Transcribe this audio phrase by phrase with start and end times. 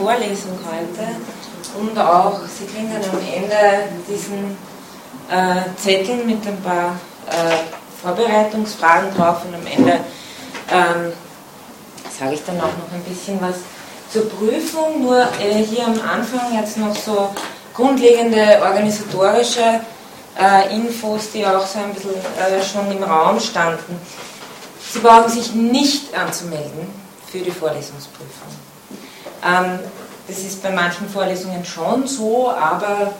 [0.00, 1.14] Vorlesung heute
[1.78, 4.56] und auch, Sie kriegen dann am Ende diesen
[5.30, 6.96] äh, Zettel mit ein paar
[7.28, 7.56] äh,
[8.02, 10.00] Vorbereitungsfragen drauf und am Ende
[10.72, 11.12] ähm,
[12.18, 13.56] sage ich dann auch noch ein bisschen was
[14.10, 15.02] zur Prüfung.
[15.02, 17.34] Nur äh, hier am Anfang jetzt noch so
[17.74, 19.80] grundlegende organisatorische
[20.40, 24.00] äh, Infos, die auch so ein bisschen äh, schon im Raum standen.
[24.90, 26.88] Sie brauchen sich nicht anzumelden
[27.30, 28.69] für die Vorlesungsprüfung.
[29.44, 29.80] Ähm,
[30.28, 33.12] das ist bei manchen Vorlesungen schon so, aber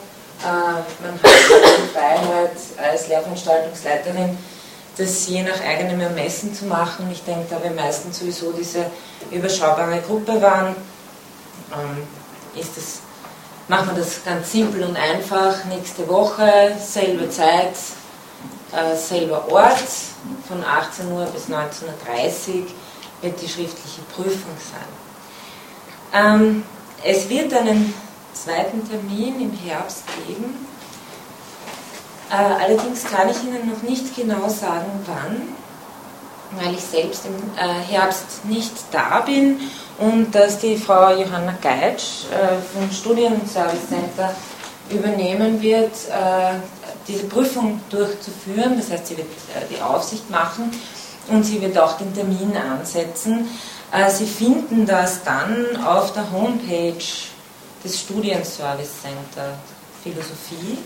[0.43, 4.37] äh, man hat die Freiheit als Lehrveranstaltungsleiterin,
[4.97, 7.09] das je nach eigenem Ermessen zu machen.
[7.11, 8.85] Ich denke, da wir meistens sowieso diese
[9.29, 10.75] überschaubare Gruppe waren,
[11.73, 12.07] ähm,
[12.59, 12.99] ist das,
[13.67, 15.65] machen wir das ganz simpel und einfach.
[15.65, 17.75] Nächste Woche, selbe Zeit,
[18.71, 19.89] äh, selber Ort,
[20.47, 22.65] von 18 Uhr bis 19.30 Uhr
[23.21, 25.00] wird die schriftliche Prüfung sein.
[26.13, 26.63] Ähm,
[27.03, 27.93] es wird einen
[28.33, 30.67] zweiten Termin im Herbst geben.
[32.29, 35.55] Äh, allerdings kann ich Ihnen noch nicht genau sagen, wann,
[36.59, 39.59] weil ich selbst im äh, Herbst nicht da bin
[39.99, 44.33] und dass die Frau Johanna Geitsch äh, vom Studienservice Center
[44.89, 46.59] übernehmen wird, äh,
[47.07, 48.77] diese Prüfung durchzuführen.
[48.77, 50.71] Das heißt, sie wird äh, die Aufsicht machen
[51.29, 53.47] und sie wird auch den Termin ansetzen.
[53.91, 57.03] Äh, sie finden das dann auf der Homepage
[57.83, 59.53] des Studienservice Center
[60.03, 60.77] Philosophie.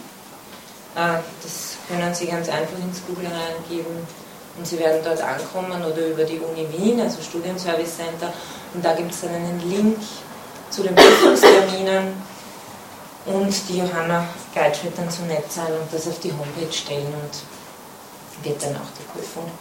[0.95, 4.07] Äh, das können Sie ganz einfach ins Google eingeben
[4.57, 8.33] und Sie werden dort ankommen oder über die Uni Wien, also Studienservice Center,
[8.73, 9.97] und da gibt es dann einen Link
[10.69, 12.13] zu den Prüfungsterminen
[13.25, 17.13] und die Johanna Geitsch wird dann so nett sein und das auf die Homepage stellen
[17.13, 19.51] und wird dann auch die Prüfung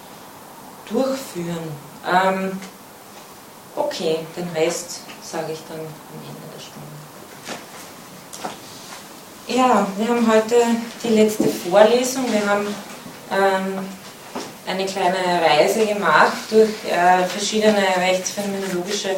[0.88, 1.68] durchführen.
[2.06, 2.60] Ähm,
[3.76, 6.94] okay, den Rest sage ich dann am Ende der Stunde.
[9.46, 10.56] Ja, wir haben heute
[11.02, 12.24] die letzte Vorlesung.
[12.32, 12.66] Wir haben
[13.30, 13.86] ähm,
[14.66, 19.16] eine kleine Reise gemacht durch äh, verschiedene rechtsphänomenologische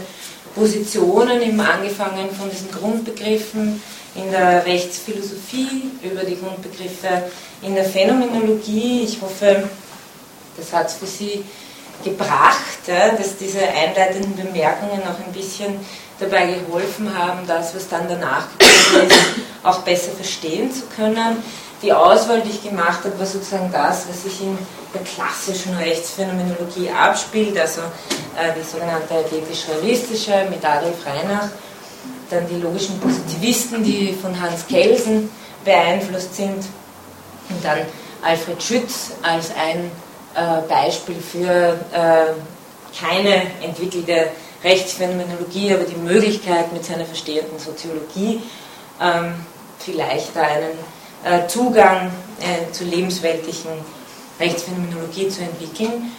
[0.54, 3.82] Positionen, eben angefangen von diesen Grundbegriffen
[4.14, 7.30] in der Rechtsphilosophie, über die Grundbegriffe
[7.62, 9.02] in der Phänomenologie.
[9.04, 9.68] Ich hoffe,
[10.56, 11.44] das hat es für Sie
[12.04, 15.80] gebracht, dass diese einleitenden Bemerkungen auch ein bisschen
[16.18, 19.18] dabei geholfen haben, das, was dann danach gekommen ist,
[19.62, 21.42] auch besser verstehen zu können.
[21.82, 24.56] Die Auswahl, die ich gemacht habe, war sozusagen das, was sich in
[24.94, 31.50] der klassischen Rechtsphänomenologie abspielt, also äh, die sogenannte ethisch-realistische mit Adolf Reinach
[32.30, 35.30] dann die logischen Positivisten, die von Hans Kelsen
[35.64, 36.64] beeinflusst sind,
[37.48, 37.78] und dann
[38.22, 39.90] Alfred Schütz als ein
[40.68, 42.32] Beispiel für äh,
[42.98, 44.28] keine entwickelte
[44.62, 48.40] Rechtsphänomenologie, aber die Möglichkeit mit seiner verstehenden Soziologie
[49.00, 49.34] ähm,
[49.78, 50.78] vielleicht da einen
[51.24, 52.10] äh, Zugang
[52.40, 53.70] äh, zur lebensweltlichen
[54.40, 56.12] Rechtsphänomenologie zu entwickeln.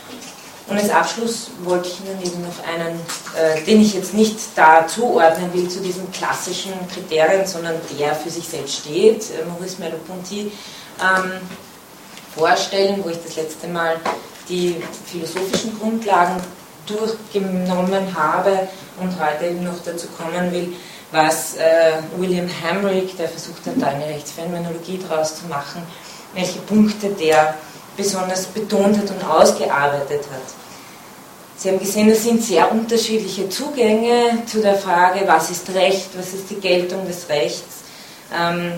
[0.70, 3.00] Und als Abschluss wollte ich Ihnen eben noch einen,
[3.38, 8.30] äh, den ich jetzt nicht da zuordnen will zu diesen klassischen Kriterien, sondern der für
[8.30, 10.52] sich selbst steht, äh, Maurice Merleau-Ponty,
[11.00, 11.32] ähm,
[12.38, 13.96] vorstellen, wo ich das letzte Mal
[14.48, 16.42] die philosophischen Grundlagen
[16.86, 18.68] durchgenommen habe
[19.02, 20.74] und heute eben noch dazu kommen will,
[21.12, 25.82] was äh, William Hamrick, der versucht hat, da eine Rechtsphänomenologie daraus zu machen,
[26.34, 27.56] welche Punkte der
[27.96, 30.42] besonders betont hat und ausgearbeitet hat.
[31.58, 36.34] Sie haben gesehen, es sind sehr unterschiedliche Zugänge zu der Frage, was ist Recht, was
[36.34, 37.84] ist die Geltung des Rechts,
[38.38, 38.74] ähm,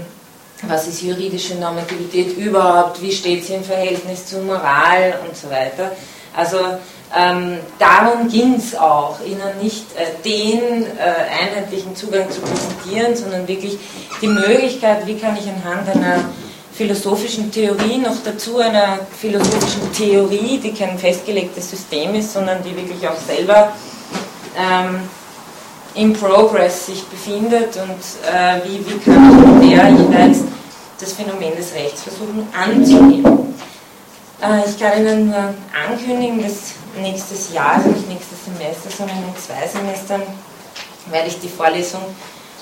[0.64, 5.92] was ist juridische Normativität überhaupt, wie steht sie im Verhältnis zur Moral und so weiter.
[6.36, 6.58] Also
[7.16, 13.48] ähm, darum ging es auch, Ihnen nicht äh, den äh, einheitlichen Zugang zu präsentieren, sondern
[13.48, 13.78] wirklich
[14.22, 16.26] die Möglichkeit, wie kann ich anhand einer
[16.72, 23.08] philosophischen Theorie, noch dazu einer philosophischen Theorie, die kein festgelegtes System ist, sondern die wirklich
[23.08, 23.74] auch selber
[24.56, 25.02] ähm,
[26.00, 28.00] in Progress sich befindet und
[28.34, 30.40] äh, wie, wie kann ich der jeweils
[31.00, 33.54] das Phänomen des Rechts versuchen anzunehmen.
[34.42, 35.54] Äh, ich kann Ihnen nur
[35.90, 40.22] ankündigen, dass nächstes Jahr, also nicht nächstes Semester, sondern in zwei Semestern,
[41.12, 42.02] werde ich die Vorlesung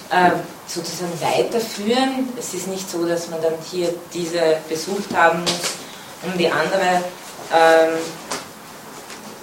[0.09, 0.31] äh,
[0.65, 2.29] sozusagen weiterführen.
[2.39, 5.75] Es ist nicht so, dass man dann hier diese besucht haben muss,
[6.23, 7.03] um die andere
[7.53, 7.97] ähm,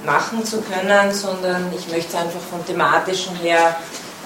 [0.04, 3.76] machen zu können, sondern ich möchte es einfach vom thematischen her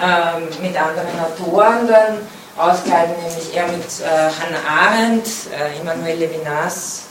[0.02, 2.18] ähm, mit anderen Autoren dann
[2.56, 7.02] ausgleichen, nämlich eher mit äh, Hannah Arendt, äh, Emmanuel Levinas,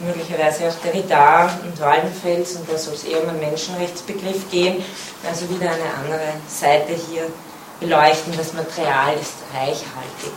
[0.00, 4.84] möglicherweise auch Derrida und Waldenfels und da soll es eher um einen Menschenrechtsbegriff gehen,
[5.28, 7.28] also wieder eine andere Seite hier
[7.80, 8.36] beleuchten.
[8.36, 10.32] Das Material ist reichhaltig.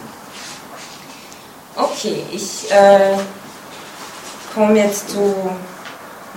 [1.76, 3.18] Okay, ich äh,
[4.54, 5.36] komme jetzt zu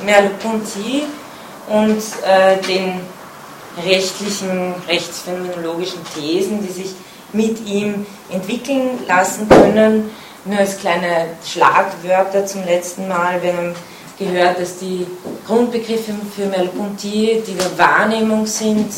[0.05, 1.05] Merleau-Ponty
[1.69, 3.01] und äh, den
[3.85, 6.91] rechtlichen, rechtsphänomenologischen Thesen, die sich
[7.33, 10.11] mit ihm entwickeln lassen können.
[10.45, 13.43] Nur als kleine Schlagwörter zum letzten Mal.
[13.43, 13.75] Wir haben
[14.19, 15.07] gehört, dass die
[15.47, 18.91] Grundbegriffe für Merleau-Ponty die der Wahrnehmung sind,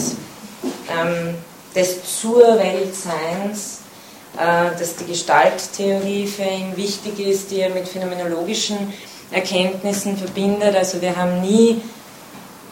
[0.89, 1.35] ähm,
[1.75, 3.81] des Zur-Weltseins,
[4.37, 8.93] äh, dass die Gestalttheorie für ihn wichtig ist, die er mit phänomenologischen
[9.31, 10.77] Erkenntnissen verbindet.
[10.77, 11.81] Also wir haben nie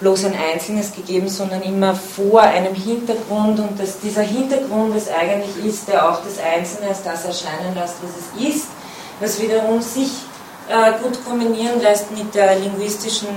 [0.00, 5.64] bloß ein Einzelnes gegeben, sondern immer vor einem Hintergrund und dass dieser Hintergrund es eigentlich
[5.64, 8.66] ist, der auch das Einzelne als das erscheinen lässt, was es ist,
[9.20, 10.10] was wiederum sich
[10.68, 13.28] äh, gut kombinieren lässt mit der linguistischen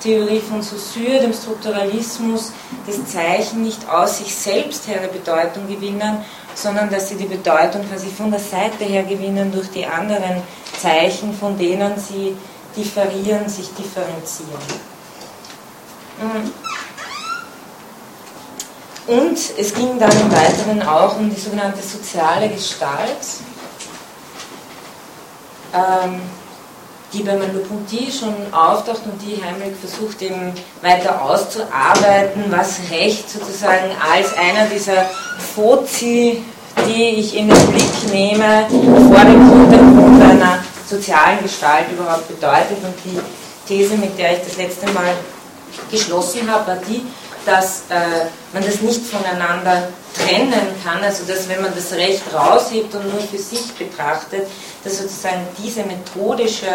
[0.00, 2.52] Theorie von Saussure, dem Strukturalismus,
[2.86, 6.18] das Zeichen nicht aus sich selbst her Bedeutung gewinnen,
[6.54, 10.42] sondern dass sie die Bedeutung quasi von der Seite her gewinnen durch die anderen
[10.80, 12.36] Zeichen, von denen sie
[12.76, 14.60] differieren, sich differenzieren.
[16.20, 16.52] Mhm.
[19.06, 23.40] Und es ging dann im Weiteren auch um die sogenannte soziale Gestalt,
[25.72, 26.20] ähm,
[27.12, 30.52] die bei Merleau-Ponty schon auftaucht und die Heimlich versucht eben
[30.82, 35.08] weiter auszuarbeiten, was Recht sozusagen als einer dieser
[35.54, 36.42] Fozi,
[36.84, 42.78] die ich in den Blick nehme, vor dem Hintergrund einer sozialen Gestalt überhaupt bedeutet.
[42.82, 43.18] Und die
[43.66, 45.14] These, mit der ich das letzte Mal
[45.90, 47.02] geschlossen habe, war die,
[47.44, 52.94] dass äh, man das nicht voneinander trennen kann, also dass wenn man das Recht raushebt
[52.94, 54.48] und nur für sich betrachtet,
[54.82, 56.66] dass sozusagen diese methodische,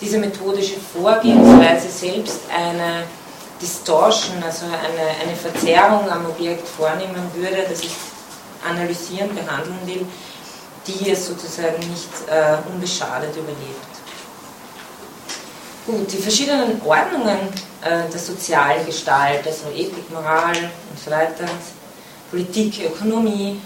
[0.00, 3.04] diese methodische Vorgehensweise selbst eine
[3.60, 7.92] Distortion, also eine, eine Verzerrung am Objekt vornehmen würde, das ich
[8.68, 10.06] analysieren, behandeln will,
[10.86, 13.92] die es sozusagen nicht äh, unbeschadet überlebt.
[15.86, 17.38] Gut, die verschiedenen Ordnungen
[17.80, 21.44] äh, der sozialen Gestalt, also Ethik, Moral und so weiter,
[22.30, 23.60] Politik, Ökonomie,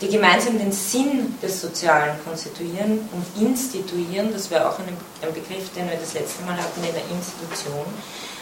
[0.00, 5.72] die gemeinsam den Sinn des Sozialen konstituieren und instituieren, das wäre auch ein, ein Begriff,
[5.74, 7.86] den wir das letzte Mal hatten in der Institution,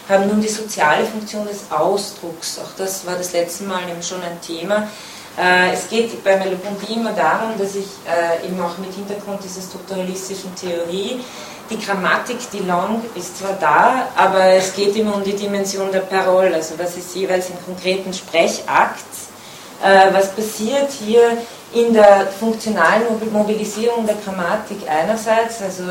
[0.09, 2.59] haben nun die soziale Funktion des Ausdrucks.
[2.59, 4.89] Auch das war das letzte Mal eben schon ein Thema.
[5.37, 9.61] Äh, es geht bei Merleau-Ponty immer darum, dass ich äh, eben auch mit Hintergrund dieser
[9.61, 11.21] strukturalistischen Theorie
[11.69, 16.01] die Grammatik, die Long ist zwar da, aber es geht immer um die Dimension der
[16.01, 19.05] Parole, also was ist jeweils im konkreten Sprechakt,
[19.81, 21.37] äh, was passiert hier
[21.73, 25.83] in der funktionalen Mobilisierung der Grammatik einerseits, also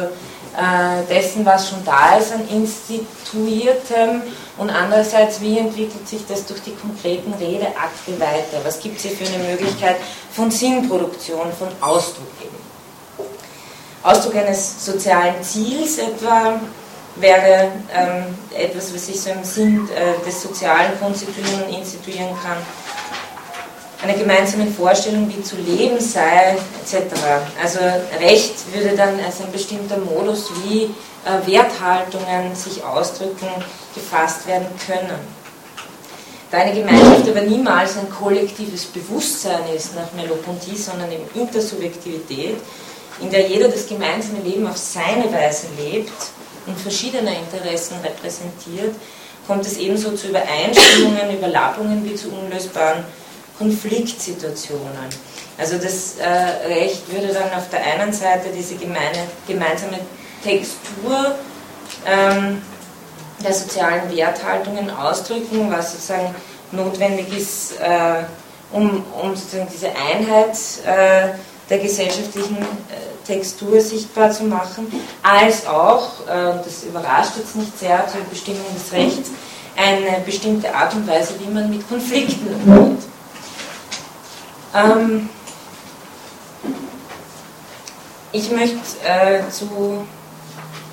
[1.08, 4.22] dessen, was schon da ist an Instituiertem
[4.58, 8.60] und andererseits, wie entwickelt sich das durch die konkreten Redeakte weiter?
[8.62, 9.96] Was gibt es hier für eine Möglichkeit
[10.32, 12.56] von Sinnproduktion, von Ausdruck eben?
[14.02, 16.60] Ausdruck eines sozialen Ziels etwa
[17.16, 22.56] wäre ähm, etwas, was ich so im Sinn äh, des Sozialen konstituieren und instituieren kann.
[24.02, 27.14] Eine gemeinsame Vorstellung, wie zu leben sei, etc.
[27.62, 27.78] Also
[28.20, 30.84] Recht würde dann als ein bestimmter Modus, wie
[31.24, 33.46] äh, Werthaltungen sich ausdrücken,
[33.94, 35.42] gefasst werden können.
[36.50, 42.56] Da eine Gemeinschaft aber niemals ein kollektives Bewusstsein ist nach Merleau-Ponty, sondern eben Intersubjektivität,
[43.20, 46.12] in der jeder das gemeinsame Leben auf seine Weise lebt
[46.66, 48.96] und verschiedene Interessen repräsentiert,
[49.46, 53.04] kommt es ebenso zu Übereinstimmungen, Überlappungen wie zu unlösbaren
[53.58, 55.08] Konfliktsituationen.
[55.58, 59.98] Also das äh, Recht würde dann auf der einen Seite diese gemeine, gemeinsame
[60.42, 61.34] Textur
[62.06, 62.62] ähm,
[63.44, 66.34] der sozialen Werthaltungen ausdrücken, was sozusagen
[66.72, 68.24] notwendig ist, äh,
[68.72, 70.56] um, um sozusagen diese Einheit
[70.86, 71.36] äh,
[71.68, 74.86] der gesellschaftlichen äh, Textur sichtbar zu machen,
[75.22, 79.30] als auch, äh, das überrascht jetzt nicht sehr, zur Bestimmung des Rechts,
[79.76, 83.11] eine bestimmte Art und Weise, wie man mit Konflikten umgeht.
[84.74, 85.28] Ähm,
[88.32, 90.06] ich möchte äh, zu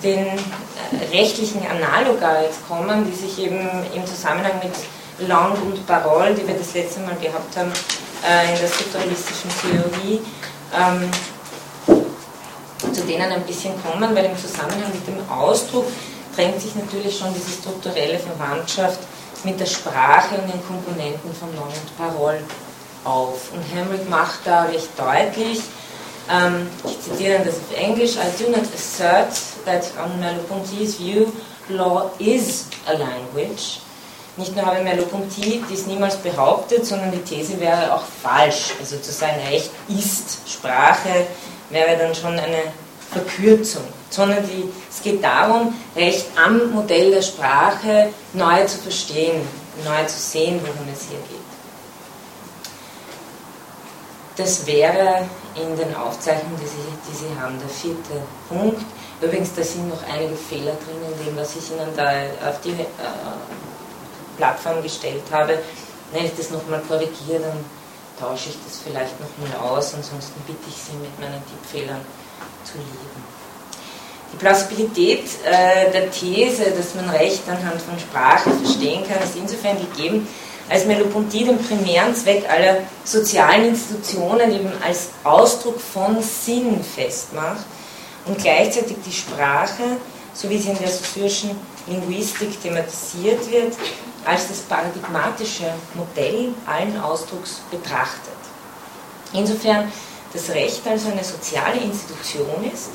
[0.03, 6.33] den äh, rechtlichen Analoga jetzt kommen, die sich eben im Zusammenhang mit Lang und Parole,
[6.33, 7.71] die wir das letzte Mal gehabt haben,
[8.27, 10.21] äh, in der strukturalistischen Theorie,
[10.75, 11.09] ähm,
[12.93, 15.86] zu denen ein bisschen kommen, weil im Zusammenhang mit dem Ausdruck
[16.36, 19.00] drängt sich natürlich schon diese strukturelle Verwandtschaft
[19.45, 22.41] mit der Sprache und den Komponenten von Long und Parole
[23.03, 23.51] auf.
[23.53, 25.62] Und Hamrick macht da recht deutlich,
[26.29, 28.15] Ähm, ich zitiere das auf Englisch.
[28.15, 29.34] I do not assert
[29.65, 31.32] that on Merleau-Ponty's view
[31.70, 33.79] law is a language.
[34.38, 38.74] Nicht nur habe Merleau-Ponty dies niemals behauptet, sondern die These wäre auch falsch.
[38.79, 41.27] Also zu sagen, Recht ist Sprache,
[41.72, 42.72] wäre dann schon eine
[43.12, 43.84] Verkürzung.
[44.10, 49.41] Sondern die, es geht darum, Recht am Modell der Sprache neu zu verstehen,
[49.84, 51.38] neu zu sehen, worum es hier geht.
[54.39, 58.81] Das wäre in den Aufzeichnungen, die Sie, die Sie haben, der vierte Punkt.
[59.22, 62.08] Übrigens, da sind noch einige Fehler drin in dem, was ich Ihnen da
[62.48, 62.86] auf die äh,
[64.38, 65.60] Plattform gestellt habe.
[66.13, 67.65] Wenn ich das nochmal korrigiere, dann
[68.17, 69.93] tausche ich das vielleicht nochmal aus.
[69.93, 72.00] Ansonsten bitte ich Sie, mit meinen Tippfehlern
[72.63, 73.39] zu leben.
[74.31, 79.77] Die Plausibilität äh, der These, dass man Recht anhand von Sprache verstehen kann, ist insofern
[79.81, 80.25] gegeben,
[80.69, 87.65] als Melopontie den primären Zweck aller sozialen Institutionen eben als Ausdruck von Sinn festmacht
[88.25, 89.97] und gleichzeitig die Sprache,
[90.33, 91.51] so wie sie in der syrischen
[91.88, 93.73] Linguistik thematisiert wird,
[94.25, 98.33] als das paradigmatische Modell allen Ausdrucks betrachtet.
[99.33, 99.91] Insofern
[100.31, 102.91] das Recht also eine soziale Institution ist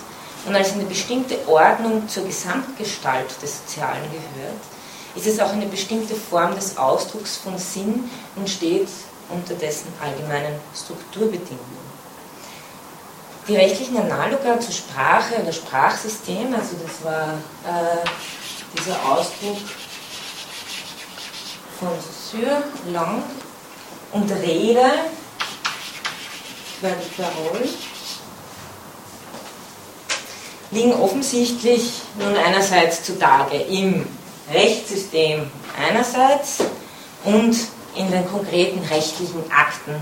[0.47, 4.61] und als eine bestimmte Ordnung zur Gesamtgestalt des Sozialen gehört,
[5.17, 8.89] ist es auch eine bestimmte Form des Ausdrucks von Sinn und steht
[9.29, 11.85] unter dessen allgemeinen Strukturbedingungen.
[13.47, 18.05] Die rechtlichen Analoga zur Sprache oder Sprachsystem, also das war äh,
[18.79, 19.59] dieser Ausdruck
[21.79, 23.23] von Saussure, Lang
[24.13, 24.85] und Rede,
[27.17, 27.69] Parole,
[30.71, 34.07] liegen offensichtlich nun einerseits zutage im
[34.53, 36.59] Rechtssystem einerseits
[37.25, 37.57] und
[37.97, 39.95] in den konkreten rechtlichen Akten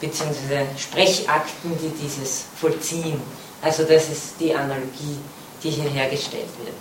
[0.00, 0.64] bzw.
[0.76, 3.20] Sprechakten, die dieses vollziehen.
[3.62, 5.18] Also das ist die Analogie,
[5.62, 6.76] die hier hergestellt wird.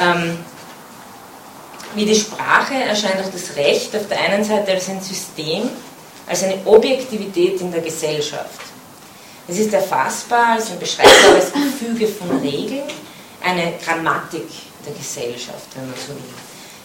[0.00, 0.38] Ähm,
[1.94, 5.68] wie die Sprache erscheint auch das Recht auf der einen Seite als ein System,
[6.26, 8.60] als eine Objektivität in der Gesellschaft.
[9.48, 12.84] Es ist erfassbar als ein beschreibbares Gefüge von Regeln,
[13.42, 14.46] eine Grammatik
[14.86, 16.34] der Gesellschaft, wenn man so will.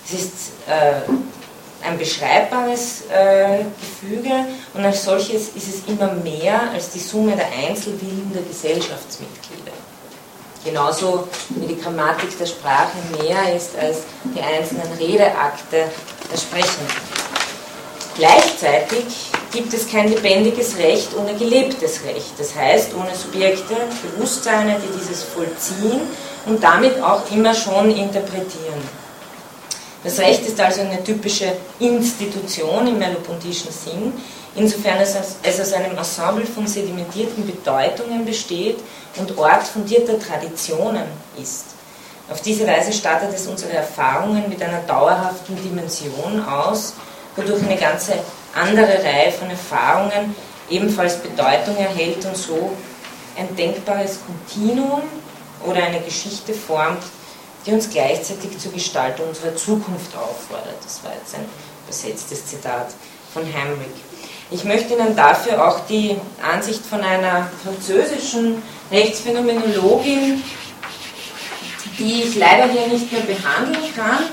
[0.07, 0.33] Es ist
[0.67, 1.01] äh,
[1.85, 4.31] ein beschreibbares äh, Gefüge
[4.73, 9.71] und als solches ist es immer mehr als die Summe der Einzelwillen der Gesellschaftsmitglieder.
[10.63, 15.83] Genauso wie die Grammatik der Sprache mehr ist als die einzelnen Redeakte
[16.31, 16.87] der Sprechenden.
[18.17, 22.31] Gleichzeitig gibt es kein lebendiges Recht ohne gelebtes Recht.
[22.37, 26.01] Das heißt, ohne Subjekte, Bewusstseine, die dieses vollziehen
[26.45, 29.05] und damit auch immer schon interpretieren.
[30.03, 34.13] Das Recht ist also eine typische Institution im melopontischen Sinn,
[34.55, 35.15] insofern es
[35.59, 38.77] aus einem Ensemble von sedimentierten Bedeutungen besteht
[39.17, 41.05] und Ort fundierter Traditionen
[41.41, 41.65] ist.
[42.29, 46.93] Auf diese Weise startet es unsere Erfahrungen mit einer dauerhaften Dimension aus,
[47.35, 48.13] wodurch eine ganze
[48.53, 50.35] andere Reihe von Erfahrungen
[50.69, 52.71] ebenfalls Bedeutung erhält und so
[53.37, 55.01] ein denkbares Kontinuum
[55.65, 57.03] oder eine Geschichte formt,
[57.65, 60.77] die uns gleichzeitig zur Gestaltung unserer Zukunft auffordert.
[60.83, 61.45] Das war jetzt ein
[61.85, 62.87] übersetztes Zitat
[63.33, 63.93] von Hamrick.
[64.51, 70.43] Ich möchte Ihnen dafür auch die Ansicht von einer französischen Rechtsphänomenologin,
[71.97, 74.23] die ich leider hier nicht mehr behandeln kann,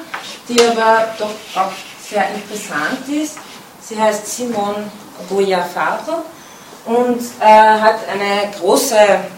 [0.49, 1.73] die aber doch auch
[2.07, 3.39] sehr interessant ist.
[3.81, 4.91] Sie heißt Simone
[5.29, 6.23] Goya-Fabre
[6.85, 8.97] und äh, hat eine große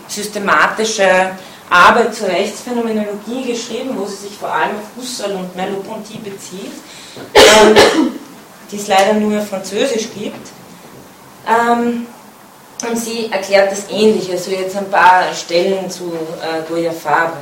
[0.09, 1.31] systematische
[1.71, 6.73] Arbeit zur Rechtsphänomenologie geschrieben, wo sie sich vor allem auf Husserl und Merleau-Ponty bezieht,
[7.35, 7.77] ähm,
[8.71, 10.49] die es leider nur auf Französisch gibt.
[11.49, 12.07] Ähm,
[12.89, 17.39] und sie erklärt das ähnlich, also jetzt ein paar Stellen zu äh, Goya Fabre.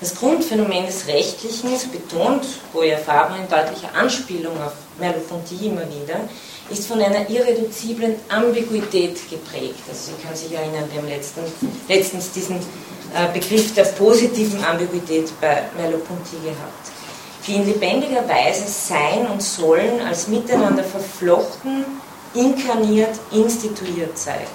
[0.00, 6.20] Das Grundphänomen des Rechtlichen, betont Goya Fabre in deutlicher Anspielung auf Merleau-Ponty immer wieder,
[6.70, 9.80] ist von einer irreduziblen Ambiguität geprägt.
[9.88, 11.08] Also Sie können sich erinnern, wir haben
[11.88, 12.58] letztens, diesen
[13.32, 16.90] Begriff der positiven Ambiguität bei Merleau-Ponty gehabt,
[17.46, 21.84] die in lebendiger Weise Sein und Sollen als miteinander verflochten,
[22.34, 24.50] inkarniert, instituiert zeigt.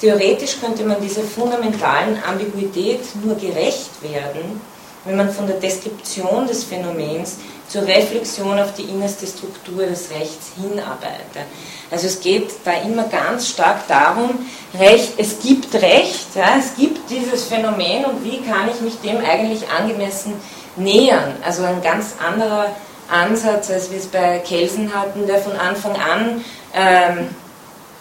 [0.00, 4.60] Theoretisch könnte man dieser fundamentalen Ambiguität nur gerecht werden,
[5.04, 7.36] wenn man von der Deskription des Phänomens
[7.68, 11.46] zur Reflexion auf die innerste Struktur des Rechts hinarbeitet.
[11.90, 14.30] Also es geht da immer ganz stark darum,
[14.78, 19.18] Recht, es gibt Recht, ja, es gibt dieses Phänomen und wie kann ich mich dem
[19.24, 20.34] eigentlich angemessen
[20.76, 21.36] nähern?
[21.44, 22.66] Also ein ganz anderer
[23.10, 26.44] Ansatz, als wir es bei Kelsen hatten, der von Anfang an
[26.74, 27.28] ähm,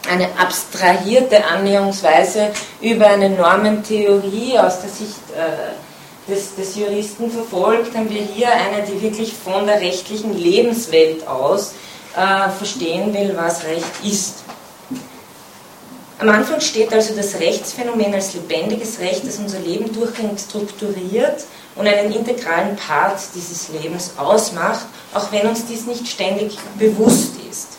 [0.10, 5.87] eine abstrahierte Annäherungsweise über eine Normentheorie aus der Sicht äh,
[6.28, 11.74] des, des, Juristen verfolgt, haben wir hier eine, die wirklich von der rechtlichen Lebenswelt aus
[12.16, 14.44] äh, verstehen will, was Recht ist.
[16.20, 21.88] Am Anfang steht also das Rechtsphänomen als lebendiges Recht, das unser Leben durchgängig strukturiert und
[21.88, 27.78] einen integralen Part dieses Lebens ausmacht, auch wenn uns dies nicht ständig bewusst ist.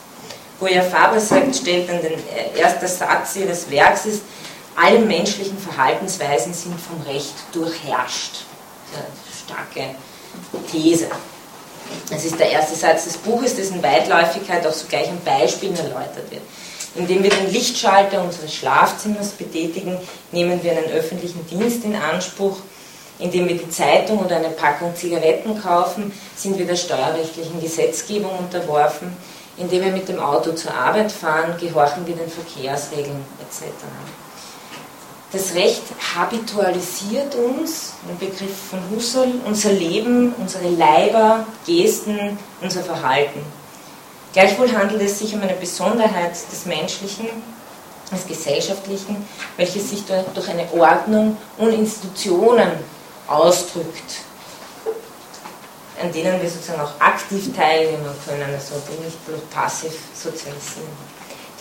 [0.60, 4.22] Goya Faber sagt, stellt dann den äh, ersten Satz ihres Werks ist,
[4.80, 8.44] alle menschlichen Verhaltensweisen sind vom Recht durchherrscht.
[8.94, 9.04] Eine
[9.44, 9.94] starke
[10.70, 11.08] These.
[12.10, 16.42] Das ist der erste Satz des Buches, dessen Weitläufigkeit auch sogleich an Beispielen erläutert wird.
[16.94, 19.98] Indem wir den Lichtschalter unseres Schlafzimmers betätigen,
[20.32, 22.58] nehmen wir einen öffentlichen Dienst in Anspruch.
[23.18, 29.16] Indem wir die Zeitung oder eine Packung Zigaretten kaufen, sind wir der steuerrechtlichen Gesetzgebung unterworfen.
[29.56, 33.72] Indem wir mit dem Auto zur Arbeit fahren, gehorchen wir den Verkehrsregeln etc.
[35.30, 35.82] Das Recht
[36.16, 43.44] habitualisiert uns, ein Begriff von Husserl, unser Leben, unsere Leiber, Gesten, unser Verhalten.
[44.32, 47.26] Gleichwohl handelt es sich um eine Besonderheit des Menschlichen,
[48.10, 52.70] des Gesellschaftlichen, welches sich durch eine Ordnung und Institutionen
[53.26, 54.22] ausdrückt,
[56.02, 60.88] an denen wir sozusagen auch aktiv teilnehmen können, also nicht bloß passiv sozialisieren.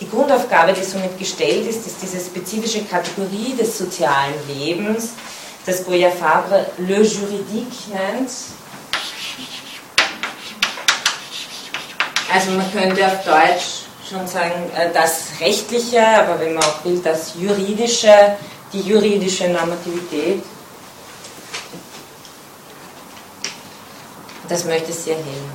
[0.00, 5.10] Die Grundaufgabe, die somit gestellt ist, ist diese spezifische Kategorie des sozialen Lebens,
[5.66, 8.30] das Goya Fabre le juridique nennt,
[12.30, 17.00] Also man könnte auf Deutsch schon sagen, äh, das Rechtliche, aber wenn man auch will,
[17.02, 18.36] das Juridische,
[18.72, 20.42] die juridische Normativität.
[24.48, 25.52] Das möchte sie erhellen.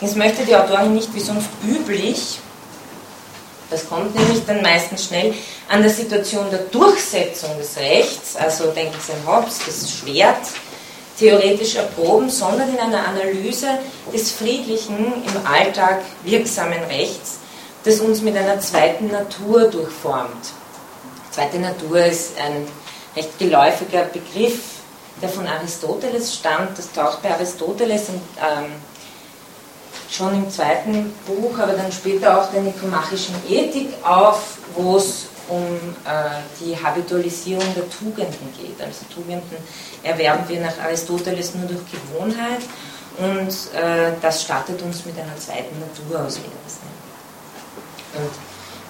[0.00, 2.40] Jetzt möchte die Autorin nicht wie sonst üblich,
[3.72, 5.34] das kommt nämlich dann meistens schnell,
[5.68, 10.46] an der Situation der Durchsetzung des Rechts, also denken Sie an Hobbes, das Schwert,
[11.18, 13.78] theoretisch erproben, sondern in einer Analyse
[14.12, 17.38] des friedlichen, im Alltag wirksamen Rechts,
[17.84, 20.52] das uns mit einer zweiten Natur durchformt.
[21.30, 22.66] Zweite Natur ist ein
[23.16, 24.60] recht geläufiger Begriff,
[25.20, 26.78] der von Aristoteles stammt.
[26.78, 28.72] Das taucht bei Aristoteles und, ähm,
[30.12, 35.64] schon im zweiten Buch, aber dann später auch der Nikomachischen Ethik auf, wo es um
[36.04, 38.80] äh, die Habitualisierung der Tugenden geht.
[38.80, 39.56] Also Tugenden
[40.02, 42.60] erwerben wir nach Aristoteles nur durch Gewohnheit
[43.18, 43.48] und
[43.78, 46.36] äh, das stattet uns mit einer zweiten Natur aus.
[48.14, 48.30] Und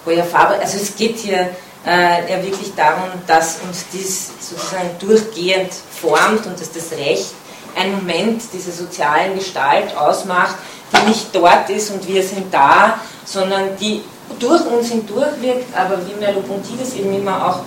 [0.04, 1.50] Goya Faber, also es geht hier
[1.86, 7.32] äh, ja wirklich darum, dass uns dies sozusagen durchgehend formt und dass das Recht
[7.76, 10.56] ein Moment dieser sozialen Gestalt ausmacht,
[10.92, 14.02] die nicht dort ist und wir sind da, sondern die
[14.38, 17.60] durch uns hindurchwirkt, aber wie Merleau-Ponty das eben immer auch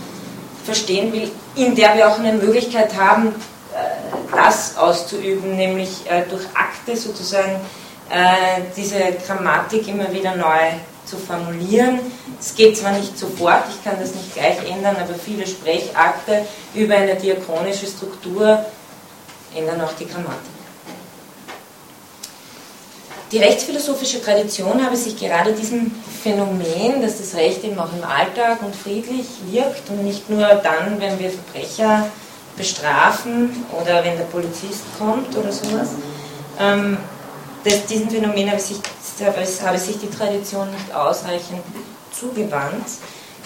[0.64, 6.44] verstehen will, in der wir auch eine Möglichkeit haben, äh, das auszuüben, nämlich äh, durch
[6.54, 7.62] Akte sozusagen
[8.10, 10.74] äh, diese Grammatik immer wieder neu
[11.06, 12.00] zu formulieren.
[12.40, 16.96] Es geht zwar nicht sofort, ich kann das nicht gleich ändern, aber viele Sprechakte über
[16.96, 18.66] eine diachronische Struktur
[19.56, 20.55] ändern auch die Grammatik.
[23.32, 25.92] Die rechtsphilosophische Tradition habe sich gerade diesem
[26.24, 31.00] Phänomen, dass das Recht eben auch im Alltag und friedlich wirkt und nicht nur dann,
[31.00, 32.08] wenn wir Verbrecher
[32.56, 35.90] bestrafen oder wenn der Polizist kommt oder sowas,
[36.60, 36.98] ähm,
[37.64, 38.78] das, diesem Phänomen habe sich,
[39.64, 41.64] habe sich die Tradition nicht ausreichend
[42.18, 42.86] zugewandt,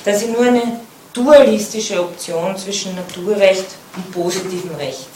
[0.04, 0.82] da sie nur eine
[1.14, 3.66] dualistische Option zwischen Naturrecht
[3.96, 5.08] und positivem Recht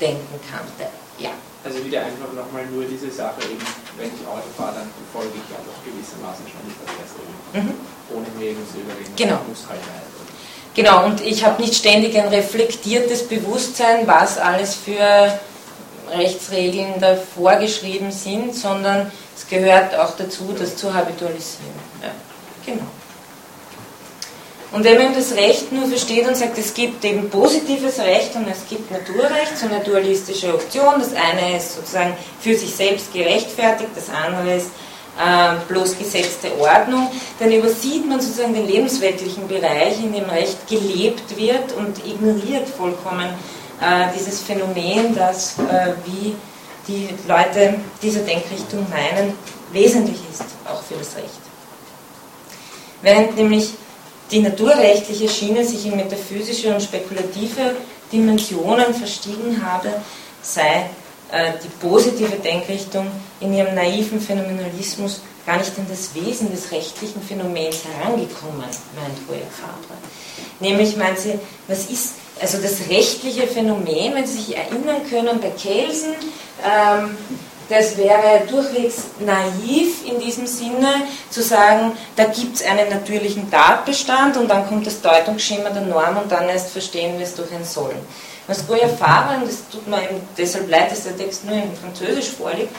[0.00, 0.90] denken kannte.
[1.18, 1.30] Ja.
[1.64, 3.62] Also wieder einfach nochmal nur diese Sache eben,
[3.96, 7.38] wenn ich Auto fahre, dann befolge ich ja doch gewissermaßen schon die Verkehrsregeln.
[7.54, 7.74] Mhm.
[8.10, 9.38] Ohne mir zu überlegen, genau.
[9.46, 9.80] muss halt
[10.74, 15.38] Genau, und ich habe nicht ständig ein reflektiertes Bewusstsein, was alles für
[16.10, 21.74] Rechtsregeln da vorgeschrieben sind, sondern es gehört auch dazu, das zu habitualisieren.
[22.02, 22.10] Ja,
[22.64, 22.86] genau.
[24.72, 28.48] Und wenn man das Recht nur versteht und sagt, es gibt eben positives Recht und
[28.48, 33.90] es gibt Naturrecht, so eine dualistische Option, das eine ist sozusagen für sich selbst gerechtfertigt,
[33.94, 34.70] das andere ist
[35.18, 37.08] äh, bloß gesetzte Ordnung,
[37.38, 43.28] dann übersieht man sozusagen den lebensweltlichen Bereich, in dem Recht gelebt wird und ignoriert vollkommen
[43.78, 46.34] äh, dieses Phänomen, das, äh, wie
[46.88, 49.34] die Leute dieser Denkrichtung meinen,
[49.70, 51.40] wesentlich ist, auch für das Recht.
[53.02, 53.74] Während nämlich
[54.32, 57.76] die naturrechtliche Schiene sich in metaphysische und spekulative
[58.10, 59.92] Dimensionen verstiegen habe,
[60.42, 60.86] sei
[61.30, 63.06] äh, die positive Denkrichtung
[63.40, 69.40] in ihrem naiven Phänomenalismus gar nicht an das Wesen des rechtlichen Phänomens herangekommen, meint Goya
[69.50, 69.98] Fabre.
[70.60, 75.50] Nämlich meint sie, was ist also das rechtliche Phänomen, wenn Sie sich erinnern können, bei
[75.50, 76.14] Kelsen,
[76.64, 77.16] ähm,
[77.72, 84.36] das wäre durchwegs naiv in diesem Sinne zu sagen, da gibt es einen natürlichen Tatbestand
[84.36, 87.64] und dann kommt das Deutungsschema der Norm und dann erst verstehen wir es durch ein
[87.64, 87.98] Sollen.
[88.46, 90.02] Was Goya Fabre, und das tut mir
[90.36, 92.74] deshalb leid, dass der Text nur in Französisch vorliegt,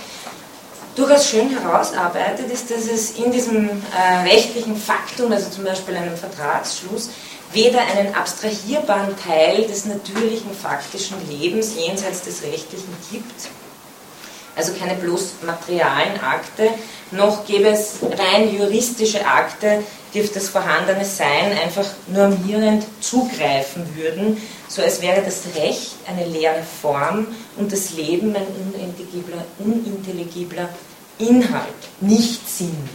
[0.95, 6.15] durchaus schön herausarbeitet, ist, dass es in diesem äh, rechtlichen Faktum, also zum Beispiel einem
[6.15, 7.09] Vertragsschluss,
[7.51, 13.49] weder einen abstrahierbaren Teil des natürlichen faktischen Lebens jenseits des Rechtlichen gibt,
[14.55, 16.69] also keine bloß materialen Akte,
[17.11, 24.41] noch gäbe es rein juristische Akte, die auf das vorhandene Sein einfach normierend zugreifen würden,
[24.67, 30.69] so als wäre das Recht eine leere Form und das Leben ein unintelligibler, unintelligibler
[31.17, 31.67] Inhalt,
[32.01, 32.89] nicht Sinn.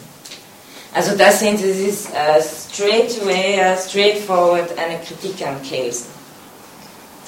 [0.95, 6.18] Also das sehen Sie, das ist uh, straight away, uh, straightforward eine Kritik an Kelsen.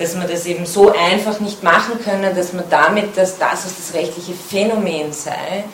[0.00, 3.74] Dass man das eben so einfach nicht machen könne, dass man damit, dass das, was
[3.76, 5.64] das rechtliche Phänomen sei,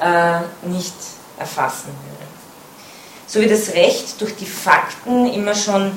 [0.00, 0.94] uh, nicht
[1.38, 2.24] erfassen würde.
[3.26, 5.92] So wie das Recht durch die Fakten immer schon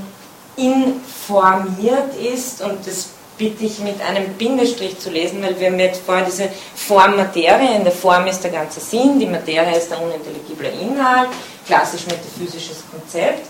[0.58, 6.02] informiert ist und das bitte ich mit einem Bindestrich zu lesen, weil wir haben jetzt
[6.04, 10.70] vorher diese Form-Materie, in der Form ist der ganze Sinn, die Materie ist der unintelligible
[10.70, 11.30] Inhalt,
[11.66, 13.48] klassisch metaphysisches Konzept.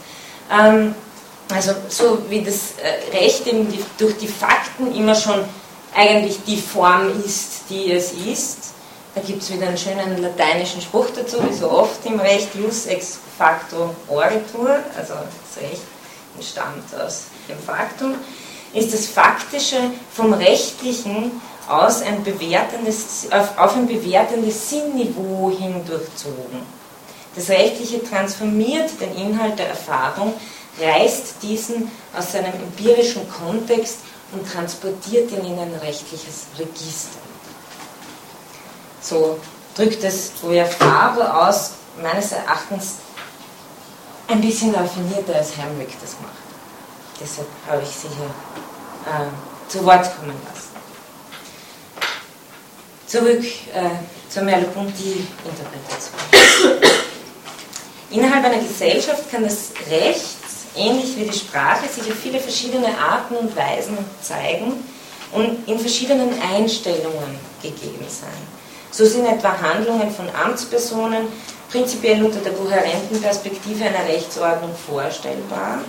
[0.52, 0.94] Ähm,
[1.50, 5.44] also so wie das äh, Recht eben die, durch die Fakten immer schon
[5.96, 8.74] eigentlich die Form ist, die es ist.
[9.16, 12.86] Da gibt es wieder einen schönen lateinischen Spruch dazu, wie so oft im Recht, jus
[12.86, 15.82] ex facto oritur, also das Recht
[16.36, 18.16] entstammt aus dem Faktum
[18.74, 19.78] ist das Faktische
[20.14, 21.32] vom Rechtlichen
[21.68, 26.78] aus ein bewertendes, auf, auf ein bewertendes Sinnniveau hin durchzogen.
[27.36, 30.34] Das Rechtliche transformiert den Inhalt der Erfahrung,
[30.80, 34.00] reißt diesen aus seinem empirischen Kontext
[34.32, 37.20] und transportiert ihn in ein rechtliches Register.
[39.02, 39.40] So
[39.76, 42.96] drückt es Goya Faber aus, meines Erachtens
[44.28, 46.34] ein bisschen raffinierter als Hermwig das macht.
[47.20, 48.30] Deshalb habe ich sie hier
[49.12, 50.68] äh, zu Wort kommen lassen.
[53.08, 53.90] Zurück äh,
[54.30, 56.14] zur Merleau-Ponty-Interpretation.
[58.12, 60.37] Innerhalb einer Gesellschaft kann das Recht,
[60.78, 64.74] ähnlich wie die Sprache, sich auf viele verschiedene Arten und Weisen zeigen
[65.34, 68.30] und in verschiedenen Einstellungen gegeben sein.
[68.92, 71.28] So sind etwa Handlungen von Amtspersonen
[71.70, 75.80] prinzipiell unter der kohärenten Perspektive einer Rechtsordnung vorstellbar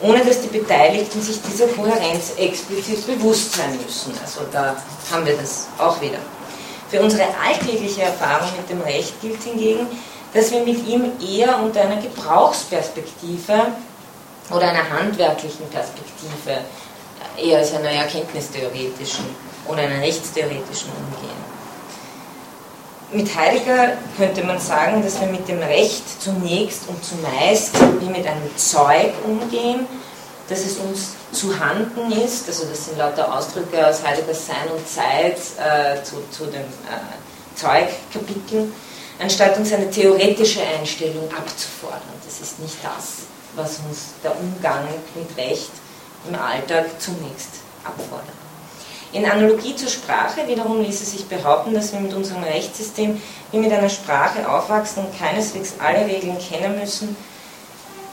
[0.00, 4.12] ohne dass die Beteiligten sich dieser Kohärenz explizit bewusst sein müssen.
[4.22, 4.76] Also da
[5.10, 6.18] haben wir das auch wieder.
[6.88, 9.86] Für unsere alltägliche Erfahrung mit dem Recht gilt hingegen,
[10.32, 13.72] dass wir mit ihm eher unter einer Gebrauchsperspektive
[14.50, 16.60] oder einer handwerklichen Perspektive
[17.36, 19.24] eher als einer erkenntnistheoretischen
[19.66, 21.48] oder einer rechtstheoretischen umgehen.
[23.10, 28.26] Mit Heidegger könnte man sagen, dass wir mit dem Recht zunächst und zumeist wie mit
[28.26, 29.86] einem Zeug umgehen,
[30.48, 34.86] dass es uns zu Handen ist, also das sind lauter Ausdrücke aus Heideggers Sein und
[34.88, 38.72] Zeit äh, zu, zu dem äh, Zeugkapitel,
[39.18, 42.00] anstatt uns eine theoretische Einstellung abzufordern.
[42.24, 43.26] Das ist nicht das,
[43.58, 45.70] was uns der Umgang mit Recht
[46.28, 48.38] im Alltag zunächst abfordert.
[49.12, 53.72] In Analogie zur Sprache wiederum ließe sich behaupten, dass wir mit unserem Rechtssystem wie mit
[53.72, 57.16] einer Sprache aufwachsen und keineswegs alle Regeln kennen müssen,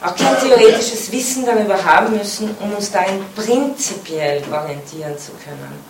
[0.01, 5.83] auch kein theoretisches Wissen darüber haben müssen, um uns darin prinzipiell orientieren zu können.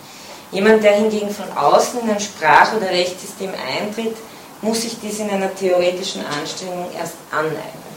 [0.51, 4.15] Jemand, der hingegen von außen in ein Sprach- oder Rechtssystem eintritt,
[4.61, 7.94] muss sich dies in einer theoretischen Anstrengung erst aneignen.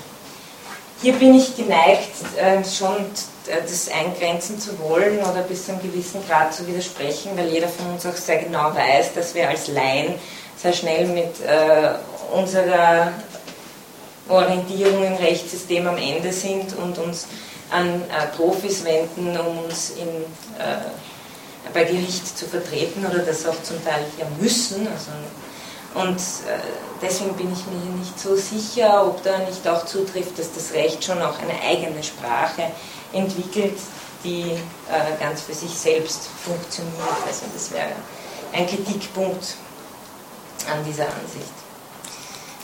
[1.00, 2.96] Hier bin ich geneigt, äh, schon
[3.46, 7.68] äh, das eingrenzen zu wollen oder bis zu einem gewissen Grad zu widersprechen, weil jeder
[7.68, 10.14] von uns auch sehr genau weiß, dass wir als Laien
[10.56, 11.90] sehr schnell mit äh,
[12.34, 13.12] unserer
[14.28, 17.28] Orientierung im Rechtssystem am Ende sind und uns
[17.70, 18.02] an
[18.36, 20.08] Profis wenden, um uns in,
[21.72, 24.86] bei Gericht zu vertreten oder das auch zum Teil ja müssen.
[24.88, 25.10] Also,
[25.98, 26.60] und äh,
[27.02, 31.02] deswegen bin ich mir nicht so sicher, ob da nicht auch zutrifft, dass das Recht
[31.02, 32.70] schon auch eine eigene Sprache
[33.12, 33.78] entwickelt,
[34.22, 36.94] die äh, ganz für sich selbst funktioniert.
[37.26, 37.90] Also das wäre
[38.52, 39.56] ein Kritikpunkt
[40.70, 41.52] an dieser Ansicht.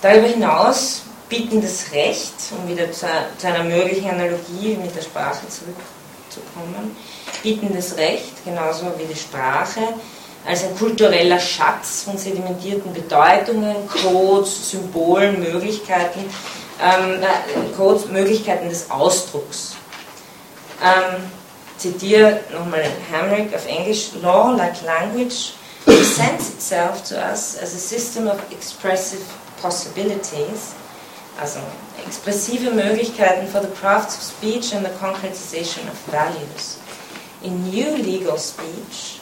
[0.01, 3.07] Darüber hinaus bieten das Recht, um wieder zu,
[3.39, 6.97] zu einer möglichen Analogie mit der Sprache zurückzukommen,
[7.43, 9.81] bieten das Recht genauso wie die Sprache
[10.47, 16.21] als ein kultureller Schatz von sedimentierten Bedeutungen, Codes, Symbolen, Möglichkeiten,
[16.83, 19.77] ähm, äh, Codes, Möglichkeiten des Ausdrucks.
[20.83, 21.23] Ähm,
[21.79, 25.53] zitiere nochmal Hamrick auf Englisch, Law, like language,
[25.85, 29.23] presents itself to us as a system of expressive
[29.61, 30.75] possibilities,
[31.41, 31.61] also
[32.07, 36.79] expressive Möglichkeiten for the crafts of speech and the concretization of values.
[37.43, 39.21] In new legal speech,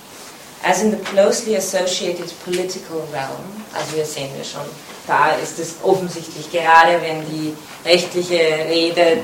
[0.62, 4.62] as in the closely associated political realm, also hier sehen wir schon,
[5.06, 9.22] da ist es offensichtlich gerade, wenn die rechtliche Rede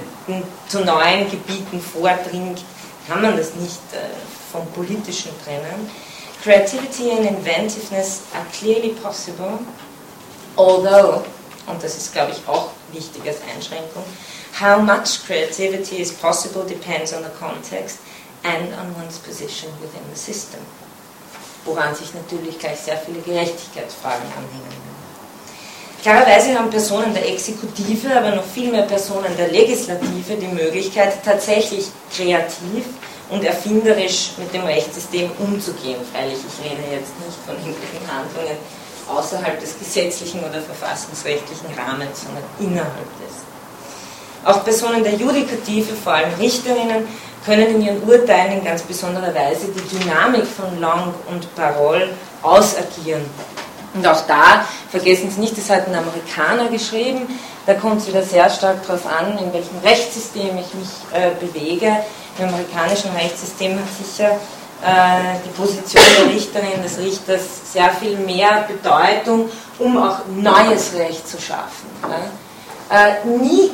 [0.69, 2.61] zu neuen Gebieten vordringt,
[3.07, 3.99] kann man das nicht äh,
[4.53, 5.91] vom Politischen trennen.
[6.43, 9.59] Creativity and inventiveness are clearly possible,
[10.57, 11.25] although,
[11.67, 14.03] und das ist, glaube ich, auch wichtig als Einschränkung,
[14.59, 17.99] how much creativity is possible depends on the context
[18.43, 20.61] and on one's position within the system
[21.65, 24.89] woran sich natürlich gleich sehr viele Gerechtigkeitsfragen anhängen.
[26.03, 31.87] Klarerweise haben Personen der Exekutive, aber noch viel mehr Personen der Legislative die Möglichkeit, tatsächlich
[32.15, 32.85] kreativ
[33.31, 35.99] und erfinderisch mit dem Rechtssystem umzugehen.
[36.13, 38.57] Freilich, ich rede jetzt nicht von irgendwelchen Handlungen
[39.09, 43.39] außerhalb des gesetzlichen oder verfassungsrechtlichen Rahmens, sondern innerhalb des.
[44.45, 47.09] Auch Personen der Judikative, vor allem Richterinnen,
[47.49, 52.11] können in ihren Urteilen in ganz besonderer Weise die Dynamik von Lang und Parole
[52.43, 53.23] ausagieren.
[53.95, 57.27] Und auch da, vergessen Sie nicht, das hat ein Amerikaner geschrieben,
[57.65, 61.97] da kommt es wieder sehr stark darauf an, in welchem Rechtssystem ich mich äh, bewege.
[62.39, 64.33] Im amerikanischen Rechtssystem hat sicher
[64.85, 71.27] äh, die Position der Richterin, des Richters sehr viel mehr Bedeutung, um auch neues Recht
[71.27, 71.89] zu schaffen.
[72.03, 72.31] Ne?
[72.91, 73.71] Äh, nie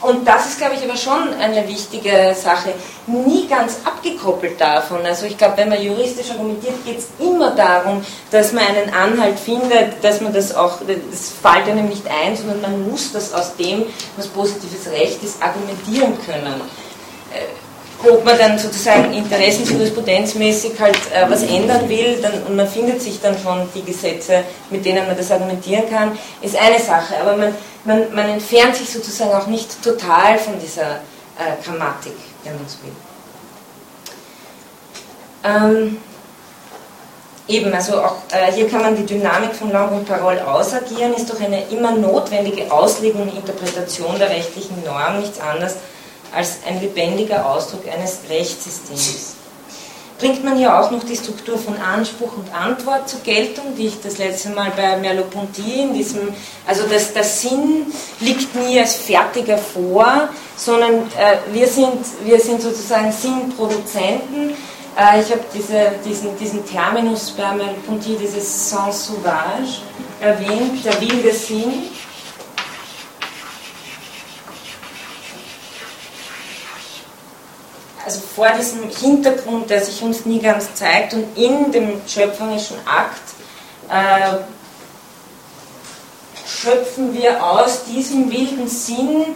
[0.00, 2.72] und das ist, glaube ich, aber schon eine wichtige Sache,
[3.06, 5.04] nie ganz abgekoppelt davon.
[5.04, 9.38] Also ich glaube, wenn man juristisch argumentiert, geht es immer darum, dass man einen Anhalt
[9.38, 13.56] findet, dass man das auch, das fällt einem nicht ein, sondern man muss das aus
[13.56, 13.84] dem,
[14.16, 16.60] was positives Recht ist, argumentieren können.
[18.00, 23.20] Ob man dann sozusagen interessensjurisprudenzmäßig halt äh, was ändern will dann, und man findet sich
[23.20, 27.16] dann schon die Gesetze, mit denen man das argumentieren kann, ist eine Sache.
[27.20, 27.54] Aber man
[27.88, 30.96] man, man entfernt sich sozusagen auch nicht total von dieser
[31.36, 32.92] äh, Grammatik, wenn man so will.
[35.44, 35.96] Ähm,
[37.46, 41.30] eben, also auch äh, hier kann man die Dynamik von Lang und Parole ausagieren, ist
[41.30, 45.76] doch eine immer notwendige Auslegung und Interpretation der rechtlichen Norm nichts anderes
[46.34, 49.38] als ein lebendiger Ausdruck eines Rechtssystems
[50.18, 54.00] bringt man ja auch noch die Struktur von Anspruch und Antwort zur Geltung, die ich
[54.02, 56.28] das letzte Mal bei Merleau-Ponty in diesem,
[56.66, 57.86] also das, der Sinn
[58.20, 64.50] liegt nie als fertiger vor, sondern äh, wir, sind, wir sind sozusagen Sinnproduzenten.
[64.96, 69.82] Äh, ich habe diese, diesen, diesen Terminus bei Merleau-Ponty, dieses Sens sauvage,
[70.20, 71.84] erwähnt, der wilde Sinn.
[78.08, 83.20] Also vor diesem Hintergrund, der sich uns nie ganz zeigt und in dem schöpferischen Akt
[83.90, 84.38] äh,
[86.48, 89.26] schöpfen wir aus diesem wilden Sinn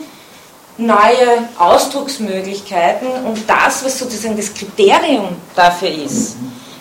[0.78, 6.36] neue Ausdrucksmöglichkeiten und das, was sozusagen das Kriterium dafür ist,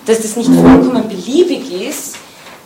[0.06, 2.16] dass das nicht vollkommen beliebig ist,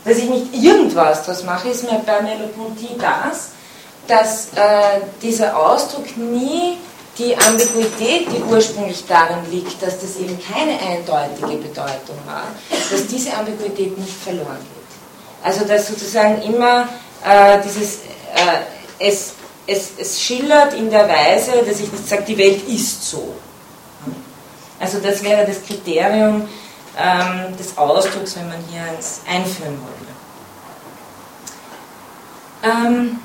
[0.05, 3.49] dass ich nicht irgendwas daraus mache, ist mir bei Merleau-Ponty das,
[4.07, 6.77] dass äh, dieser Ausdruck nie
[7.17, 13.33] die Ambiguität, die ursprünglich darin liegt, dass das eben keine eindeutige Bedeutung war, dass diese
[13.33, 15.43] Ambiguität nicht verloren geht.
[15.43, 16.89] Also dass sozusagen immer
[17.23, 17.99] äh, dieses,
[18.33, 18.59] äh,
[18.99, 19.33] es,
[19.65, 23.35] es, es schillert in der Weise, dass ich nicht sage, die Welt ist so.
[24.79, 26.47] Also das wäre das Kriterium
[26.97, 30.05] ähm, des Ausdrucks, wenn man hier eins einführen wollte.
[32.63, 33.19] Ähm,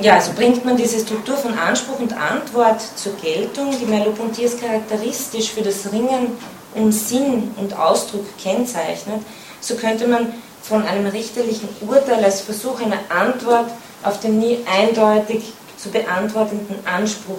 [0.00, 4.60] ja, also bringt man diese Struktur von Anspruch und Antwort zur Geltung, die Merleau-Ponty ist
[4.60, 6.38] charakteristisch für das Ringen
[6.74, 9.22] um Sinn und Ausdruck kennzeichnet,
[9.60, 10.32] so könnte man
[10.62, 13.70] von einem richterlichen Urteil als Versuch einer Antwort
[14.02, 17.38] auf den nie eindeutig zu beantwortenden Anspruch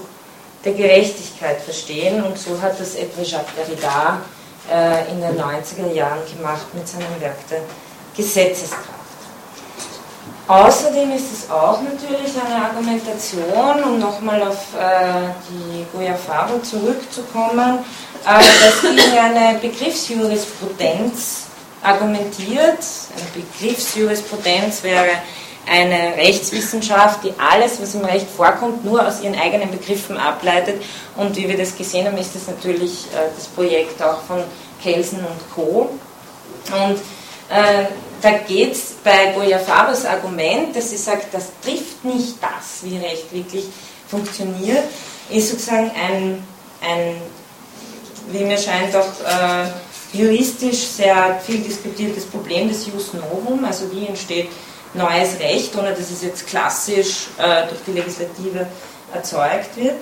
[0.65, 2.23] der Gerechtigkeit verstehen.
[2.23, 4.21] Und so hat das etwa Jacques Derrida
[4.71, 7.61] äh, in den 90er Jahren gemacht mit seinem Werk der
[8.15, 9.00] Gesetzeskraft.
[10.47, 17.79] Außerdem ist es auch natürlich eine Argumentation, um nochmal auf äh, die Goya Faro zurückzukommen,
[18.25, 21.43] äh, dass gegen eine Begriffsjurisprudenz
[21.81, 22.79] argumentiert.
[23.15, 25.11] Eine Begriffsjurisprudenz wäre
[25.67, 30.81] eine Rechtswissenschaft, die alles, was im Recht vorkommt, nur aus ihren eigenen Begriffen ableitet.
[31.15, 34.43] Und wie wir das gesehen haben, ist das natürlich äh, das Projekt auch von
[34.81, 35.89] Kelsen und Co.
[36.71, 36.97] Und
[37.51, 37.85] äh,
[38.21, 42.97] da geht es bei Goya Fabers Argument, dass sie sagt, das trifft nicht das, wie
[42.97, 43.65] Recht wirklich
[44.07, 44.83] funktioniert,
[45.29, 46.43] ist sozusagen ein,
[46.81, 47.15] ein
[48.31, 54.07] wie mir scheint, auch äh, juristisch sehr viel diskutiertes Problem des Jus Novum, also wie
[54.07, 54.49] entsteht
[54.93, 58.67] neues Recht, ohne dass es jetzt klassisch äh, durch die Legislative
[59.13, 59.97] erzeugt wird.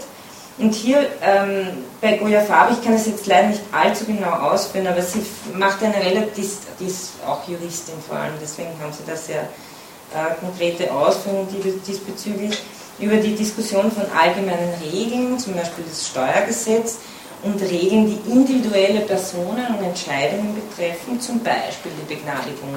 [0.60, 1.68] Und hier ähm,
[2.02, 5.82] bei Goya Faber, ich kann es jetzt leider nicht allzu genau ausführen, aber sie macht
[5.82, 10.92] eine relativ, die ist auch Juristin vor allem, deswegen haben sie da sehr äh, konkrete
[10.92, 11.48] Ausführungen
[11.88, 12.62] diesbezüglich,
[13.00, 16.98] über die Diskussion von allgemeinen Regeln, zum Beispiel das Steuergesetz,
[17.42, 22.76] und Regeln, die individuelle Personen und Entscheidungen betreffen, zum Beispiel die Begnadigung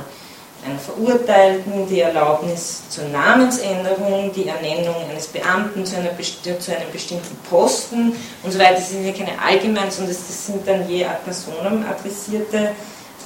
[0.64, 7.37] einer Verurteilten, die Erlaubnis zur Namensänderung, die Ernennung eines Beamten zu, einer, zu einem bestimmten
[7.51, 8.75] Posten und so weiter.
[8.75, 12.70] Das sind ja keine allgemeinen, sondern das sind dann je ad adressierte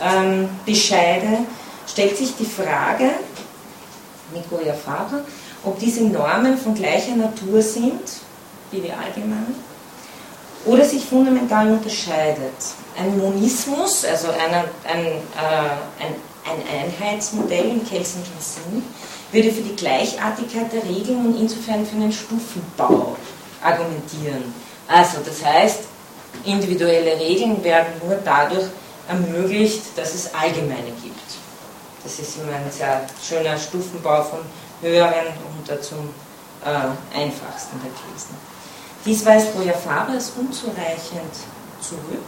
[0.03, 1.39] ähm, Bescheide.
[1.87, 3.11] Stellt sich die Frage,
[4.51, 5.21] Goya Faber,
[5.65, 8.01] ob diese Normen von gleicher Natur sind
[8.71, 9.55] wie die allgemeinen
[10.65, 12.55] oder sich fundamental unterscheidet.
[12.99, 16.15] Ein Monismus, also eine, ein, äh, ein,
[16.47, 18.83] ein, Einheitsmodell im Kelsenschen Sinn,
[19.33, 23.17] würde für die Gleichartigkeit der Regeln und insofern für einen Stufenbau
[23.63, 24.55] argumentieren.
[24.89, 25.81] Also das heißt,
[26.45, 28.67] individuelle Regeln werden nur dadurch
[29.09, 31.21] ermöglicht, dass es allgemeine gibt.
[32.05, 34.41] Das ist immer ein sehr schöner Stufenbau vom
[34.81, 36.11] höheren runter zum
[36.65, 38.37] äh, einfachsten der Thesen.
[39.05, 41.35] Dies weist Goya Faber als unzureichend
[41.81, 42.25] zurück,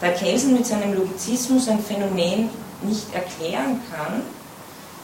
[0.00, 2.50] da Kelsen mit seinem Logizismus ein Phänomen
[2.82, 4.22] nicht erklären kann,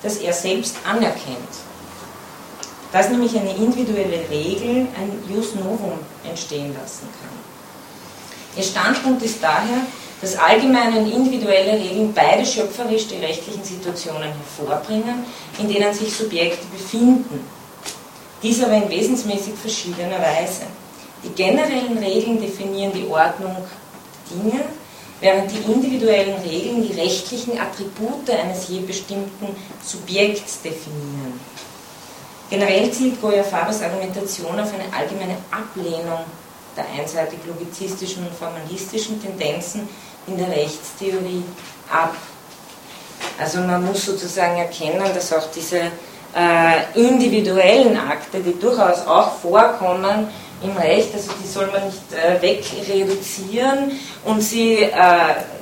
[0.03, 1.39] das er selbst anerkennt.
[2.93, 7.53] Dass nämlich eine individuelle Regel ein Jus Novum entstehen lassen kann.
[8.57, 9.87] Ihr Standpunkt ist daher,
[10.21, 15.25] dass allgemeine und individuelle Regeln beide schöpferisch die rechtlichen Situationen hervorbringen,
[15.59, 17.45] in denen sich Subjekte befinden.
[18.43, 20.63] Dies aber in wesensmäßig verschiedener Weise.
[21.25, 23.57] Die generellen Regeln definieren die Ordnung
[24.31, 24.61] Dinge,
[25.23, 31.41] während die individuellen Regeln die rechtlichen Attribute eines je bestimmten Subjekts definieren.
[32.51, 36.25] Generell zielt Goya Fabers Argumentation auf eine allgemeine Ablehnung
[36.77, 39.89] der einseitig logizistischen und formalistischen Tendenzen
[40.27, 41.45] in der Rechtstheorie
[41.91, 42.15] ab.
[43.39, 45.79] Also man muss sozusagen erkennen, dass auch diese
[46.35, 50.29] äh, individuellen Akte, die durchaus auch vorkommen,
[50.63, 53.93] im Recht, also die soll man nicht äh, wegreduzieren
[54.25, 54.91] und sie äh,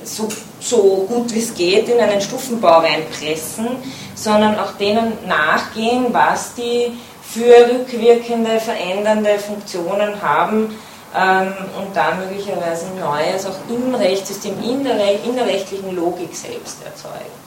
[0.03, 0.27] so,
[0.59, 3.67] so gut wie es geht in einen Stufenbau reinpressen,
[4.15, 10.75] sondern auch denen nachgehen, was die für rückwirkende, verändernde Funktionen haben
[11.15, 16.77] ähm, und dann möglicherweise Neues auch im Rechtssystem, in der, in der rechtlichen Logik selbst
[16.85, 17.41] erzeugen.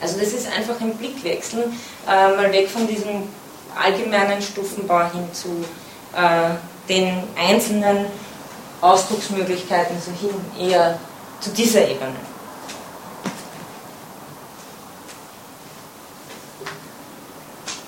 [0.00, 1.70] Also das ist einfach ein Blickwechsel,
[2.06, 3.24] äh, mal weg von diesem
[3.74, 5.64] allgemeinen Stufenbau hin zu
[6.88, 8.06] den einzelnen
[8.80, 10.98] Ausdrucksmöglichkeiten so hin eher
[11.40, 12.16] zu dieser Ebene.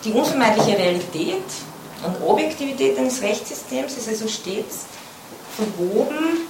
[0.05, 1.43] Die unvermeidliche Realität
[2.05, 4.87] und Objektivität eines Rechtssystems ist also stets
[5.57, 6.47] verwoben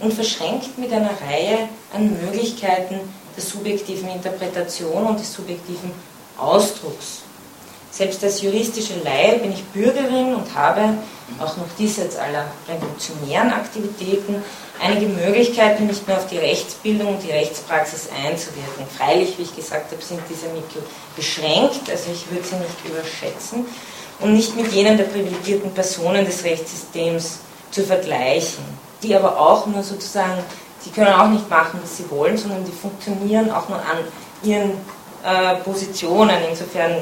[0.00, 3.00] und verschränkt mit einer Reihe an Möglichkeiten
[3.36, 5.92] der subjektiven Interpretation und des subjektiven
[6.38, 7.23] Ausdrucks.
[7.96, 10.94] Selbst als juristische Laie bin ich Bürgerin und habe,
[11.38, 14.42] auch noch diesseits aller revolutionären Aktivitäten,
[14.82, 18.84] einige Möglichkeiten, nicht nur auf die Rechtsbildung und die Rechtspraxis einzuwirken.
[18.98, 20.82] Freilich, wie ich gesagt habe, sind diese Mittel
[21.14, 23.64] beschränkt, also ich würde sie nicht überschätzen
[24.18, 27.38] und nicht mit jenen der privilegierten Personen des Rechtssystems
[27.70, 28.64] zu vergleichen,
[29.04, 30.42] die aber auch nur sozusagen,
[30.84, 33.98] die können auch nicht machen, was sie wollen, sondern die funktionieren auch nur an
[34.42, 34.72] ihren
[35.24, 36.36] äh, Positionen.
[36.48, 36.92] Insofern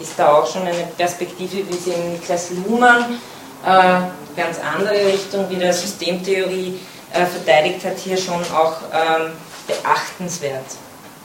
[0.00, 3.18] ist da auch schon eine Perspektive, wie sie Niklas Luhmann
[3.64, 4.00] äh,
[4.36, 6.78] ganz andere Richtung wie der Systemtheorie
[7.12, 9.32] äh, verteidigt hat, hier schon auch ähm,
[9.66, 10.64] beachtenswert,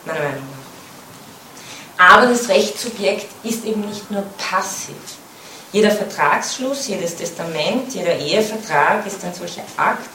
[0.05, 0.43] meiner Meinung
[1.97, 2.15] nach.
[2.15, 4.95] Aber das Rechtssubjekt ist eben nicht nur passiv.
[5.71, 10.09] Jeder Vertragsschluss, jedes Testament, jeder Ehevertrag ist ein solcher Akt,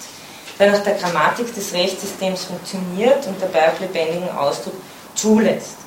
[0.58, 4.74] der nach der Grammatik des Rechtssystems funktioniert und dabei auch lebendigen Ausdruck
[5.14, 5.77] zulässt.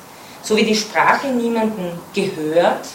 [0.42, 2.86] So wie die Sprache niemandem gehört,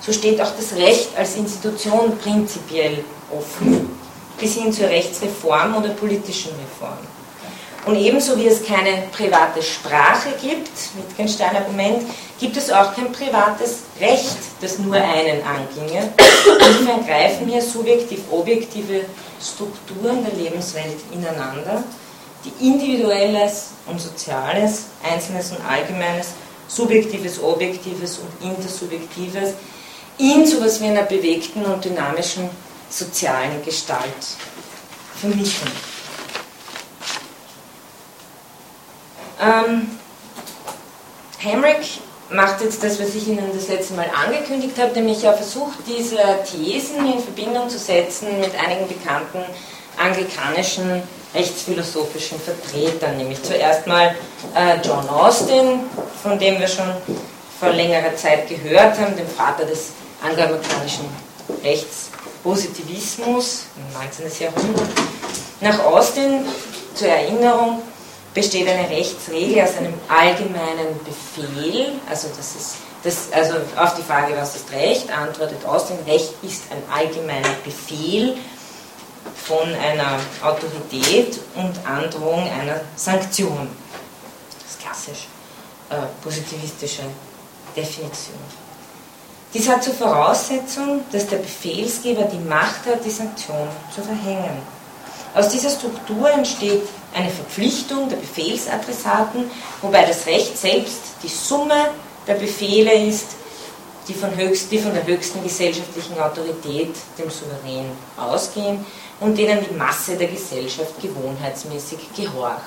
[0.00, 3.90] so steht auch das Recht als Institution prinzipiell offen,
[4.38, 6.98] bis hin zur Rechtsreform oder politischen Reform.
[7.86, 12.02] Und ebenso wie es keine private Sprache gibt, Wittgenstein-Argument,
[12.40, 16.10] gibt es auch kein privates Recht, das nur einen anginge.
[16.46, 19.04] Insofern greifen hier subjektiv-objektive
[19.38, 21.84] Strukturen der Lebenswelt ineinander
[22.44, 26.28] die individuelles und soziales, einzelnes und allgemeines,
[26.68, 29.54] subjektives, objektives und intersubjektives
[30.18, 32.48] in so etwas wie einer bewegten und dynamischen
[32.88, 34.08] sozialen Gestalt
[35.20, 35.68] vermischen.
[39.40, 39.88] Ähm,
[41.42, 41.84] Hamrick
[42.30, 46.16] macht jetzt das, was ich Ihnen das letzte Mal angekündigt habe, nämlich er versucht, diese
[46.50, 49.44] Thesen in Verbindung zu setzen mit einigen bekannten
[49.98, 51.02] anglikanischen
[51.34, 54.14] rechtsphilosophischen Vertretern, nämlich zuerst mal
[54.54, 55.80] äh, John Austin,
[56.22, 56.92] von dem wir schon
[57.58, 61.06] vor längerer Zeit gehört haben, dem Vater des angloamerikanischen
[61.62, 64.26] Rechtspositivismus im 19.
[64.46, 64.88] Jahrhundert.
[65.60, 66.44] Nach Austin,
[66.94, 67.82] zur Erinnerung,
[68.32, 74.34] besteht eine Rechtsregel aus einem allgemeinen Befehl, also das ist das, also auf die Frage,
[74.34, 78.38] was ist Recht, antwortet Austin, Recht ist ein allgemeiner Befehl
[79.34, 83.68] von einer Autorität und Androhung einer Sanktion.
[84.62, 85.28] Das ist klassisch
[85.90, 87.02] äh, positivistische
[87.76, 88.38] Definition.
[89.52, 94.62] Dies hat zur Voraussetzung, dass der Befehlsgeber die Macht hat, die Sanktion zu verhängen.
[95.34, 96.82] Aus dieser Struktur entsteht
[97.14, 99.50] eine Verpflichtung der Befehlsadressaten,
[99.82, 101.90] wobei das Recht selbst die Summe
[102.26, 103.26] der Befehle ist,
[104.08, 108.84] die von, höchst, die von der höchsten gesellschaftlichen Autorität, dem Souverän, ausgehen
[109.20, 112.62] und denen die Masse der Gesellschaft gewohnheitsmäßig gehorcht.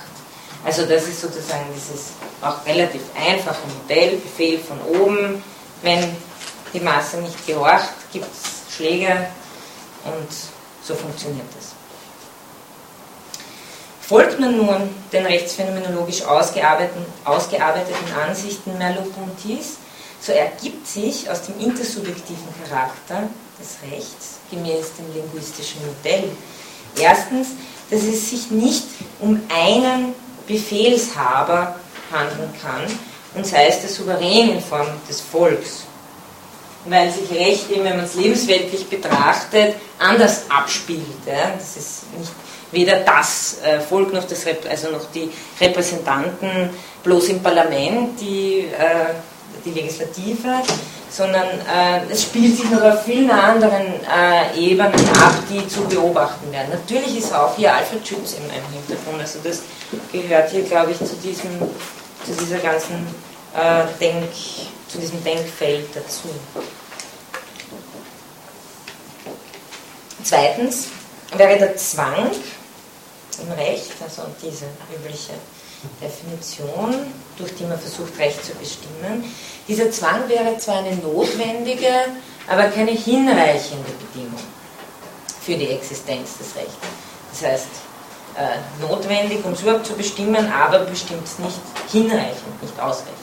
[0.65, 5.43] Also das ist sozusagen dieses auch relativ einfache Modell, Befehl von oben,
[5.81, 6.15] wenn
[6.73, 9.27] die Masse nicht gehorcht, gibt es Schläge
[10.05, 10.27] und
[10.83, 11.73] so funktioniert das.
[14.07, 19.77] Folgt man nun den rechtsphänomenologisch ausgearbeiteten, ausgearbeiteten Ansichten Merleau-Ponty's,
[20.21, 23.23] so ergibt sich aus dem intersubjektiven Charakter
[23.59, 26.29] des Rechts gemäß dem linguistischen Modell
[26.99, 27.49] erstens,
[27.89, 28.83] dass es sich nicht
[29.19, 30.13] um einen
[30.47, 31.75] Befehlshaber
[32.11, 32.83] handeln kann,
[33.35, 35.83] und sei es der Souverän in Form des Volks,
[36.85, 41.01] weil sich Recht eben, wenn man es lebensweltlich betrachtet, anders abspielt.
[41.25, 41.51] Ja?
[41.55, 42.31] Das ist nicht
[42.71, 45.29] weder das äh, Volk noch, das, also noch die
[45.59, 46.69] Repräsentanten
[47.03, 49.13] bloß im Parlament, die, äh,
[49.63, 50.63] die Legislative,
[51.09, 56.51] sondern äh, es spielt sich noch auf vielen anderen äh, Ebenen ab, die zu beobachten
[56.51, 56.69] werden.
[56.71, 59.61] Natürlich ist auch hier Alfred Schütz im, im Hintergrund, also das
[60.11, 61.59] gehört hier, glaube ich, zu, diesem,
[62.25, 63.07] zu dieser ganzen
[63.55, 64.31] äh, Denk,
[64.87, 66.29] zu diesem Denkfeld dazu.
[70.23, 70.87] Zweitens
[71.37, 72.31] wäre der Zwang
[73.41, 75.33] im Recht, also diese übliche
[76.01, 79.23] Definition, durch die man versucht, Recht zu bestimmen.
[79.67, 81.91] Dieser Zwang wäre zwar eine notwendige,
[82.47, 84.39] aber keine hinreichende Bedingung
[85.41, 86.73] für die Existenz des Rechts.
[87.31, 87.67] Das heißt,
[88.37, 91.59] äh, notwendig, um es überhaupt zu bestimmen, aber bestimmt es nicht
[91.91, 93.17] hinreichend, nicht ausreichend.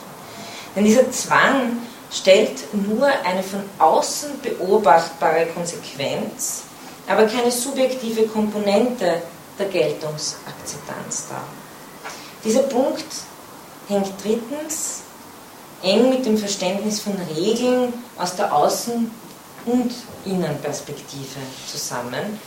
[0.74, 1.78] Denn dieser Zwang
[2.10, 6.62] stellt nur eine von außen beobachtbare Konsequenz,
[7.06, 9.22] aber keine subjektive Komponente
[9.58, 11.44] der Geltungsakzeptanz dar.
[12.44, 13.04] Dieser Punkt
[13.88, 15.02] hängt drittens
[15.82, 19.10] eng mit dem Verständnis von Regeln aus der Außen-
[19.66, 19.92] und
[20.24, 22.40] Innenperspektive zusammen,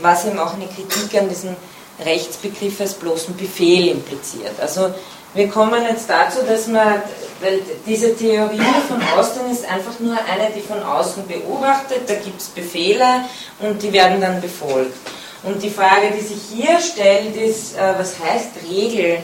[0.00, 1.56] was eben auch eine Kritik an diesem
[2.04, 4.58] Rechtsbegriff als bloßen Befehl impliziert.
[4.60, 4.92] Also
[5.34, 7.02] wir kommen jetzt dazu, dass man,
[7.40, 12.40] weil diese Theorie von Austin ist einfach nur eine, die von außen beobachtet, da gibt
[12.40, 13.24] es Befehle
[13.60, 14.96] und die werden dann befolgt.
[15.42, 19.18] Und die Frage, die sich hier stellt, ist, äh, was heißt Regel,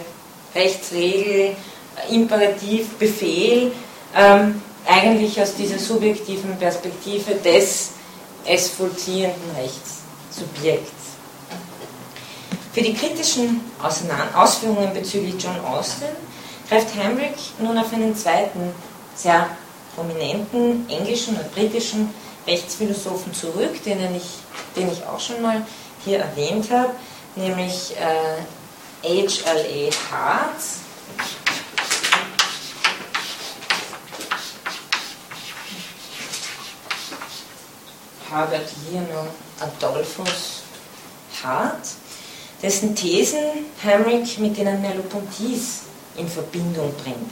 [0.55, 1.57] Rechtsregel,
[2.11, 3.73] Imperativ, Befehl,
[4.17, 7.91] ähm, eigentlich aus dieser subjektiven Perspektive des
[8.45, 10.91] es vollziehenden Rechtssubjekts.
[12.73, 13.61] Für die kritischen
[14.35, 16.09] Ausführungen bezüglich John Austin
[16.69, 18.73] greift Hamrick nun auf einen zweiten,
[19.15, 19.49] sehr
[19.95, 22.15] prominenten englischen oder britischen
[22.47, 24.39] Rechtsphilosophen zurück, den ich,
[24.77, 25.67] den ich auch schon mal
[26.05, 26.91] hier erwähnt habe,
[27.37, 28.41] nämlich äh,
[29.03, 29.91] H.L.A.
[30.11, 30.61] Hart.
[38.31, 40.63] Herbert Lionel Adolphus
[41.43, 41.89] Hart
[42.63, 43.39] dessen Thesen
[43.83, 45.81] Hamrick mit denen Merleau-Ponty's
[46.17, 47.31] in Verbindung bringt.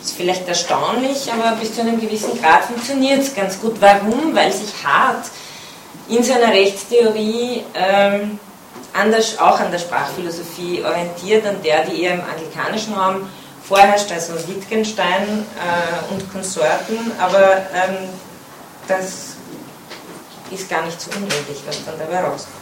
[0.00, 3.80] Das ist vielleicht erstaunlich, aber bis zu einem gewissen Grad funktioniert es ganz gut.
[3.80, 4.34] Warum?
[4.34, 5.26] Weil sich Hart
[6.08, 8.38] in seiner Rechtstheorie ähm,
[8.92, 13.28] anders, auch an der Sprachphilosophie orientiert, an der, die eher im anglikanischen Raum
[13.62, 18.08] vorherrscht, also Wittgenstein äh, und Konsorten, aber ähm,
[18.88, 19.36] das
[20.50, 22.56] ist gar nicht so unähnlich, was dann dabei rauskommt.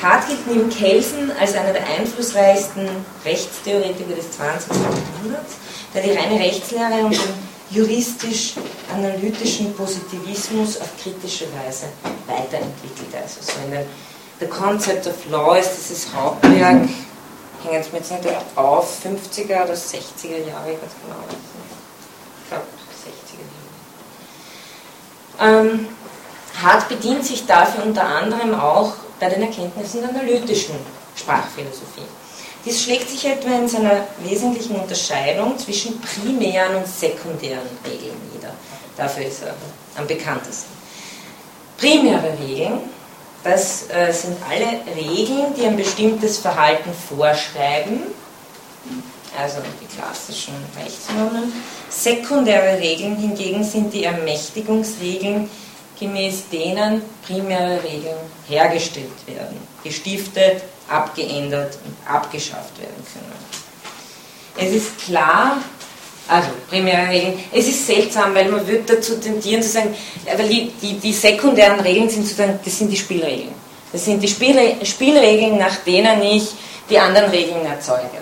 [0.00, 2.88] Hart gilt neben Kelsen als einer der einflussreichsten
[3.24, 4.70] Rechtstheoretiker des 20.
[4.70, 5.54] Jahrhunderts,
[5.92, 11.86] der die reine Rechtslehre und den juristisch-analytischen Positivismus auf kritische Weise
[12.28, 13.12] weiterentwickelt.
[13.20, 13.86] Also so in den
[14.40, 16.88] The Concept of Law ist dieses Hauptwerk,
[17.64, 18.24] hängen es mir jetzt nicht
[18.54, 21.24] auf, 50er oder 60er Jahre, ich weiß genau.
[22.42, 22.64] Ich glaube
[23.04, 23.44] 60er
[25.40, 25.60] Jahre.
[25.60, 25.88] Ähm,
[26.62, 30.76] Hart bedient sich dafür unter anderem auch bei den Erkenntnissen der analytischen
[31.16, 32.06] Sprachphilosophie.
[32.64, 38.52] Dies schlägt sich etwa in seiner wesentlichen Unterscheidung zwischen primären und sekundären Regeln nieder.
[38.96, 39.54] Dafür ist er
[39.96, 40.70] am bekanntesten.
[41.76, 42.80] Primäre Regeln,
[43.44, 48.02] das äh, sind alle Regeln, die ein bestimmtes Verhalten vorschreiben,
[49.38, 51.52] also die klassischen Rechtsnormen.
[51.88, 55.48] Sekundäre Regeln hingegen sind die Ermächtigungsregeln,
[55.98, 58.18] gemäß denen primäre Regeln
[58.48, 63.48] hergestellt werden, gestiftet, abgeändert und abgeschafft werden können.
[64.56, 65.58] Es ist klar,
[66.28, 69.94] also primäre Regeln, es ist seltsam, weil man würde dazu tendieren zu sagen,
[70.36, 73.54] weil die, die, die sekundären Regeln sind sozusagen, das sind die Spielregeln.
[73.90, 76.48] Das sind die Spielre Spielregeln, nach denen ich
[76.90, 78.18] die anderen Regeln erzeuge,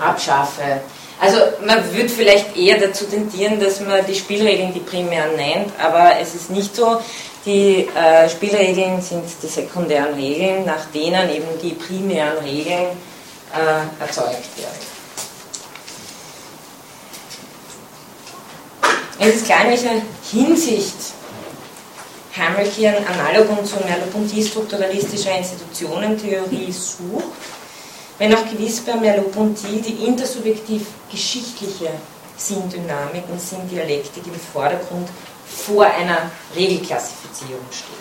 [0.00, 0.82] abschaffe,
[1.22, 6.18] also man würde vielleicht eher dazu tendieren, dass man die Spielregeln die primären nennt, aber
[6.20, 6.98] es ist nicht so.
[7.46, 12.86] Die äh, Spielregeln sind die sekundären Regeln, nach denen eben die primären Regeln
[13.54, 14.91] äh, erzeugt werden.
[19.24, 20.02] Es ist klar, in welcher
[20.32, 20.96] Hinsicht
[22.36, 27.22] Hamilton Analogon zur Merleau-Ponty strukturalistischer Institutionentheorie sucht
[28.18, 31.90] wenn auch gewiss bei Merleau-Ponty die intersubjektiv-geschichtliche
[32.36, 35.08] Sinndynamik und Sinndialektik im Vordergrund
[35.46, 37.96] vor einer Regelklassifizierung steht.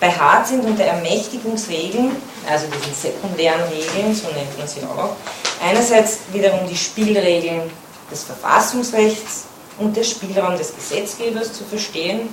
[0.00, 2.16] Bei Hart sind unter Ermächtigungsregeln,
[2.48, 5.16] also diesen sekundären Regeln, so nennt man sie auch,
[5.64, 7.70] einerseits wiederum die Spielregeln
[8.10, 9.44] des Verfassungsrechts
[9.78, 12.28] und der Spielraum des Gesetzgebers zu verstehen.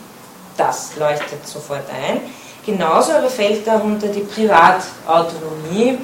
[0.58, 2.22] Das leuchtet sofort ein.
[2.66, 5.98] Genauso aber fällt darunter die Privatautonomie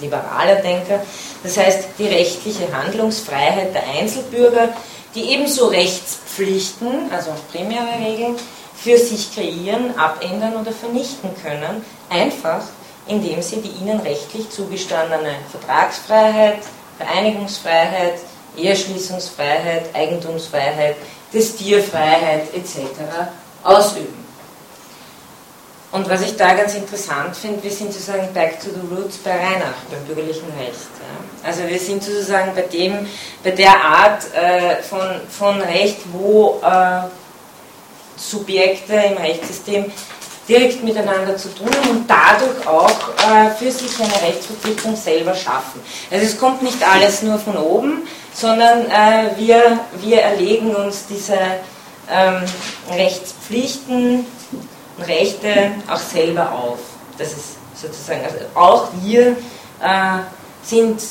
[0.00, 1.02] liberaler Denker.
[1.42, 4.68] Das heißt, die rechtliche Handlungsfreiheit der Einzelbürger,
[5.14, 8.36] die ebenso Rechtspflichten, also primäre Regeln,
[8.76, 12.62] für sich kreieren, abändern oder vernichten können, einfach
[13.06, 16.58] indem sie die ihnen rechtlich zugestandene Vertragsfreiheit,
[16.98, 18.14] Vereinigungsfreiheit,
[18.56, 20.96] Eheschließungsfreiheit, Eigentumsfreiheit,
[21.32, 22.78] Testierfreiheit etc.
[23.62, 24.24] ausüben.
[25.94, 29.30] Und was ich da ganz interessant finde, wir sind sozusagen back to the roots bei
[29.30, 30.90] Reinach, beim bürgerlichen Recht.
[30.98, 31.48] Ja.
[31.48, 33.06] Also wir sind sozusagen bei dem,
[33.44, 37.02] bei der Art äh, von, von Recht, wo äh,
[38.16, 39.92] Subjekte im Rechtssystem
[40.48, 45.80] direkt miteinander zu tun haben und dadurch auch äh, für sich eine Rechtsverpflichtung selber schaffen.
[46.10, 51.38] Also es kommt nicht alles nur von oben, sondern äh, wir, wir erlegen uns diese
[52.10, 52.42] ähm,
[52.90, 54.26] Rechtspflichten,
[55.00, 56.78] Rechte auch selber auf.
[57.18, 59.28] Das ist sozusagen, also auch wir
[59.80, 60.18] äh,
[60.62, 61.02] sind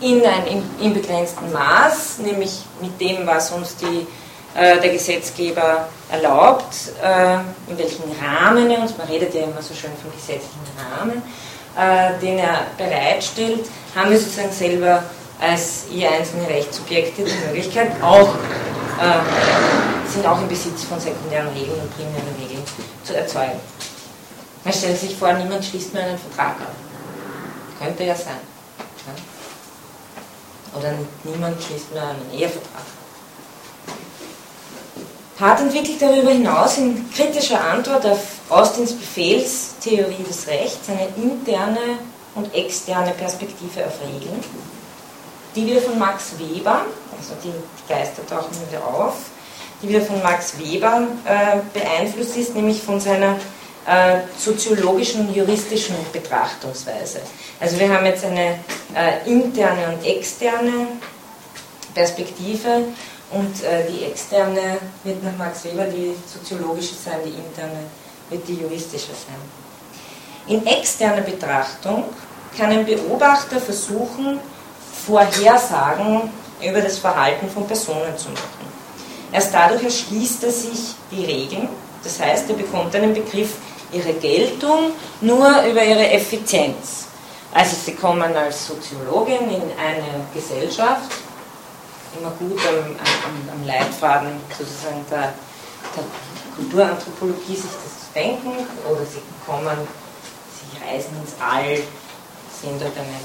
[0.00, 4.06] in einem im, begrenzten Maß, nämlich mit dem, was uns die,
[4.54, 7.38] der Gesetzgeber erlaubt, äh,
[7.70, 11.22] in welchem Rahmen er uns, man redet ja immer so schön vom gesetzlichen Rahmen,
[11.76, 15.02] äh, den er bereitstellt, haben wir sozusagen selber
[15.40, 18.34] als je einzelne Rechtssubjekte die Möglichkeit, auch
[18.98, 22.62] äh, sind auch im Besitz von sekundären Regeln und primären Regeln
[23.04, 23.60] zu erzeugen.
[24.64, 26.72] Man stellt sich vor, niemand schließt mir einen Vertrag ab.
[27.78, 28.40] Könnte ja sein.
[30.74, 30.92] Oder
[31.24, 32.82] niemand schließt mir einen Ehevertrag
[35.38, 41.98] Hart entwickelt darüber hinaus in kritischer Antwort auf Austins Befehlstheorie des Rechts eine interne
[42.34, 44.42] und externe Perspektive auf Regeln
[45.56, 46.82] die wieder von Max Weber,
[47.16, 47.52] also die
[47.88, 49.14] Geister tauchen wieder auf,
[49.82, 53.36] die wieder von Max Weber äh, beeinflusst ist, nämlich von seiner
[53.86, 57.20] äh, soziologischen und juristischen Betrachtungsweise.
[57.58, 58.58] Also wir haben jetzt eine
[58.94, 60.88] äh, interne und externe
[61.94, 62.84] Perspektive
[63.30, 67.84] und äh, die externe wird nach Max Weber die soziologische sein, die interne
[68.30, 69.40] wird die juristische sein.
[70.48, 72.04] In externer Betrachtung
[72.56, 74.38] kann ein Beobachter versuchen,
[75.06, 76.30] Vorhersagen
[76.62, 78.66] über das Verhalten von Personen zu machen.
[79.32, 81.68] Erst dadurch erschließt er sich die Regeln,
[82.02, 83.54] das heißt, er bekommt einen Begriff
[83.92, 87.06] ihre Geltung nur über ihre Effizienz.
[87.52, 91.10] Also sie kommen als Soziologin in eine Gesellschaft,
[92.18, 95.34] immer gut am, am, am Leitfaden sozusagen der
[95.94, 96.04] der
[96.56, 98.52] Kulturanthropologie sich das zu denken
[98.88, 99.76] oder sie kommen,
[100.54, 101.76] sie reisen ins All,
[102.60, 103.18] sehen dort eine,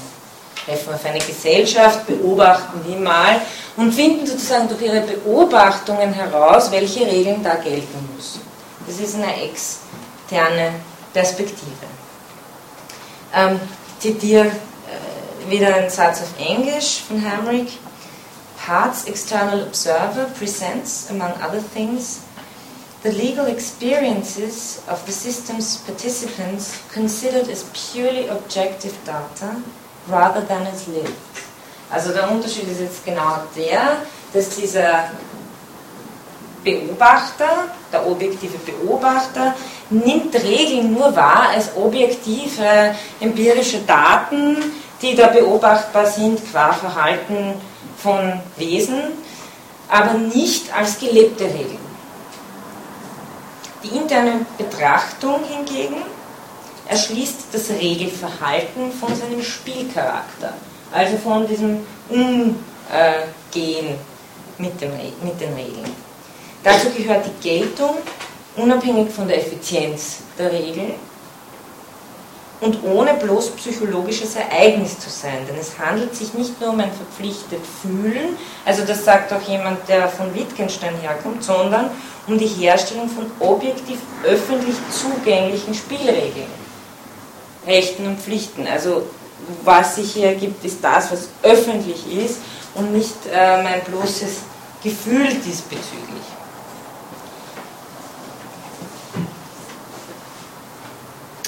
[0.64, 3.40] treffen auf eine Gesellschaft, beobachten die mal
[3.76, 8.42] und finden sozusagen durch ihre Beobachtungen heraus, welche Regeln da gelten müssen.
[8.86, 10.74] Das ist eine externe
[11.12, 11.86] Perspektive.
[13.34, 13.58] Ähm,
[13.98, 17.68] zitiere äh, wieder einen Satz auf Englisch von Hamrick.
[18.66, 22.24] Hart's external observer presents, among other things,
[23.02, 29.60] the legal experiences of the system's participants considered as purely objective data
[30.08, 31.18] rather than as lived.
[31.90, 33.96] Also der Unterschied ist jetzt genau der,
[34.32, 35.10] dass dieser
[36.62, 39.56] Beobachter, der objektive Beobachter,
[39.90, 44.56] nimmt Regeln nur wahr als objektive empirische Daten,
[45.02, 47.60] die da beobachtbar sind qua Verhalten
[48.02, 49.02] von Wesen,
[49.88, 51.92] aber nicht als gelebte Regeln.
[53.82, 56.02] Die interne Betrachtung hingegen
[56.88, 60.54] erschließt das Regelverhalten von seinem Spielcharakter,
[60.92, 62.56] also von diesem Umgehen
[64.58, 64.90] mit, dem,
[65.22, 65.90] mit den Regeln.
[66.62, 67.96] Dazu gehört die Geltung,
[68.56, 70.94] unabhängig von der Effizienz der Regeln,
[72.62, 75.44] und ohne bloß psychologisches Ereignis zu sein.
[75.48, 79.86] Denn es handelt sich nicht nur um ein verpflichtet Fühlen, also das sagt auch jemand,
[79.88, 81.90] der von Wittgenstein herkommt, sondern
[82.26, 86.46] um die Herstellung von objektiv öffentlich zugänglichen Spielregeln,
[87.66, 88.66] Rechten und Pflichten.
[88.68, 89.06] Also
[89.64, 92.38] was sich hier ergibt, ist das, was öffentlich ist
[92.76, 94.42] und nicht äh, mein bloßes
[94.84, 96.31] Gefühl diesbezüglich.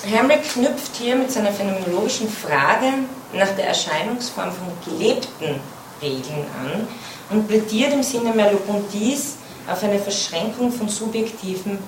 [0.07, 2.87] Hamrick knüpft hier mit seiner phänomenologischen Frage
[3.33, 5.61] nach der Erscheinungsform von gelebten
[6.01, 6.89] Regeln an
[7.31, 9.37] und plädiert im Sinne Merleau-Pontys
[9.71, 11.79] auf eine Verschränkung von subjektiven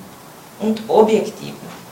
[0.61, 1.87] und objektiven.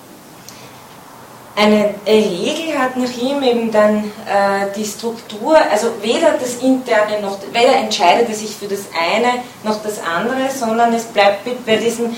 [1.57, 7.39] Eine Regel hat nach ihm eben dann äh, die Struktur, also weder das interne noch,
[7.53, 12.17] weder entscheidet er sich für das eine noch das andere, sondern es bleibt bei diesem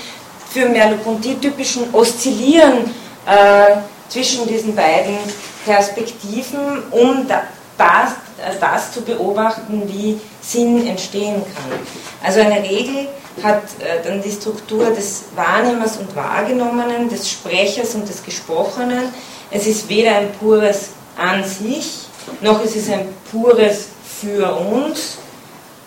[0.49, 2.89] für Merleau-Ponty typischen Oszillieren
[3.27, 3.75] äh,
[4.09, 5.17] zwischen diesen beiden
[5.65, 7.43] Perspektiven, um da,
[7.77, 8.13] das,
[8.59, 11.79] das zu beobachten, wie Sinn entstehen kann.
[12.23, 13.07] Also eine Regel
[13.43, 19.13] hat äh, dann die Struktur des Wahrnehmers und Wahrgenommenen, des Sprechers und des Gesprochenen.
[19.51, 22.07] Es ist weder ein pures an sich,
[22.41, 23.87] noch ist es ein pures
[24.21, 25.17] für uns,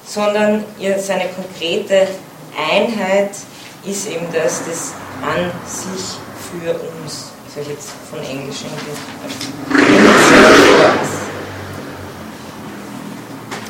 [0.06, 0.64] sondern
[0.98, 2.08] seine konkrete
[2.72, 3.30] Einheit
[3.84, 4.92] ist eben das des
[5.22, 6.18] an sich
[6.50, 7.30] für uns
[7.61, 8.58] ich jetzt von Englisch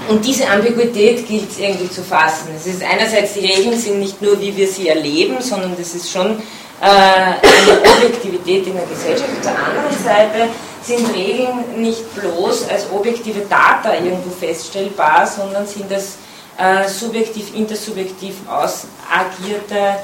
[0.09, 2.49] Und diese Ambiguität gilt es irgendwie zu fassen.
[2.57, 6.11] Es ist einerseits, die Regeln sind nicht nur, wie wir sie erleben, sondern das ist
[6.11, 6.43] schon
[6.81, 9.31] äh, eine Objektivität in der Gesellschaft.
[9.31, 10.49] Auf der anderen Seite
[10.83, 16.17] sind Regeln nicht bloß als objektive Data irgendwo feststellbar, sondern sind das
[16.59, 20.01] äh, subjektiv, intersubjektiv ausagierte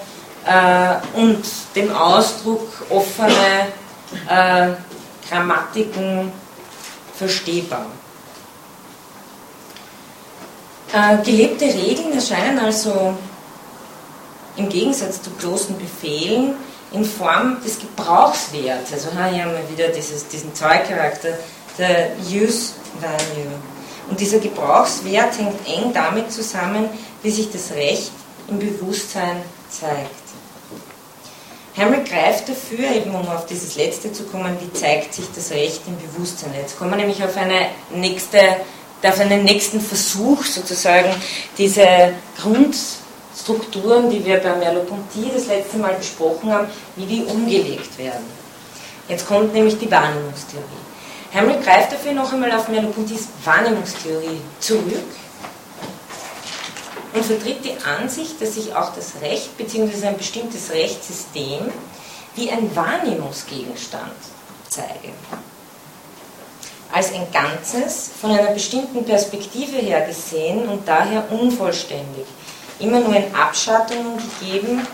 [0.46, 1.44] äh, und
[1.74, 3.68] dem Ausdruck offene
[4.28, 4.68] äh,
[5.28, 6.32] Grammatiken
[7.14, 7.86] verstehbar.
[10.92, 13.14] Äh, gelebte Regeln erscheinen also
[14.56, 16.54] im Gegensatz zu bloßen Befehlen
[16.92, 18.92] in Form des Gebrauchswerts.
[18.92, 21.30] Also hier haben wir wieder dieses, diesen Zollcharakter,
[21.76, 23.52] der Use Value.
[24.08, 26.88] Und dieser Gebrauchswert hängt eng damit zusammen,
[27.22, 28.12] wie sich das Recht
[28.48, 30.25] im Bewusstsein zeigt.
[31.76, 35.82] Hamrick greift dafür, eben um auf dieses Letzte zu kommen, wie zeigt sich das Recht
[35.86, 36.54] im Bewusstsein.
[36.58, 38.38] Jetzt kommen wir nämlich auf, eine nächste,
[39.02, 41.10] auf einen nächsten Versuch, sozusagen
[41.58, 48.24] diese Grundstrukturen, die wir bei Merleau-Ponty das letzte Mal besprochen haben, wie die umgelegt werden.
[49.08, 50.64] Jetzt kommt nämlich die Wahrnehmungstheorie.
[51.34, 55.04] Hamrick greift dafür noch einmal auf Merleau-Pontys Wahrnehmungstheorie zurück
[57.14, 60.06] und vertritt die Ansicht, dass sich auch das Recht bzw.
[60.06, 61.60] ein bestimmtes Rechtssystem
[62.34, 64.12] wie ein Wahrnehmungsgegenstand
[64.68, 65.12] zeige.
[66.92, 72.26] Als ein Ganzes, von einer bestimmten Perspektive her gesehen und daher unvollständig,
[72.78, 74.86] immer nur in Abschattungen gegeben,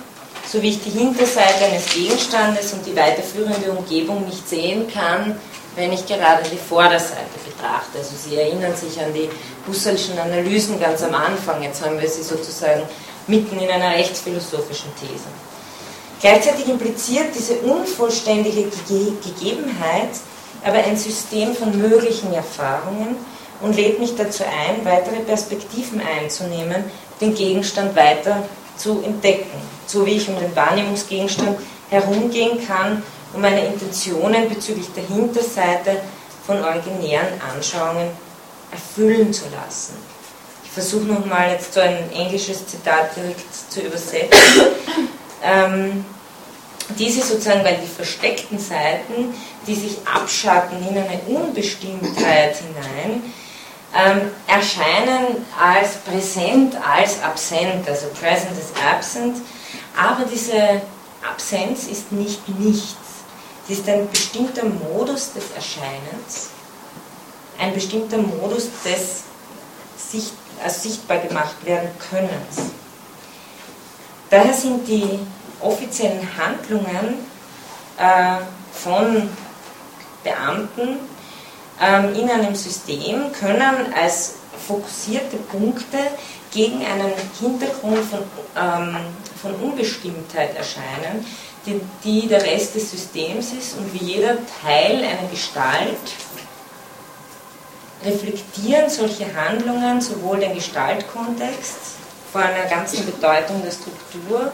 [0.50, 5.38] so wie ich die Hinterseite eines Gegenstandes und die weiterführende Umgebung nicht sehen kann,
[5.76, 7.98] wenn ich gerade die Vorderseite betrachte.
[7.98, 9.28] Also Sie erinnern sich an die
[9.66, 12.82] Husserlschen Analysen ganz am Anfang, jetzt haben wir sie sozusagen
[13.26, 15.24] mitten in einer rechtsphilosophischen These.
[16.20, 18.70] Gleichzeitig impliziert diese unvollständige
[19.24, 20.10] Gegebenheit
[20.64, 23.16] aber ein System von möglichen Erfahrungen
[23.60, 26.84] und lädt mich dazu ein, weitere Perspektiven einzunehmen,
[27.20, 28.44] den Gegenstand weiter
[28.76, 31.58] zu entdecken, so wie ich um den Wahrnehmungsgegenstand
[31.90, 33.02] herumgehen kann,
[33.34, 36.00] um meine Intentionen bezüglich der Hinterseite
[36.46, 38.08] von originären Anschauungen
[38.70, 39.94] erfüllen zu lassen.
[40.64, 44.30] Ich versuche nochmal jetzt so ein englisches Zitat direkt zu übersetzen.
[45.44, 46.04] Ähm,
[46.96, 49.34] diese sozusagen, weil die versteckten Seiten,
[49.66, 53.22] die sich abschatten in eine Unbestimmtheit hinein,
[53.94, 59.36] ähm, erscheinen als präsent, als absent, also present is absent,
[59.96, 60.80] aber diese
[61.28, 62.96] Absenz ist nicht nichts.
[63.66, 66.50] Sie ist ein bestimmter Modus des Erscheinens,
[67.58, 69.22] ein bestimmter Modus des
[69.96, 70.32] Sicht,
[70.62, 72.72] als sichtbar gemacht werden Könnens.
[74.30, 75.18] Daher sind die
[75.60, 77.26] offiziellen Handlungen
[77.98, 78.38] äh,
[78.72, 79.28] von
[80.24, 80.98] Beamten
[81.80, 84.34] ähm, in einem System können als
[84.66, 85.98] fokussierte Punkte
[86.52, 88.20] gegen einen Hintergrund von,
[88.56, 88.96] ähm,
[89.40, 91.26] von Unbestimmtheit erscheinen,
[92.04, 95.96] die, der Rest des Systems ist und wie jeder Teil einer Gestalt
[98.04, 101.76] reflektieren solche Handlungen sowohl den Gestaltkontext
[102.32, 104.52] vor einer ganzen Bedeutung der Struktur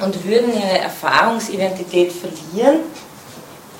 [0.00, 2.80] und würden ihre Erfahrungsidentität verlieren,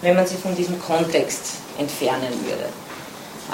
[0.03, 2.69] wenn man sie von diesem Kontext entfernen würde.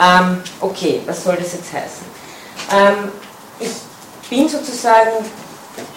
[0.00, 2.04] Ähm, okay, was soll das jetzt heißen?
[2.72, 3.12] Ähm,
[3.60, 3.70] ich
[4.28, 5.10] bin sozusagen,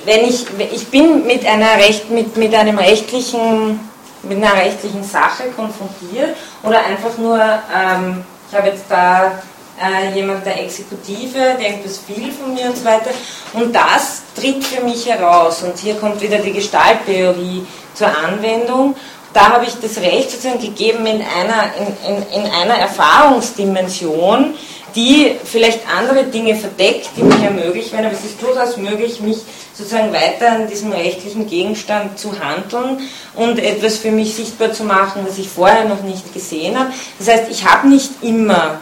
[0.06, 3.80] wenn ich, ich bin mit einer Recht, mit, mit einem rechtlichen,
[4.24, 9.34] mit einer rechtlichen Sache konfrontiert oder einfach nur, ähm, ich habe jetzt da
[9.82, 13.12] äh, jemand der Exekutive, der irgendwas will von mir und so weiter.
[13.54, 15.64] Und das tritt für mich heraus.
[15.64, 18.96] Und hier kommt wieder die Gestalttheorie zur Anwendung.
[19.34, 24.56] Da habe ich das Recht sozusagen gegeben in einer, in, in, in einer Erfahrungsdimension,
[24.96, 29.38] die vielleicht andere Dinge verdeckt, die mich ermöglichen, aber es ist durchaus möglich, mich
[29.78, 33.00] sozusagen weiter an diesem rechtlichen Gegenstand zu handeln
[33.36, 36.92] und etwas für mich sichtbar zu machen, was ich vorher noch nicht gesehen habe.
[37.20, 38.80] Das heißt, ich habe nicht immer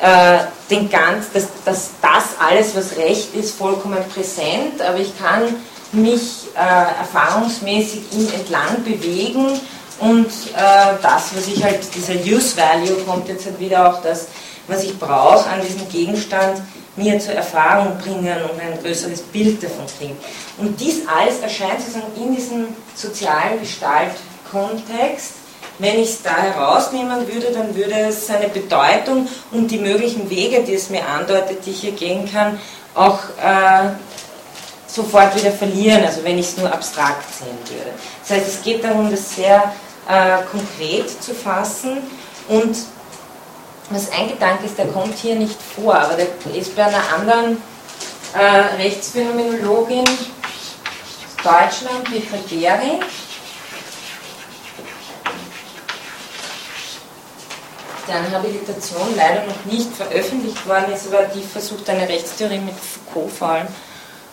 [0.00, 0.38] äh,
[0.70, 5.42] den ganz, dass, dass das alles, was Recht ist, vollkommen präsent, aber ich kann
[5.92, 9.58] mich äh, erfahrungsmäßig ihm entlang bewegen
[10.00, 14.26] und äh, das, was ich halt, dieser Use Value kommt jetzt halt wieder auch das,
[14.66, 16.60] was ich brauche an diesem Gegenstand,
[16.96, 20.16] mir zur Erfahrung bringen und ein größeres Bild davon kriegen.
[20.58, 25.44] Und dies alles erscheint sozusagen in diesem sozialen Gestaltkontext
[25.78, 30.62] wenn ich es da herausnehmen würde, dann würde es seine Bedeutung und die möglichen Wege,
[30.62, 32.60] die es mir andeutet, die ich hier gehen kann,
[32.94, 33.90] auch äh,
[34.86, 37.90] sofort wieder verlieren, also wenn ich es nur abstrakt sehen würde.
[38.20, 39.72] Das heißt, es geht darum, das sehr
[40.08, 41.98] äh, konkret zu fassen
[42.48, 42.76] und
[43.90, 47.62] was ein Gedanke ist, der kommt hier nicht vor, aber der ist bei einer anderen
[48.34, 53.00] äh, Rechtsphänomenologin aus Deutschland, Petra Gehring,
[58.08, 63.30] deren Habilitation leider noch nicht veröffentlicht worden ist, aber die versucht eine Rechtstheorie mit Foucault
[63.30, 63.66] vor allem,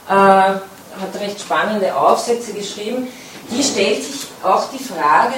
[0.10, 3.08] äh, hat recht spannende Aufsätze geschrieben.
[3.50, 5.36] Die stellt sich auch die Frage,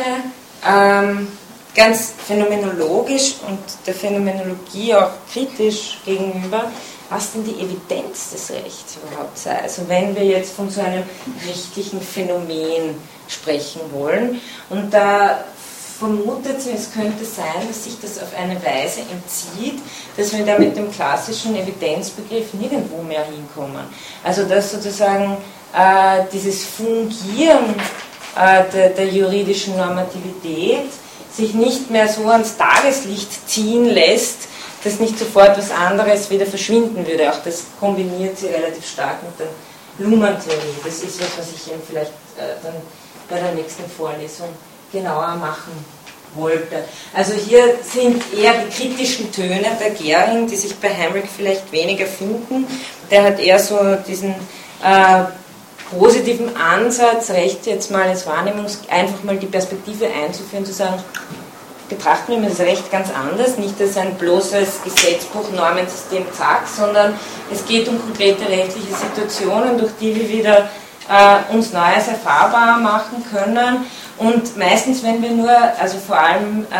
[0.66, 1.28] ähm,
[1.76, 6.72] ganz phänomenologisch und der Phänomenologie auch kritisch gegenüber,
[7.10, 9.62] was denn die Evidenz des Rechts überhaupt sei.
[9.62, 11.04] Also wenn wir jetzt von so einem
[11.48, 12.96] rechtlichen Phänomen
[13.28, 14.42] sprechen wollen.
[14.70, 15.44] Und da
[16.00, 19.80] vermutet sie, es könnte sein, dass sich das auf eine Weise entzieht,
[20.18, 23.86] dass wir da mit dem klassischen Evidenzbegriff nirgendwo mehr hinkommen.
[24.24, 25.38] Also dass sozusagen
[25.74, 27.76] äh, dieses Fungieren
[28.36, 30.90] äh, der, der juridischen Normativität
[31.36, 34.48] sich nicht mehr so ans Tageslicht ziehen lässt,
[34.84, 37.32] dass nicht sofort was anderes wieder verschwinden würde.
[37.32, 39.48] Auch das kombiniert sie relativ stark mit der
[40.06, 40.76] Luhmann-Theorie.
[40.84, 42.74] Das ist was, was ich Ihnen vielleicht äh, dann
[43.30, 44.50] bei der nächsten Vorlesung
[44.92, 45.74] genauer machen
[46.36, 46.84] wollte.
[47.14, 52.06] Also hier sind eher die kritischen Töne der Gering, die sich bei Hamrick vielleicht weniger
[52.06, 52.68] finden.
[53.10, 54.32] Der hat eher so diesen
[54.84, 55.24] äh,
[55.98, 61.02] positiven Ansatz, recht jetzt mal als Wahrnehmungs einfach mal die Perspektive einzuführen, zu sagen,
[61.90, 67.14] betrachten wir das Recht ganz anders, nicht als ein bloßes Gesetzbuch, Normensystem, zack, sondern
[67.52, 70.70] es geht um konkrete rechtliche Situationen, durch die wir wieder
[71.10, 73.86] äh, uns Neues erfahrbar machen können.
[74.18, 76.76] Und meistens, wenn wir nur, also vor allem äh,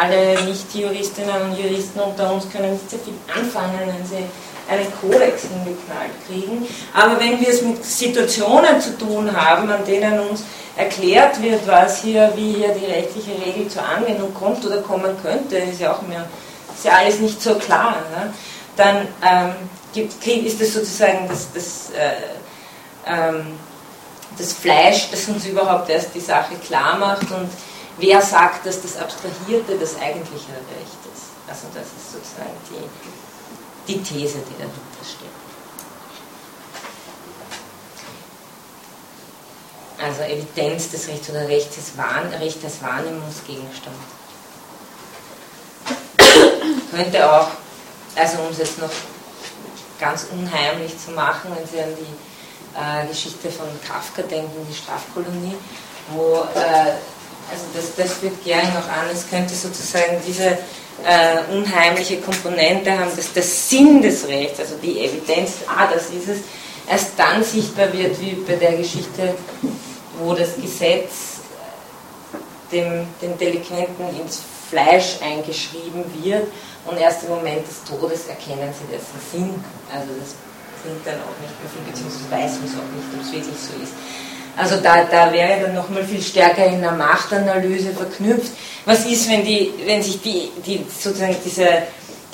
[0.00, 4.24] alle Nicht-Juristinnen und Juristen unter uns können nicht sehr viel anfangen, wenn sie
[4.72, 6.66] einen Kodex hingeknallt kriegen.
[6.94, 10.42] Aber wenn wir es mit Situationen zu tun haben, an denen uns
[10.76, 15.56] erklärt wird, was hier, wie hier die rechtliche Regel zur Anwendung kommt oder kommen könnte,
[15.56, 16.24] ist ja auch mehr,
[16.74, 18.32] ist ja alles nicht so klar, ne?
[18.76, 19.52] dann ähm,
[19.92, 22.12] gibt, ist das sozusagen das, das äh,
[23.06, 23.58] ähm,
[24.38, 27.50] das Fleisch, das uns überhaupt erst die Sache klar macht und
[27.98, 31.32] wer sagt, dass das Abstrahierte das eigentliche Recht ist.
[31.48, 32.80] Also das ist sozusagen die,
[33.88, 35.28] die These, die dahinter steht.
[40.02, 43.96] Also Evidenz des Rechts oder Recht des, Wahn, Recht des Wahrnehmungsgegenstand.
[46.90, 47.48] Könnte auch,
[48.16, 48.90] also um es jetzt noch
[50.00, 55.56] ganz unheimlich zu machen, wenn Sie an die äh, Geschichte von Kafka denken, die Strafkolonie,
[56.10, 56.92] wo, äh,
[57.50, 60.58] also das, das führt Gering auch an, es könnte sozusagen diese
[61.04, 66.28] äh, unheimliche Komponente haben, dass der Sinn des Rechts, also die Evidenz, ah, das ist
[66.28, 66.38] es,
[66.88, 69.34] erst dann sichtbar wird, wie bei der Geschichte,
[70.18, 71.40] wo das Gesetz
[72.70, 76.46] dem, dem Delinquenten ins Fleisch eingeschrieben wird
[76.86, 79.64] und erst im Moment des Todes erkennen sie dessen Sinn.
[79.92, 80.34] Also das
[80.82, 83.60] klingt dann auch nicht mehr viel, beziehungsweise weiß man es auch nicht, ob es wirklich
[83.60, 83.92] so ist.
[84.56, 88.52] Also da, da wäre dann nochmal viel stärker in der Machtanalyse verknüpft.
[88.84, 91.68] Was ist, wenn, die, wenn sich die, die, sozusagen diese,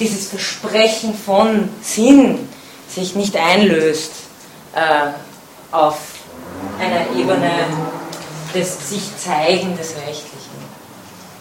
[0.00, 2.48] dieses Versprechen von Sinn
[2.88, 4.12] sich nicht einlöst
[4.74, 5.10] äh,
[5.74, 5.98] auf
[6.80, 7.50] einer Ebene
[8.54, 10.38] des sich Zeigen des Rechtlichen?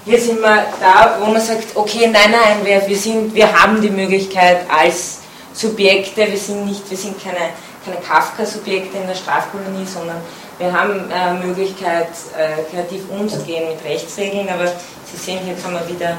[0.06, 3.82] Hier sind wir da, wo man sagt, okay, nein, nein, wir, wir, sind, wir haben
[3.82, 5.20] die Möglichkeit als
[5.54, 7.50] Subjekte, wir sind nicht, wir sind keine,
[7.84, 10.22] keine Kafka-Subjekte in der Strafkolonie, sondern
[10.58, 14.72] wir haben äh, Möglichkeit, äh, kreativ umzugehen mit Rechtsregeln, aber
[15.12, 16.18] Sie sehen, hier kann man wieder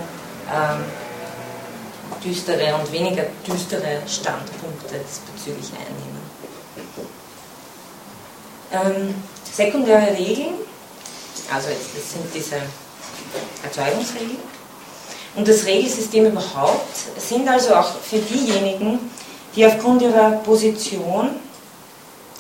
[0.49, 0.85] ähm,
[2.25, 6.19] düstere und weniger düstere Standpunkte diesbezüglich einnehmen.
[8.71, 9.15] Ähm,
[9.51, 10.55] sekundäre Regeln,
[11.53, 12.57] also jetzt, das sind diese
[13.63, 14.39] Erzeugungsregeln.
[15.35, 19.11] Und das Regelsystem überhaupt sind also auch für diejenigen,
[19.55, 21.31] die aufgrund ihrer Position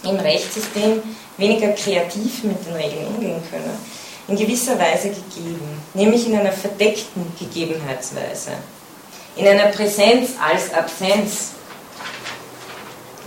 [0.02, 1.02] im Rechtssystem
[1.38, 3.78] weniger kreativ mit den Regeln umgehen können,
[4.26, 8.50] in gewisser Weise gegeben, nämlich in einer verdeckten Gegebenheitsweise,
[9.36, 11.52] in einer Präsenz als Absenz.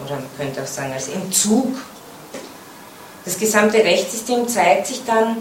[0.06, 1.76] Oder man könnte auch sagen als Entzug.
[3.26, 5.38] Das gesamte Rechtssystem zeigt sich dann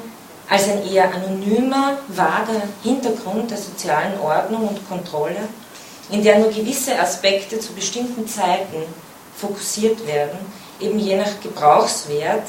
[0.49, 5.49] als ein eher anonymer, vager Hintergrund der sozialen Ordnung und Kontrolle,
[6.11, 8.83] in der nur gewisse Aspekte zu bestimmten Zeiten
[9.37, 10.39] fokussiert werden,
[10.81, 12.45] eben je nach Gebrauchswert,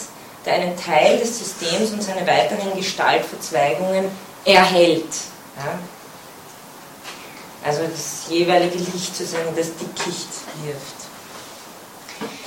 [0.46, 4.06] der einen Teil des Systems und seine weiteren Gestaltverzweigungen
[4.46, 5.14] erhält.
[5.58, 5.80] Ja?
[7.64, 10.30] Also das jeweilige Licht sozusagen das Dickicht
[10.64, 11.02] wirft.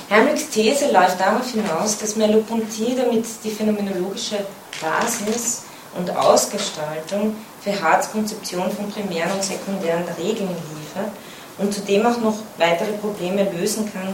[0.09, 4.45] Hermrichs These läuft darauf hinaus, dass Merleau-Ponty damit die phänomenologische
[4.81, 5.63] Basis
[5.97, 11.11] und Ausgestaltung für Harts Konzeption von primären und sekundären Regeln liefert
[11.57, 14.13] und zudem auch noch weitere Probleme lösen kann,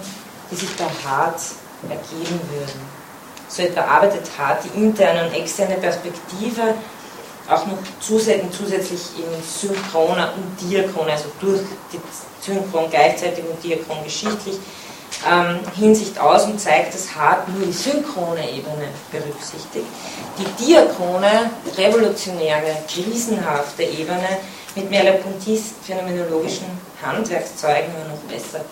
[0.50, 1.42] die sich bei Hart
[1.90, 3.01] ergeben würden.
[3.52, 6.74] So etwa arbeitet Hart die interne und externe Perspektive
[7.50, 11.60] auch noch zusätzlich, zusätzlich in synchroner und diachron, also durch
[11.92, 12.00] die
[12.40, 14.58] Synchron gleichzeitig und diachron geschichtlich,
[15.30, 19.86] ähm, Hinsicht aus und zeigt, dass Hart nur die synchrone Ebene berücksichtigt.
[20.38, 24.38] Die diachrone, revolutionäre, krisenhafte Ebene
[24.76, 26.68] mit Merleau-Ponty's phänomenologischen
[27.04, 28.64] Handwerkszeugen noch besser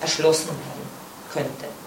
[0.00, 0.88] erschlossen werden
[1.32, 1.83] könnte.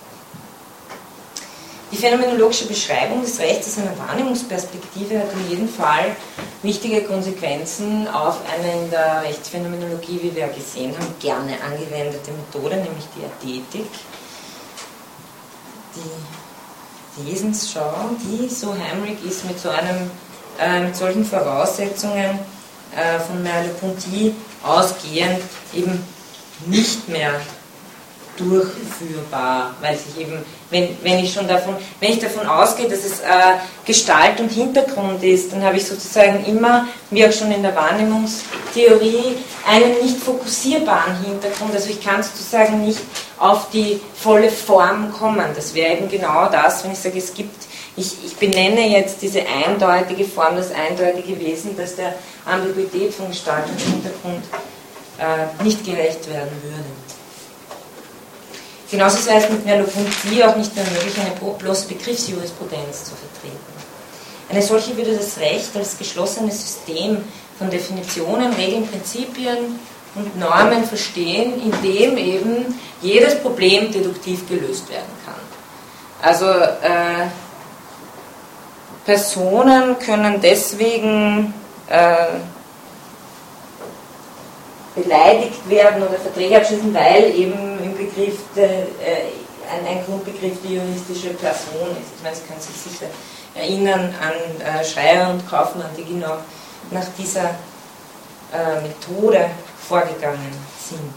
[1.92, 6.16] Die phänomenologische Beschreibung des Rechts aus einer Wahrnehmungsperspektive hat in jedem Fall
[6.62, 13.06] wichtige Konsequenzen auf eine in der Rechtsphänomenologie, wie wir gesehen haben, gerne angewendete Methode, nämlich
[13.16, 13.90] die Ästhetik.
[17.16, 20.12] Die Wesensschau, die, so heimlich ist, mit, so einem,
[20.60, 22.38] äh, mit solchen Voraussetzungen
[22.96, 25.42] äh, von Merleau-Ponty ausgehend
[25.74, 26.04] eben
[26.66, 27.40] nicht mehr
[28.38, 33.20] durchführbar, weil sich eben, wenn, wenn ich schon davon, wenn ich davon ausgehe, dass es
[33.20, 37.76] äh, Gestalt und Hintergrund ist, dann habe ich sozusagen immer, wie auch schon in der
[37.76, 41.74] Wahrnehmungstheorie, einen nicht fokussierbaren Hintergrund.
[41.74, 43.00] Also ich kann sozusagen nicht
[43.40, 45.48] auf die volle Form kommen.
[45.56, 49.42] Das wäre eben genau das, wenn ich sage, es gibt, ich, ich benenne jetzt diese
[49.46, 52.16] eindeutige Form, das eindeutige Wesen, dass der
[52.46, 54.44] Ambiguität von Gestalt und Hintergrund
[55.20, 57.07] äh, nicht gerecht werden würde.
[58.90, 63.58] Genauso sei es mit Merleau-Ponty auch nicht mehr möglich, eine bloße Begriffsjurisprudenz zu vertreten.
[64.50, 67.18] Eine solche würde das Recht als geschlossenes System
[67.58, 69.78] von Definitionen, Regeln, Prinzipien
[70.16, 75.36] und Normen verstehen, in dem eben jedes Problem deduktiv gelöst werden kann.
[76.22, 77.28] Also äh,
[79.06, 81.54] Personen können deswegen
[81.90, 82.16] äh,
[84.96, 87.77] beleidigt werden oder Verträge abschließen, weil eben
[88.08, 89.32] im Begriff, de, äh,
[89.70, 92.16] ein, ein Grundbegriff die juristische Person ist.
[92.18, 93.08] Ich meine, Sie können sich sicher
[93.54, 96.38] erinnern an äh, Schreier und Kaufmann, die genau
[96.92, 97.50] nach dieser
[98.54, 99.50] äh, Methode
[99.88, 100.54] vorgegangen
[100.90, 101.14] sind.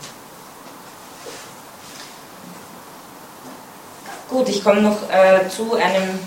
[4.29, 6.19] Gut, ich komme noch äh, zu einem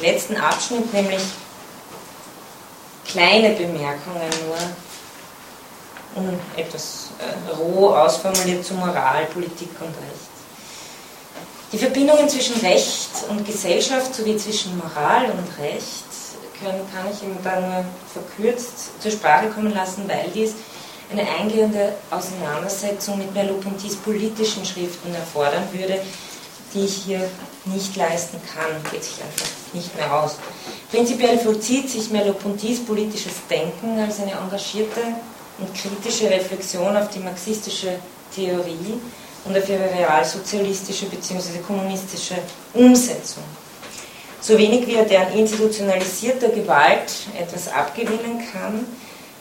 [0.00, 1.22] letzten Abschnitt, nämlich
[3.04, 4.56] kleine Bemerkungen nur,
[6.14, 10.28] um etwas äh, roh ausformuliert zu Moral, Politik und Recht.
[11.72, 16.04] Die Verbindungen zwischen Recht und Gesellschaft sowie zwischen Moral und Recht
[16.60, 20.54] können, kann ich Ihnen da nur verkürzt zur Sprache kommen lassen, weil dies
[21.10, 26.00] eine eingehende Auseinandersetzung mit Merleau-Ponty's politischen Schriften erfordern würde,
[26.74, 27.30] die ich hier
[27.64, 30.36] nicht leisten kann, geht sich einfach nicht mehr aus.
[30.90, 35.00] Prinzipiell vollzieht sich Merleau-Ponty's politisches Denken als eine engagierte
[35.58, 37.98] und kritische Reflexion auf die marxistische
[38.34, 39.00] Theorie
[39.44, 41.58] und auf ihre realsozialistische bzw.
[41.66, 42.34] kommunistische
[42.74, 43.44] Umsetzung.
[44.40, 48.86] So wenig wie er deren institutionalisierter Gewalt etwas abgewinnen kann,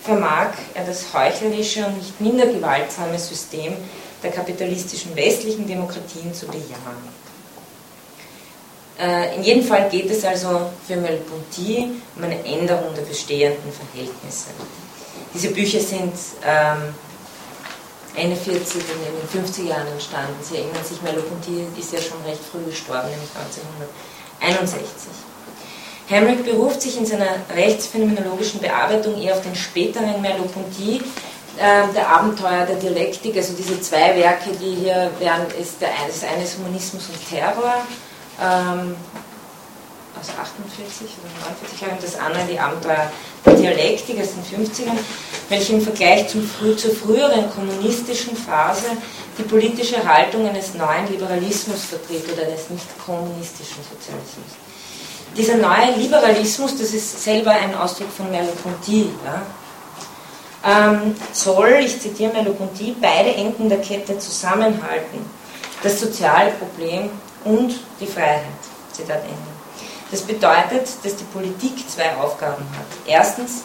[0.01, 3.74] vermag er das heuchlerische und nicht minder gewaltsame System
[4.24, 7.28] der kapitalistischen westlichen Demokratien zu bejahen.
[8.99, 14.47] Äh, in jedem Fall geht es also für Merleau-Ponty um eine Änderung der bestehenden Verhältnisse.
[15.38, 16.13] Diese Bücher sind
[16.43, 16.95] ähm,
[18.15, 20.33] Ende 40 und in den 50er Jahren entstanden.
[20.41, 23.29] Sie erinnern sich, Merleau-Ponty ist ja schon recht früh gestorben, nämlich
[24.41, 25.11] 1961.
[26.09, 31.01] Hamrick beruft sich in seiner rechtsphänomenologischen Bearbeitung eher auf den späteren Merleau-Ponty,
[31.57, 36.23] äh, der Abenteuer der Dialektik, also diese zwei Werke, die hier wären, ist der, das
[36.23, 37.85] eine ist Humanismus und Terror,
[38.41, 38.95] ähm,
[40.20, 43.11] aus 48 oder 49 Jahren, das andere die Abenteuer
[43.45, 44.97] der Dialektik aus den 50ern,
[45.49, 48.88] welche im Vergleich zum, zur früheren kommunistischen Phase
[49.38, 54.57] die politische Haltung eines neuen Liberalismus vertritt oder eines nicht kommunistischen Sozialismus.
[55.36, 59.41] Dieser neue Liberalismus, das ist selber ein Ausdruck von Merleau-Ponty, ja,
[60.65, 65.20] ähm, soll, ich zitiere Merleau-Ponty, beide Enden der Kette zusammenhalten.
[65.84, 67.09] Das soziale Problem
[67.45, 68.43] und die Freiheit.
[68.91, 69.56] Zitat Ende.
[70.11, 72.85] Das bedeutet, dass die Politik zwei Aufgaben hat.
[73.05, 73.63] Erstens,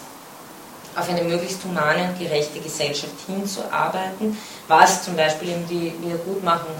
[0.96, 4.36] auf eine möglichst humane und gerechte Gesellschaft hinzuarbeiten,
[4.68, 6.72] was zum Beispiel eben die Wiedergutmachung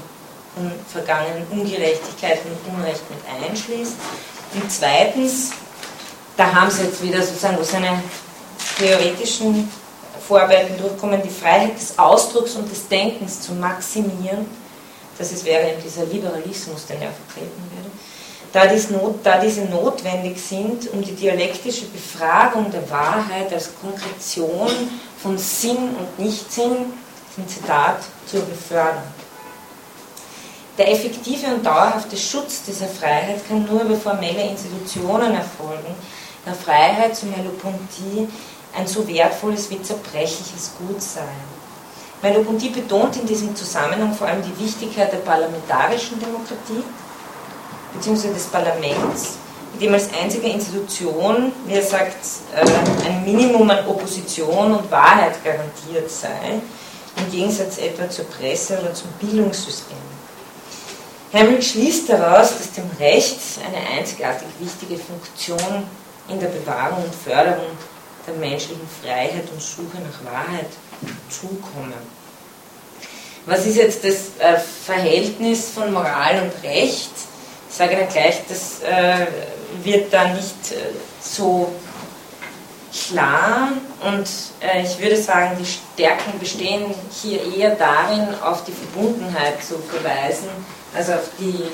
[0.54, 3.94] von vergangenen Ungerechtigkeiten und Unrecht mit einschließt.
[4.54, 5.52] Und zweitens,
[6.36, 8.02] da haben Sie jetzt wieder sozusagen, wo seine
[8.78, 9.70] theoretischen
[10.26, 14.46] Vorarbeiten durchkommen, die Freiheit des Ausdrucks und des Denkens zu maximieren
[15.18, 17.90] das ist, wäre eben dieser Liberalismus, den er vertreten würde,
[18.52, 24.70] da, dies not, da diese notwendig sind, um die dialektische Befragung der Wahrheit als Konkretion
[25.22, 26.92] von Sinn und Nichtsinn,
[27.38, 29.02] ein Zitat, zu befördern.
[30.76, 35.94] Der effektive und dauerhafte Schutz dieser Freiheit kann nur über formelle Institutionen erfolgen,
[36.44, 38.28] da Freiheit zu Merleau-Ponty
[38.74, 41.20] ein so wertvolles wie zerbrechliches Gut sei.
[42.22, 46.82] Merleau-Ponty betont in diesem Zusammenhang vor allem die Wichtigkeit der parlamentarischen Demokratie
[47.94, 48.32] bzw.
[48.32, 49.36] des Parlaments,
[49.74, 52.16] in dem als einzige Institution, wie er sagt,
[52.54, 56.60] äh, ein Minimum an Opposition und Wahrheit garantiert sei,
[57.16, 59.96] im Gegensatz etwa zur Presse oder zum Bildungssystem.
[61.32, 65.84] Hamilton schließt daraus, dass dem Recht eine einzigartig wichtige Funktion
[66.28, 67.70] in der Bewahrung und Förderung
[68.26, 70.68] der menschlichen Freiheit und Suche nach Wahrheit
[71.30, 71.94] zukommen.
[73.46, 77.10] Was ist jetzt das äh, Verhältnis von Moral und Recht?
[77.72, 79.26] Ich sage dann gleich, das äh,
[79.82, 80.92] wird da nicht äh,
[81.22, 81.72] so
[82.92, 83.68] klar
[84.06, 84.28] und
[84.60, 90.48] äh, ich würde sagen, die Stärken bestehen hier eher darin, auf die Verbundenheit zu verweisen,
[90.94, 91.64] als auf die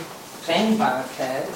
[0.47, 1.49] Trennbarkeit.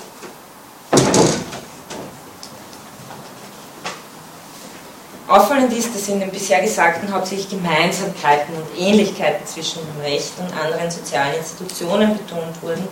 [5.29, 10.53] Auffallend ist, dass in den bisher Gesagten hauptsächlich Gemeinsamkeiten und Ähnlichkeiten zwischen dem Recht und
[10.61, 12.89] anderen sozialen Institutionen betont wurden.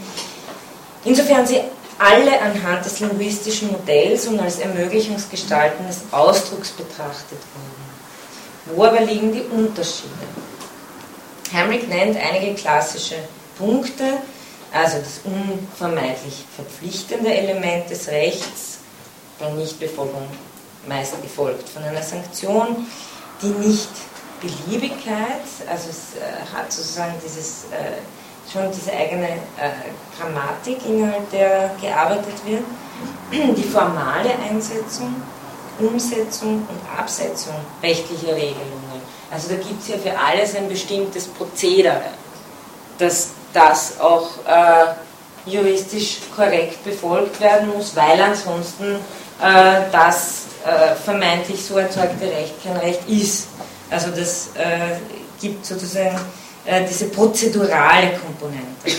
[1.04, 1.60] Insofern sie
[1.98, 8.76] alle anhand des linguistischen Modells und als Ermöglichungsgestalten des Ausdrucks betrachtet wurden.
[8.76, 10.10] Wo aber liegen die Unterschiede?
[11.52, 13.16] Hamrick nennt einige klassische
[13.58, 14.04] Punkte,
[14.72, 18.78] also das unvermeidlich verpflichtende Element des Rechts,
[19.38, 20.26] bei Nichtbefolgung
[20.86, 22.86] meist gefolgt von einer Sanktion,
[23.42, 23.90] die nicht
[24.40, 27.98] Beliebigkeit, also es äh, hat sozusagen dieses, äh,
[28.52, 29.70] schon diese eigene äh,
[30.18, 32.64] Grammatik, innerhalb der gearbeitet wird,
[33.56, 35.14] die formale Einsetzung,
[35.78, 39.00] Umsetzung und Absetzung rechtlicher Regelungen.
[39.30, 42.02] Also da gibt es ja für alles ein bestimmtes Prozedere,
[42.98, 48.96] dass das auch äh, juristisch korrekt befolgt werden muss, weil ansonsten
[49.40, 53.46] äh, das äh, vermeintlich so erzeugte Recht kein Recht ist.
[53.88, 54.98] Also das äh,
[55.40, 56.18] gibt sozusagen
[56.64, 58.98] äh, diese prozedurale Komponente,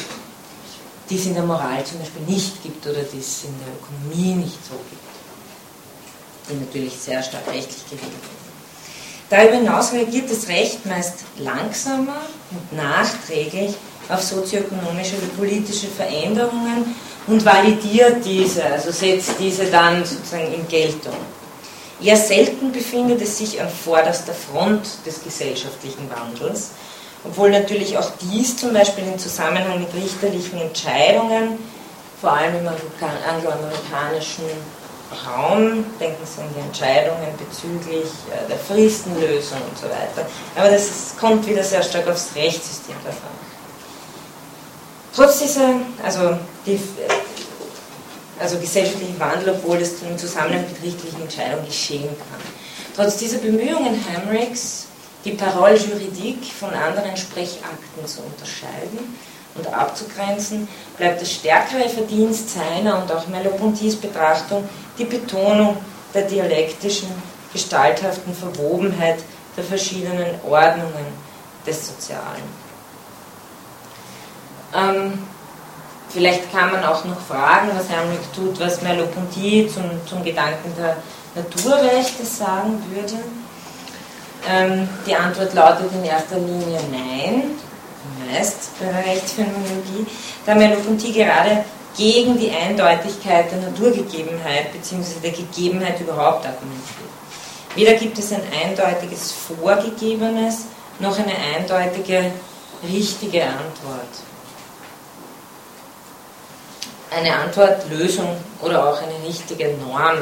[1.10, 4.36] die es in der Moral zum Beispiel nicht gibt oder die es in der Ökonomie
[4.44, 8.42] nicht so gibt, die natürlich sehr stark rechtlich geregelt ist.
[9.30, 13.76] Darüber hinaus reagiert das Recht meist langsamer und nachträglich
[14.10, 16.96] auf sozioökonomische oder politische Veränderungen
[17.28, 21.16] und validiert diese, also setzt diese dann sozusagen in Geltung.
[22.02, 26.72] Eher selten befindet es sich an vorderster Front des gesellschaftlichen Wandels,
[27.24, 31.60] obwohl natürlich auch dies zum Beispiel im Zusammenhang mit richterlichen Entscheidungen,
[32.20, 34.46] vor allem im angloamerikanischen
[35.26, 40.28] Raum, denken Sie an die Entscheidungen bezüglich äh, der Fristenlösung und so weiter.
[40.56, 43.30] Aber das kommt wieder sehr stark aufs Rechtssystem davon.
[45.14, 46.80] Trotz dieser, also, die,
[48.40, 52.42] also gesellschaftlichen Wandel, obwohl das im Zusammenhang mit richterlichen Entscheidungen geschehen kann.
[52.96, 54.86] Trotz dieser Bemühungen Hamricks,
[55.24, 59.16] die Parole juridique von anderen Sprechakten zu unterscheiden,
[59.56, 60.68] und abzugrenzen,
[60.98, 64.68] bleibt das stärkere Verdienst seiner und auch Merleau-Ponty's Betrachtung
[64.98, 65.78] die Betonung
[66.14, 67.10] der dialektischen,
[67.52, 69.20] gestalthaften Verwobenheit
[69.58, 71.06] der verschiedenen Ordnungen
[71.66, 72.62] des Sozialen.
[74.74, 75.20] Ähm,
[76.10, 80.98] vielleicht kann man auch noch fragen, was Hermlich tut, was Merleau-Ponty zum, zum Gedanken der
[81.36, 83.16] Naturrechte sagen würde.
[84.50, 87.44] Ähm, die Antwort lautet in erster Linie Nein
[88.32, 90.08] meist bei der Rechtsphänomenologie,
[90.46, 91.64] da Merleau-Ponty gerade
[91.98, 95.20] gegen die Eindeutigkeit der Naturgegebenheit bzw.
[95.22, 97.12] der Gegebenheit überhaupt argumentiert.
[97.76, 100.66] Weder gibt es ein eindeutiges Vorgegebenes
[101.00, 102.32] noch eine eindeutige
[102.84, 104.10] richtige Antwort.
[107.10, 110.20] Eine Antwort, Lösung oder auch eine richtige Norm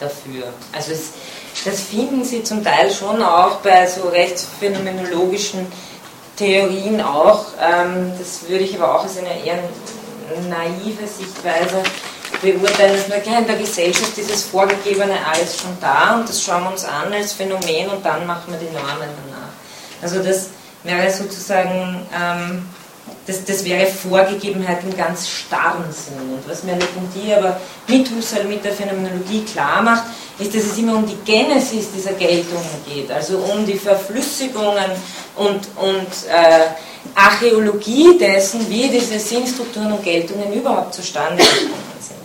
[0.00, 0.52] dafür.
[0.72, 1.10] Also es,
[1.64, 5.66] das finden Sie zum Teil schon auch bei so rechtsphänomenologischen
[6.36, 7.46] Theorien auch.
[7.60, 9.58] Ähm, das würde ich aber auch als eine eher
[10.48, 11.82] naive Sichtweise
[12.40, 16.70] beurteilen, dass man in der Gesellschaft dieses Vorgegebene alles schon da und das schauen wir
[16.70, 19.52] uns an als Phänomen und dann machen wir die Normen danach.
[20.00, 20.48] Also das
[20.82, 22.66] wäre sozusagen, ähm,
[23.26, 26.18] das, das wäre Vorgegebenheit im ganz starren Sinn.
[26.32, 30.04] Und was Merleau-Ponty aber mit Husserl, mit der Phänomenologie klar macht,
[30.38, 34.90] ist, dass es immer um die Genesis dieser Geltungen geht, also um die Verflüssigungen
[35.36, 36.66] und, und äh,
[37.14, 42.16] Archäologie dessen, wie diese Sinnstrukturen und Geltungen überhaupt zustande gekommen sind.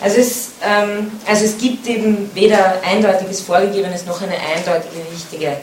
[0.00, 5.56] Also es, ähm, also es gibt eben weder eindeutiges Vorgegebenes noch eine eindeutige richtige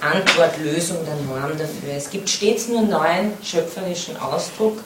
[0.00, 1.94] Antwort, Lösung der Norm dafür.
[1.96, 4.78] Es gibt stets nur neuen schöpferischen Ausdruck,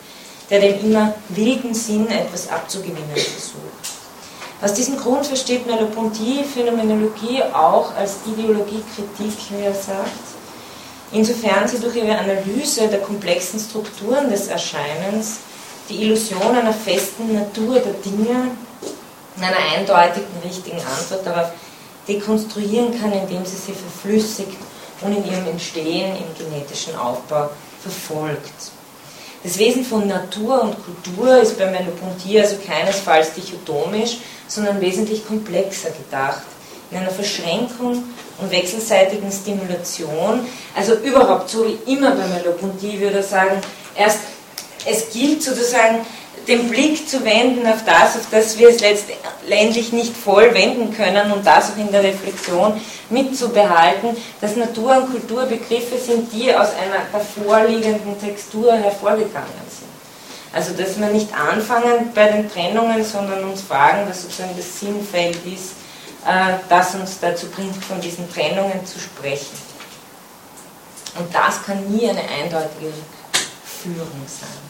[0.50, 3.98] der dem immer wilden Sinn etwas abzugewinnen versucht.
[4.60, 10.10] Aus diesem Grund versteht Merleau-Ponty Phänomenologie auch als Ideologiekritik, wie er sagt,
[11.12, 15.38] insofern sie durch ihre Analyse der komplexen Strukturen des Erscheinens
[15.88, 18.50] die Illusion einer festen Natur der Dinge
[19.36, 21.52] in einer eindeutigen richtigen Antwort darauf
[22.08, 24.56] dekonstruieren kann, indem sie sie verflüssigt
[25.00, 27.50] und in ihrem Entstehen im genetischen Aufbau
[27.80, 28.72] verfolgt.
[29.44, 34.18] Das Wesen von Natur und Kultur ist bei Merleau-Ponty also keinesfalls dichotomisch,
[34.48, 36.42] sondern wesentlich komplexer gedacht,
[36.90, 38.02] in einer Verschränkung
[38.38, 40.40] und wechselseitigen Stimulation.
[40.74, 43.60] Also überhaupt, so wie immer bei Merleau-Ponty würde er sagen,
[43.94, 44.18] erst
[44.84, 46.00] es gilt sozusagen
[46.48, 51.30] den Blick zu wenden auf das, auf das wir es letztendlich nicht voll wenden können
[51.30, 52.80] und das auch in der Reflexion
[53.10, 59.88] mitzubehalten, dass Natur- und Kulturbegriffe sind, die aus einer davorliegenden Textur hervorgegangen sind.
[60.52, 65.36] Also dass wir nicht anfangen bei den Trennungen, sondern uns fragen, was sozusagen das Sinnfeld
[65.44, 65.72] ist,
[66.26, 69.68] äh, das uns dazu bringt, von diesen Trennungen zu sprechen.
[71.18, 72.92] Und das kann nie eine eindeutige
[73.82, 74.67] Führung sein.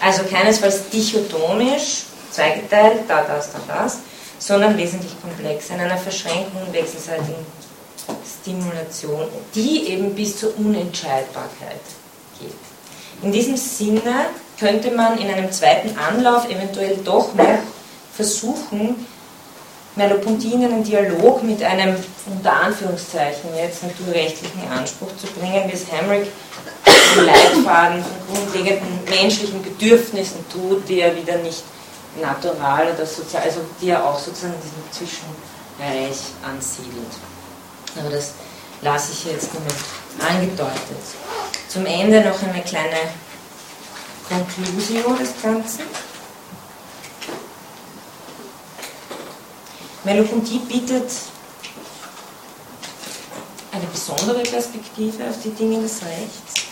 [0.00, 3.98] Also keinesfalls dichotomisch, zweigeteilt, da, das, da, das,
[4.38, 7.46] sondern wesentlich komplexer, in einer Verschränkung und wechselseitigen
[8.40, 11.80] Stimulation, die eben bis zur Unentscheidbarkeit
[12.38, 12.52] geht.
[13.22, 14.26] In diesem Sinne
[14.58, 17.58] könnte man in einem zweiten Anlauf eventuell doch noch
[18.14, 19.06] versuchen,
[19.96, 21.96] Merleau-Ponty in einen Dialog mit einem
[22.26, 26.26] unter Anführungszeichen jetzt naturrechtlichen Anspruch zu bringen, wie es Hamrick
[27.16, 31.62] im Leitfaden von grundlegenden menschlichen Bedürfnissen tut, die er wieder nicht
[32.20, 37.12] natural oder sozial, also die er auch sozusagen in diesem Zwischenbereich ansiedelt.
[37.98, 38.32] Aber das
[38.82, 39.74] lasse ich jetzt nur mit
[40.30, 41.02] angedeutet.
[41.68, 42.96] Zum Ende noch eine kleine
[44.28, 45.84] Conclusio des Ganzen.
[50.06, 51.10] Merleau-Ponty bietet
[53.72, 56.68] eine besondere Perspektive auf die Dinge des Rechts,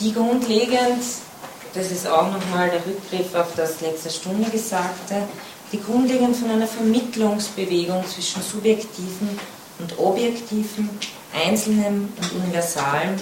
[0.00, 1.04] die grundlegend,
[1.74, 5.28] das ist auch nochmal der Rückgriff auf das letzte Stunde Gesagte,
[5.72, 9.38] die grundlegend von einer Vermittlungsbewegung zwischen subjektiven
[9.80, 10.88] und objektiven,
[11.34, 13.20] einzelnen und universalen,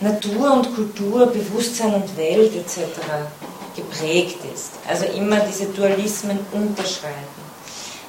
[0.00, 2.88] Natur und Kultur, Bewusstsein und Welt etc.
[3.76, 4.72] geprägt ist.
[4.88, 7.41] Also immer diese Dualismen unterschreiten.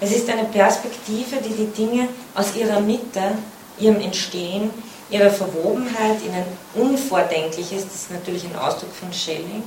[0.04, 3.38] Es ist eine Perspektive, die die Dinge aus ihrer Mitte,
[3.80, 4.70] ihrem Entstehen,
[5.10, 9.64] ihrer Verwobenheit in ein unvordenkliches, das ist natürlich ein Ausdruck von Schelling,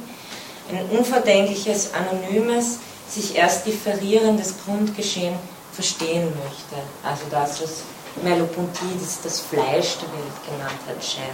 [0.70, 5.34] ein unvordenkliches, anonymes, sich erst differierendes Grundgeschehen
[5.72, 6.76] verstehen möchte.
[7.02, 7.70] Also das, was
[8.22, 8.84] Merleau-Ponty
[9.24, 11.30] das, Fleisch der Welt genannt hat, scheint.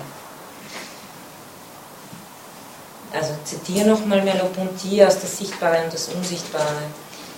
[3.13, 6.83] Also zitiere nochmal Merleau-Ponty aus das Sichtbare und das Unsichtbare.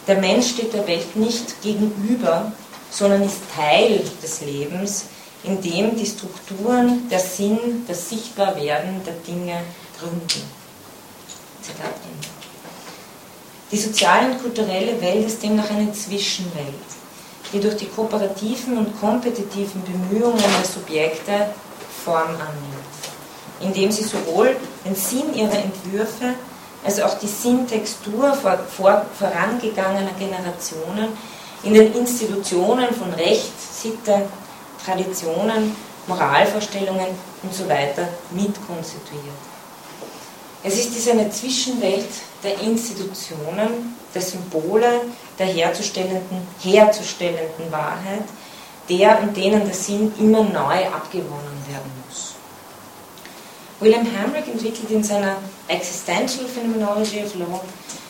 [0.07, 2.53] Der Mensch steht der Welt nicht gegenüber,
[2.91, 5.07] sondern ist Teil des Lebens,
[5.45, 9.61] in dem die Strukturen, der Sinn, das Sichtbarwerden der Dinge
[9.99, 10.43] gründen.
[11.63, 12.29] Zitat Ende.
[13.71, 16.75] Die soziale und kulturelle Welt ist demnach eine Zwischenwelt,
[17.53, 21.49] die durch die kooperativen und kompetitiven Bemühungen der Subjekte
[22.05, 22.85] Form annimmt,
[23.61, 26.35] indem sie sowohl den Sinn ihrer Entwürfe
[26.85, 31.09] als auch die Sinntextur vor, vor, vorangegangener Generationen
[31.63, 34.27] in den Institutionen von Recht, Sitte,
[34.85, 35.75] Traditionen,
[36.07, 37.07] Moralvorstellungen
[37.43, 39.23] und so weiter mitkonstituiert.
[40.63, 42.09] Es ist diese eine Zwischenwelt
[42.43, 45.01] der Institutionen, der Symbole,
[45.39, 48.25] der herzustellenden, herzustellenden Wahrheit,
[48.89, 52.34] der und denen der Sinn immer neu abgewonnen werden muss.
[53.85, 55.37] William Hamrick entwickelt in seiner
[55.69, 57.61] Existential Phenomenology of Law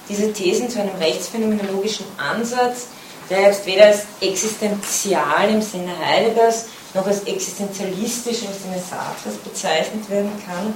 [0.08, 2.88] diese Thesen zu einem rechtsphänomenologischen Ansatz,
[3.28, 10.08] der jetzt weder als existenzial im Sinne Heideggers noch als existenzialistisch im Sinne Sartres bezeichnet
[10.08, 10.74] werden kann,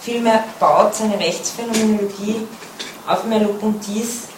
[0.00, 2.46] Vielmehr baut seine Rechtsphänomenologie
[3.06, 4.28] auf Merleau-Pontys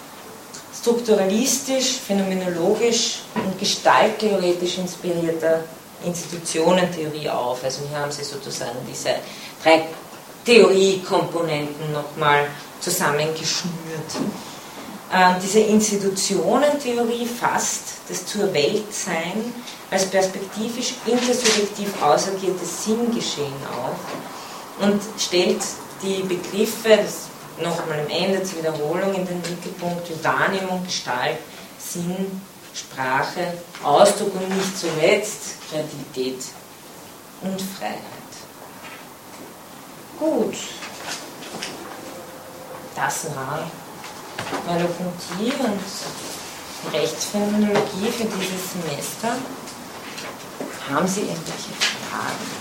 [0.80, 5.64] strukturalistisch, phänomenologisch und gestalttheoretisch inspirierter
[6.04, 7.62] Institutionentheorie auf.
[7.62, 9.10] Also hier haben Sie sozusagen diese
[9.62, 9.86] drei
[10.44, 12.46] Theoriekomponenten nochmal
[12.80, 13.72] zusammengeschnürt.
[15.12, 19.52] Ähm, diese Institutionentheorie fasst das zur Weltsein
[19.90, 23.98] als perspektivisch intersubjektiv ausergiertes Sinngeschehen auf
[24.80, 25.62] und stellt
[26.02, 27.28] die Begriffe, das
[27.62, 31.38] nochmal am Ende zur Wiederholung in den Mittelpunkt, wie Wahrnehmung, Gestalt,
[31.78, 32.40] Sinn,
[32.72, 36.42] Sprache, Ausdruck und nicht zuletzt Kreativität
[37.42, 38.19] und Freiheit.
[40.20, 40.54] Gut,
[42.94, 43.70] das war
[44.66, 49.38] Merleau-Ponty und Rechtsphänomenologie für dieses Semester.
[50.90, 51.72] Haben Sie irgendwelche
[52.10, 52.60] Fragen?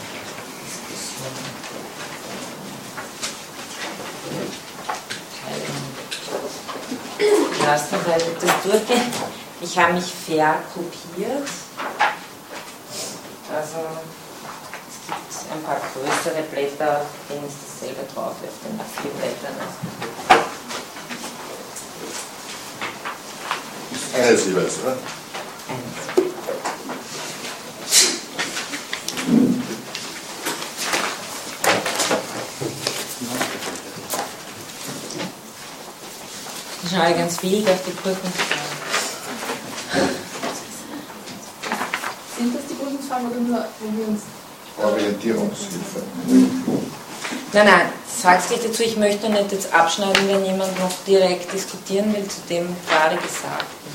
[7.66, 9.12] Lassen wir das durchgehen.
[9.60, 11.50] Ich habe mich verkopiert.
[13.54, 13.80] Also
[15.30, 19.56] es gibt ein paar größere Blätter, auf denen ist dasselbe drauf, auf den vier Blättern.
[24.14, 24.98] Eines jeweils, oder?
[36.82, 38.60] Ich schaue ganz wild auf die Prüfungsfragen.
[42.38, 44.22] Sind das die Prüfungsfragen oder nur, wenn wir uns.
[44.84, 46.02] Orientierungshilfe.
[47.54, 52.14] Nein, nein, sag's nicht dazu, ich möchte nicht jetzt abschneiden, wenn jemand noch direkt diskutieren
[52.14, 53.90] will zu dem gerade Gesagten.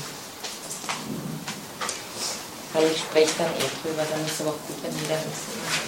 [2.73, 5.84] Weil ich spreche dann eh drüber, dann ist es aber auch gut, wenn jeder das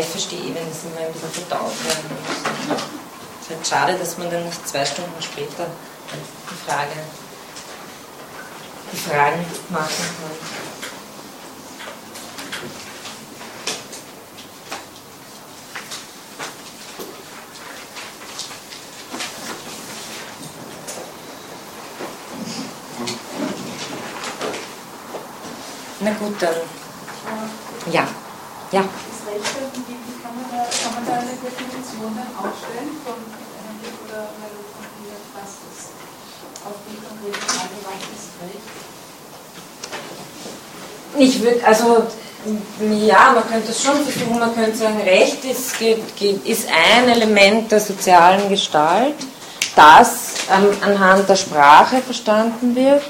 [0.00, 2.10] ich verstehe, eh, wenn es immer ein bisschen verdaut werden.
[3.40, 5.66] Es ist halt schade, dass man dann nicht zwei Stunden später
[6.50, 6.92] die Frage,
[8.92, 10.58] die Fragen machen kann.
[26.00, 26.54] Na gut, dann.
[27.92, 28.06] Ja.
[28.70, 28.84] Ja.
[31.42, 33.18] Definition dann aufstellen von
[33.62, 35.94] Henrik oder Melodie, was das
[36.66, 37.38] auf die konkrete
[41.18, 42.06] Ich würde, also
[43.04, 47.80] ja, man könnte es schon versuchen, man könnte sagen, Recht ist, ist ein Element der
[47.80, 49.16] sozialen Gestalt,
[49.74, 50.34] das
[50.82, 53.04] anhand der Sprache verstanden wird.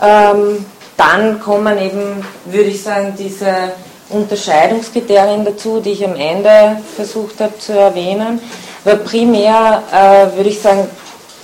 [0.00, 0.64] Ähm,
[0.96, 3.72] dann kommen eben, würde ich sagen, diese
[4.10, 8.40] Unterscheidungskriterien dazu, die ich am Ende versucht habe zu erwähnen.
[8.84, 10.88] Aber primär äh, würde ich sagen,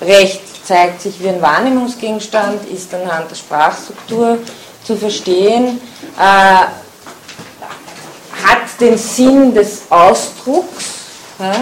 [0.03, 4.39] Recht zeigt sich wie ein Wahrnehmungsgegenstand, ist anhand der Sprachstruktur
[4.85, 5.81] zu verstehen,
[6.19, 6.20] äh,
[8.45, 10.95] hat den Sinn des Ausdrucks,
[11.39, 11.53] ja?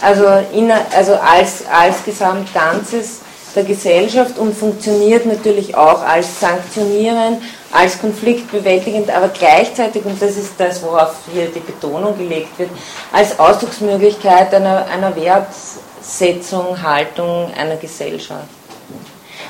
[0.00, 3.20] also, in, also als, als Gesamtganzes
[3.54, 10.52] der Gesellschaft und funktioniert natürlich auch als sanktionierend, als konfliktbewältigend, aber gleichzeitig, und das ist
[10.58, 12.70] das, worauf hier die Betonung gelegt wird,
[13.12, 18.48] als Ausdrucksmöglichkeit einer, einer Wertsetzung, Haltung einer Gesellschaft.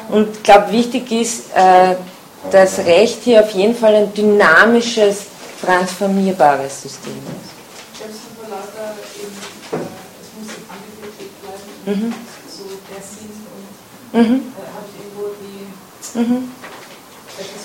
[0.08, 1.96] Und ich glaube, wichtig ist, äh,
[2.50, 5.26] dass Recht hier auf jeden Fall ein dynamisches,
[5.64, 7.56] transformierbares System ist.
[11.86, 12.14] Äh, mhm.
[12.48, 13.30] so der Sinn
[14.12, 14.34] und mhm.
[14.34, 16.50] äh, habe ich irgendwo die mhm.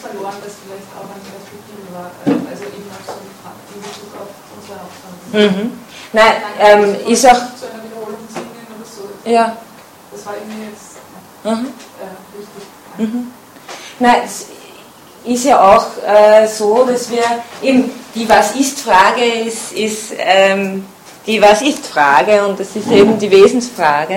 [0.01, 4.31] Verloren, das vielleicht auch ein Perspektive war, äh, also eben auch so in Bezug auf
[4.57, 5.21] unsere Aufgaben.
[5.31, 5.79] Mhm.
[6.13, 7.41] Nein, ähm, ist auch.
[7.55, 9.29] Zu einer Wiederholung singen oder so.
[9.29, 9.57] Ja.
[10.11, 10.97] Das war irgendwie jetzt
[11.43, 11.71] mhm.
[12.01, 12.63] äh, wichtig.
[12.97, 13.31] Mhm.
[13.99, 14.21] Nein,
[15.23, 17.23] ist ja auch äh, so, dass wir
[17.61, 20.85] eben die Was ist-Frage ist, ist ähm,
[21.27, 24.15] die Was ist-Frage und das ist eben die Wesensfrage.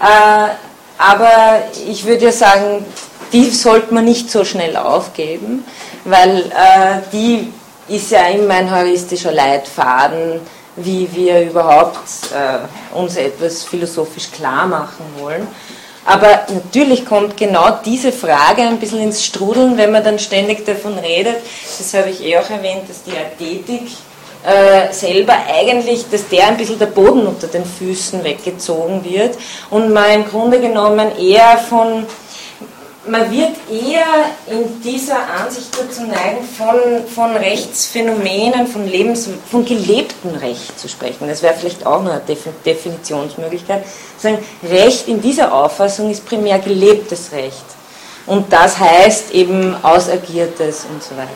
[0.00, 0.48] Äh,
[0.96, 2.84] aber ich würde ja sagen,
[3.32, 5.64] die sollte man nicht so schnell aufgeben,
[6.04, 7.52] weil äh, die
[7.88, 10.40] ist ja immer ein heuristischer Leitfaden,
[10.76, 11.98] wie wir überhaupt
[12.32, 15.46] äh, uns etwas philosophisch klar machen wollen.
[16.04, 20.98] Aber natürlich kommt genau diese Frage ein bisschen ins Strudeln, wenn man dann ständig davon
[20.98, 21.36] redet.
[21.76, 23.90] Das habe ich eh auch erwähnt, dass die Ästhetik
[24.44, 29.36] äh, selber eigentlich, dass der ein bisschen der Boden unter den Füßen weggezogen wird
[29.68, 32.06] und man im Grunde genommen eher von
[33.10, 34.04] man wird eher
[34.46, 41.28] in dieser Ansicht dazu neigen, von, von Rechtsphänomenen, von, Lebens, von gelebtem Recht zu sprechen.
[41.28, 42.22] Das wäre vielleicht auch noch eine
[42.64, 43.84] Definitionsmöglichkeit.
[44.18, 47.64] Sagen, Recht in dieser Auffassung ist primär gelebtes Recht.
[48.26, 51.32] Und das heißt eben ausagiertes und so weiter.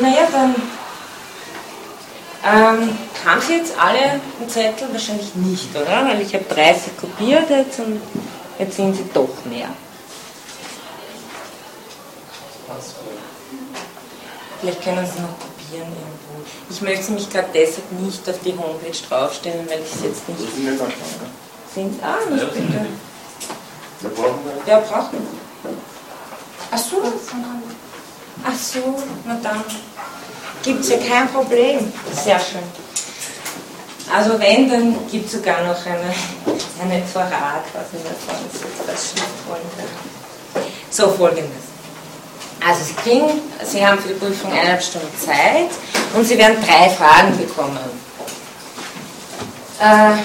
[0.00, 0.54] Naja, dann
[2.44, 4.88] ähm, haben Sie jetzt alle einen Zettel?
[4.92, 6.06] Wahrscheinlich nicht, oder?
[6.06, 8.00] Weil ich habe 30 kopiert jetzt und
[8.58, 9.68] jetzt sind Sie doch mehr.
[14.60, 16.44] Vielleicht können Sie noch kopieren irgendwo.
[16.70, 20.40] Ich möchte mich gerade deshalb nicht auf die Homepage draufstellen, weil ich es jetzt nicht.
[20.40, 20.80] Sind nicht
[21.74, 22.86] sind, ah, nicht bitte.
[24.00, 25.10] Wer braucht Wer braucht
[26.70, 27.02] Ach so.
[28.44, 29.64] Ach so, na dann
[30.68, 31.90] gibt es ja kein Problem.
[32.12, 32.62] Sehr schön.
[34.14, 36.12] Also wenn, dann gibt es sogar noch eine,
[36.82, 38.36] eine Vorrat, was ich davon
[38.86, 39.68] das Schriftfolgen
[40.90, 41.64] So, folgendes.
[42.66, 45.70] Also Sie kriegen, Sie haben für die Prüfung eineinhalb Stunden Zeit
[46.14, 47.78] und Sie werden drei Fragen bekommen.
[49.80, 50.18] Äh,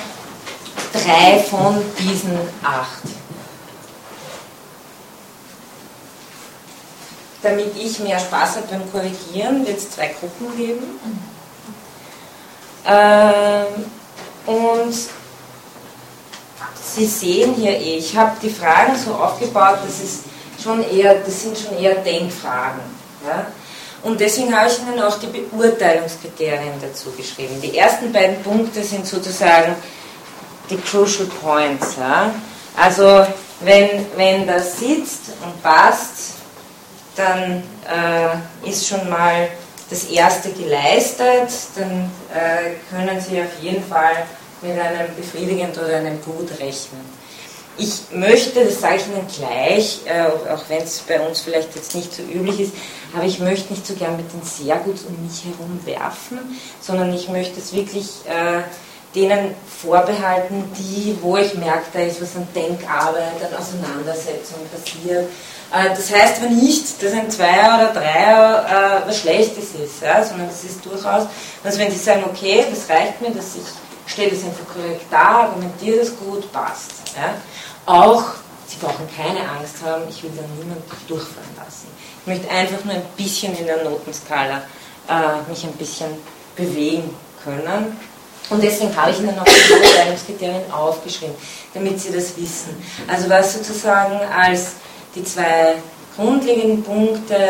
[0.98, 3.13] drei von diesen acht.
[7.44, 11.00] Damit ich mehr Spaß habe beim Korrigieren, wird es zwei Gruppen geben.
[12.86, 13.86] Ähm,
[14.46, 14.94] und
[16.96, 20.24] Sie sehen hier eh, ich habe die Fragen so aufgebaut, das, ist
[20.62, 22.82] schon eher, das sind schon eher Denkfragen.
[23.26, 23.48] Ja?
[24.04, 27.60] Und deswegen habe ich Ihnen auch die Beurteilungskriterien dazu geschrieben.
[27.62, 29.76] Die ersten beiden Punkte sind sozusagen
[30.70, 31.96] die Crucial Points.
[32.00, 32.32] Ja?
[32.78, 33.26] Also
[33.62, 36.43] wenn, wenn das sitzt und passt,
[37.16, 39.50] dann äh, ist schon mal
[39.90, 44.26] das erste geleistet, dann äh, können Sie auf jeden Fall
[44.62, 47.24] mit einem befriedigend oder einem gut rechnen.
[47.78, 51.96] Ich möchte, das sage ich Ihnen gleich, äh, auch wenn es bei uns vielleicht jetzt
[51.96, 52.74] nicht so üblich ist,
[53.16, 56.40] aber ich möchte nicht so gern mit den sehr gut um mich herum werfen,
[56.82, 58.62] sondern ich möchte es wirklich äh,
[59.16, 65.30] denen vorbehalten, die, wo ich merke, da ist was an Denkarbeit, an Auseinandersetzung passiert,
[65.74, 70.48] das heißt aber nicht, dass ein Zweier oder Dreier äh, was Schlechtes ist, ja, sondern
[70.48, 71.28] es ist durchaus,
[71.64, 73.64] dass wenn Sie sagen, okay, das reicht mir, dass ich
[74.06, 76.92] stelle das einfach korrekt dar, argumentiere das gut, passt.
[77.16, 77.36] Ja.
[77.86, 78.24] Auch,
[78.68, 81.88] Sie brauchen keine Angst haben, ich will da niemanden durchfallen lassen.
[82.22, 84.62] Ich möchte einfach nur ein bisschen in der Notenskala
[85.10, 86.10] äh, mich ein bisschen
[86.56, 87.14] bewegen
[87.44, 87.98] können.
[88.50, 91.36] Und deswegen habe ich Ihnen noch die Beurteilungskriterien aufgeschrieben,
[91.74, 92.76] damit Sie das wissen.
[93.08, 94.74] Also was sozusagen als
[95.16, 95.76] die zwei
[96.16, 97.50] grundlegenden Punkte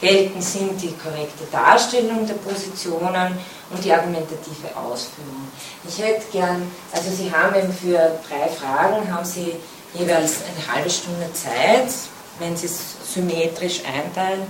[0.00, 3.38] gelten, sind die korrekte Darstellung der Positionen
[3.70, 5.48] und die argumentative Ausführung.
[5.86, 9.54] Ich hätte gern, also Sie haben eben für drei Fragen, haben Sie
[9.94, 11.92] jeweils eine halbe Stunde Zeit,
[12.38, 14.42] wenn Sie es symmetrisch einteilen.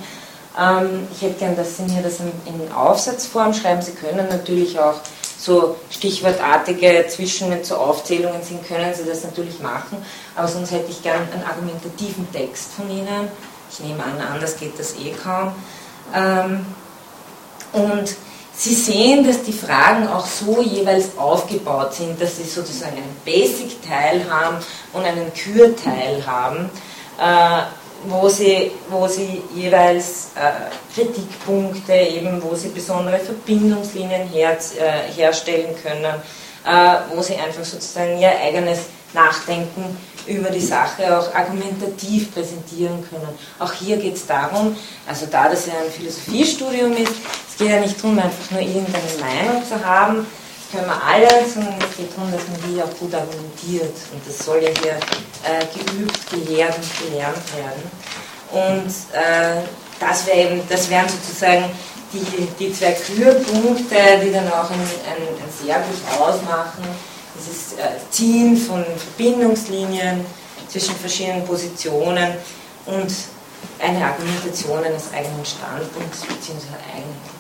[0.59, 3.81] Ähm, ich hätte gern, dass Sie mir das in, in Aufsatzform schreiben.
[3.83, 4.97] Sie können natürlich auch
[5.39, 10.05] so stichwortartige Zwischen, wenn so Aufzählungen sind, können Sie das natürlich machen,
[10.35, 13.29] aber sonst hätte ich gern einen argumentativen Text von Ihnen.
[13.71, 15.53] Ich nehme an, anders geht das eh kaum.
[16.15, 16.67] Ähm,
[17.73, 18.17] und
[18.61, 24.29] Sie sehen, dass die Fragen auch so jeweils aufgebaut sind, dass sie sozusagen einen Basic-Teil
[24.29, 24.57] haben
[24.93, 26.69] und einen Kürteil haben,
[27.21, 27.63] äh,
[28.05, 35.75] wo, sie, wo sie jeweils äh, Kritikpunkte, eben, wo sie besondere Verbindungslinien her, äh, herstellen
[35.83, 38.81] können, äh, wo sie einfach sozusagen ihr eigenes
[39.15, 39.97] Nachdenken
[40.27, 43.29] über die Sache auch argumentativ präsentieren können.
[43.59, 44.77] Auch hier geht es darum,
[45.07, 47.15] also da das ja ein Philosophiestudium ist,
[47.49, 50.27] es geht ja nicht darum, einfach nur irgendeine Meinung zu haben,
[50.71, 53.95] können wir alle, sondern es geht darum, dass man die auch gut argumentiert.
[54.13, 54.99] Und das soll ja hier
[55.45, 57.83] äh, geübt, gelehrt und gelernt werden.
[58.51, 59.63] Und äh,
[60.01, 61.65] das, wär eben, das wären sozusagen
[62.13, 65.53] die, die zwei Kürpunkte, die dann auch ein, ein, ein
[65.85, 66.85] gut ausmachen
[67.39, 70.25] dieses äh, Ziehen von Verbindungslinien
[70.69, 72.35] zwischen verschiedenen Positionen
[72.87, 73.13] und
[73.79, 76.67] eine Argumentation eines eigenen Standpunkts bzw.
[76.93, 77.38] eigenen.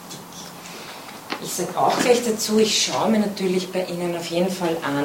[1.42, 5.04] Ich sage auch gleich dazu, ich schaue mir natürlich bei Ihnen auf jeden Fall an,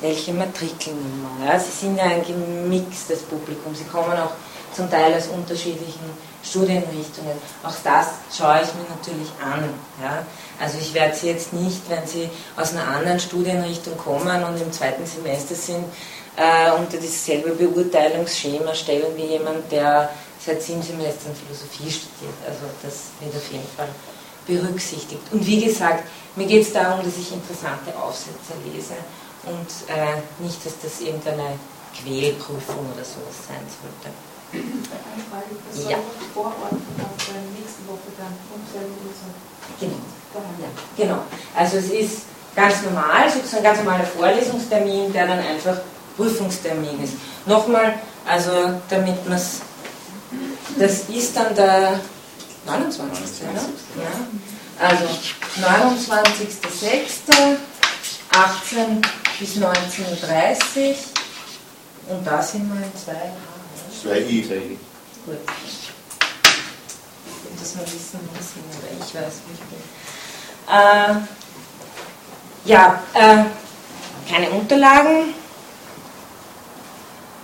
[0.00, 1.46] welche Matrikelnummer.
[1.46, 4.32] Ja, Sie sind ja ein gemixtes Publikum, Sie kommen auch
[4.74, 7.36] zum Teil aus unterschiedlichen Studienrichtungen.
[7.62, 9.64] Auch das schaue ich mir natürlich an.
[10.02, 10.26] Ja.
[10.60, 14.72] Also ich werde Sie jetzt nicht, wenn Sie aus einer anderen Studienrichtung kommen und im
[14.72, 15.84] zweiten Semester sind,
[16.36, 20.10] äh, unter dasselbe Beurteilungsschema stellen wie jemand, der
[20.44, 22.34] seit sieben Semestern Philosophie studiert.
[22.46, 23.88] Also das wird auf jeden Fall
[24.46, 25.22] berücksichtigt.
[25.30, 26.04] Und wie gesagt,
[26.36, 28.94] mir geht es darum, dass ich interessante Aufsätze lese
[29.44, 31.58] und äh, nicht, dass das irgendeine
[31.94, 34.14] Quälprüfung oder sowas sein sollte.
[34.52, 35.98] Eine Frage, das Ja.
[36.34, 39.80] vorordnen auf der nächsten Woche dann um Uhrzeit.
[39.80, 39.96] Genau.
[40.60, 41.22] Ja, genau.
[41.56, 42.22] Also es ist
[42.54, 45.76] ganz normal, sozusagen ein ganz normaler Vorlesungstermin, der dann einfach
[46.16, 47.14] Prüfungstermin ist.
[47.46, 47.94] Nochmal,
[48.26, 48.50] also
[48.88, 49.60] damit man es,
[50.78, 52.00] das ist dann der
[52.66, 53.42] 29.
[53.42, 53.60] Ne?
[54.02, 54.86] Ja.
[54.86, 55.04] Also
[55.60, 57.58] 29.06.
[58.34, 59.02] 18
[59.38, 60.96] bis 19.30 Uhr
[62.08, 63.36] und da sind wir in zwei Jahren.
[64.02, 64.78] Zwei I.
[65.26, 65.36] Gut.
[67.58, 69.82] Dass wir wissen, wo wir sind, oder ich weiß, wo ich bin.
[70.68, 71.14] Äh,
[72.64, 73.44] ja, äh,
[74.30, 75.34] keine Unterlagen.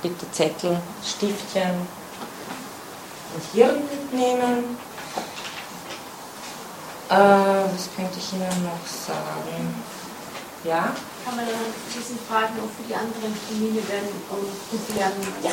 [0.02, 1.86] Bitte Zettel, Stiftchen
[3.34, 4.78] und Hirn mitnehmen.
[7.09, 9.74] Äh, was könnte ich Ihnen noch sagen?
[10.64, 10.93] Ja?
[11.24, 15.51] Kann man dann diesen Fragen auch für die anderen Termine werden und werden Ja.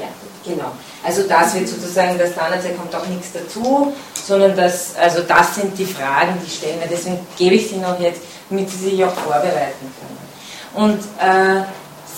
[0.00, 0.08] Ja,
[0.44, 0.72] genau.
[1.04, 5.76] Also das wird sozusagen, das Standard kommt auch nichts dazu, sondern das, also das sind
[5.78, 6.88] die Fragen, die stellen wir.
[6.88, 10.18] Deswegen gebe ich sie noch jetzt, damit Sie sich auch vorbereiten können.
[10.74, 11.64] Und äh,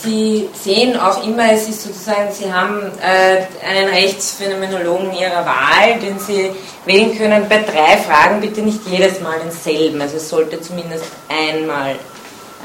[0.03, 6.19] Sie sehen auch immer, es ist sozusagen, Sie haben äh, einen Rechtsphänomenologen Ihrer Wahl, den
[6.19, 6.51] Sie
[6.87, 7.47] wählen können.
[7.49, 10.01] Bei drei Fragen bitte nicht jedes Mal denselben.
[10.01, 11.97] Also es sollte zumindest einmal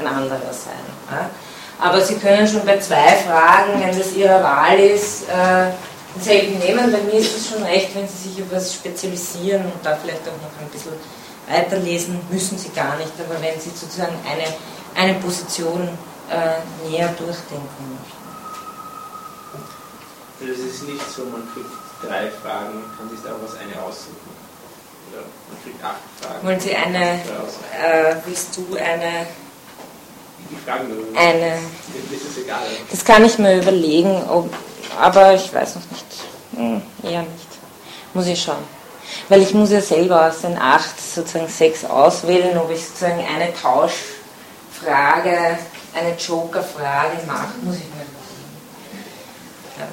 [0.00, 0.72] ein anderer sein.
[1.10, 1.28] Ja?
[1.78, 5.72] Aber Sie können schon bei zwei Fragen, wenn das Ihrer Wahl ist, äh,
[6.14, 6.90] denselben nehmen.
[6.90, 10.40] Bei mir ist es schon recht, wenn Sie sich etwas spezialisieren und da vielleicht auch
[10.40, 10.92] noch ein bisschen
[11.50, 13.12] weiterlesen, müssen Sie gar nicht.
[13.18, 14.54] Aber wenn Sie sozusagen eine,
[14.94, 15.90] eine Position
[16.30, 18.26] äh, näher durchdenken möchten.
[20.40, 21.70] Also es ist nicht so, man kriegt
[22.02, 24.36] drei Fragen, kann sich daraus eine aussuchen.
[25.12, 26.46] Oder man kriegt acht Fragen.
[26.46, 29.26] Wollen Sie eine, äh, willst du eine,
[30.50, 31.58] Die Fragen, eine,
[32.10, 32.66] das ist egal.
[32.90, 34.52] das kann ich mir überlegen, ob,
[35.00, 36.06] aber ich weiß noch nicht,
[36.54, 37.48] hm, eher nicht.
[38.12, 38.64] Muss ich schauen.
[39.28, 43.52] Weil ich muss ja selber aus den acht sozusagen sechs auswählen, ob ich sozusagen eine
[43.54, 45.58] Tauschfrage,
[45.96, 48.56] eine Joker-Frage mache, muss ich mir überlegen.
[49.78, 49.86] Ja.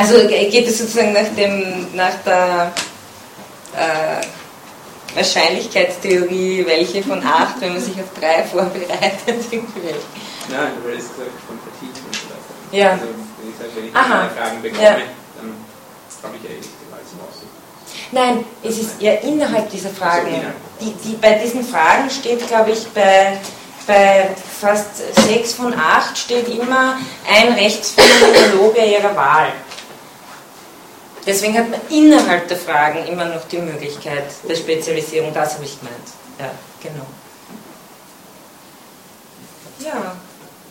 [0.00, 2.72] Also geht es sozusagen nach, dem, nach der
[3.76, 10.00] äh, Wahrscheinlichkeitstheorie, welche von acht, wenn man sich auf drei vorbereitet, irgendwie welche.
[10.48, 12.76] Nein, weil es gesagt von Vertiefung und so weiter.
[12.76, 12.90] Ja.
[12.92, 14.28] Also, wenn ich sage, wenn ich Aha.
[14.28, 14.90] drei Fragen bekomme, Ja.
[14.92, 15.54] dann
[16.22, 16.70] habe ich ja eh nicht
[17.10, 17.60] zum Aussuchen.
[18.12, 20.28] Nein, es ist eher innerhalb dieser Fragen.
[20.80, 23.38] Die, die, bei diesen Fragen steht, glaube ich, bei,
[23.86, 24.30] bei
[24.60, 24.96] fast
[25.26, 26.98] sechs von acht steht immer
[27.28, 29.52] ein Rechtsphänomenologe ihrer Wahl.
[31.26, 35.78] Deswegen hat man innerhalb der Fragen immer noch die Möglichkeit der Spezialisierung, das habe ich
[35.78, 36.08] gemeint.
[36.38, 36.50] Ja,
[36.82, 37.06] genau.
[39.78, 40.16] Ja,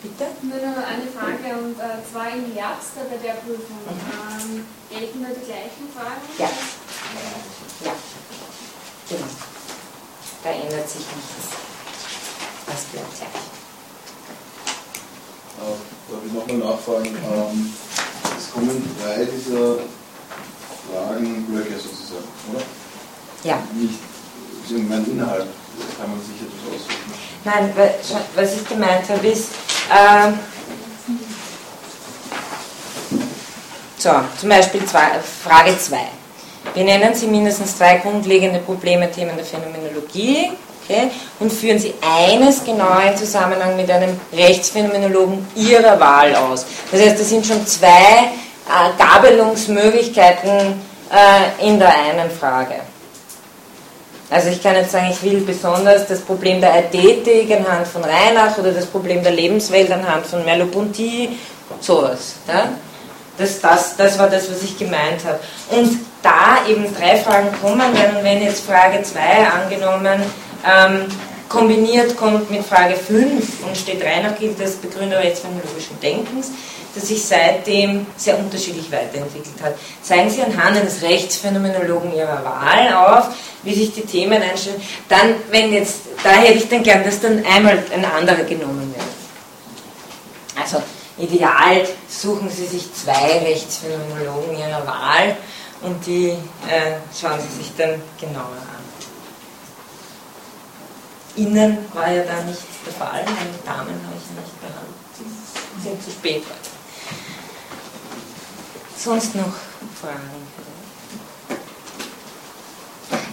[0.02, 0.26] bitte?
[0.42, 3.80] Nur noch eine Frage, und äh, zwar im Herbst bei der Prüfung.
[3.88, 6.22] Ähm, gelten da die gleichen Fragen?
[6.38, 6.50] Ja.
[7.86, 7.92] Ja,
[9.08, 9.28] genau.
[10.44, 11.69] Da ändert sich nichts.
[12.92, 13.04] Gleich.
[15.60, 15.76] Äh,
[16.10, 17.08] darf ich nochmal nachfragen?
[17.08, 17.74] Ähm,
[18.38, 19.76] es kommen drei dieser
[20.92, 22.64] Fragenblöcke sozusagen, oder?
[23.44, 23.62] Ja.
[23.74, 24.00] Nicht,
[24.66, 25.46] ich meine Inhalt,
[25.78, 27.14] das kann man sich etwas aussuchen.
[27.46, 27.74] Nein,
[28.36, 29.50] was ich gemeint habe, ist,
[29.92, 30.32] äh,
[33.98, 35.98] so, zum Beispiel zwei, Frage 2.
[36.74, 40.52] Benennen Sie mindestens drei grundlegende Probleme, Themen der Phänomenologie
[40.90, 46.66] okay, und führen Sie eines genau in Zusammenhang mit einem Rechtsphänomenologen Ihrer Wahl aus.
[46.92, 47.90] Das heißt, das sind schon zwei
[48.68, 50.50] äh, Gabelungsmöglichkeiten
[51.12, 52.76] äh, in der einen Frage.
[54.32, 58.58] Also ich kann jetzt sagen, ich will besonders das Problem der Ästhetik anhand von Reinach
[58.60, 61.30] oder das Problem der Lebenswelt anhand von Merleau-Ponty,
[61.80, 62.36] sowas.
[62.48, 62.70] Ja?
[63.40, 65.40] Das, das, das war das, was ich gemeint habe.
[65.72, 70.22] Und da eben drei Fragen kommen, wenn, wenn jetzt Frage 2 angenommen
[70.66, 71.06] ähm,
[71.50, 76.52] kombiniert kommt mit Frage 5 und steht Reinach gilt als Begründer rechtsphänologischen Denkens,
[76.94, 79.76] das sich seitdem sehr unterschiedlich weiterentwickelt hat.
[80.02, 83.30] Zeigen Sie anhand eines Rechtsphänomenologen Ihrer Wahl auf,
[83.64, 84.82] wie sich die Themen einstellen.
[85.10, 89.06] Dann, wenn jetzt, da hätte ich dann gern, dass dann einmal ein anderer genommen wird.
[90.62, 90.82] Also,
[91.18, 95.36] ideal suchen Sie sich zwei Rechtsphänomenologen Ihrer Wahl
[95.82, 98.79] und die äh, schauen Sie sich dann genauer an.
[101.40, 104.96] Innen war ja da nicht der Fall, meine Damen habe ich nicht behandelt.
[105.82, 106.44] Sind zu spät.
[108.98, 109.54] Sonst noch
[110.02, 110.50] Fragen?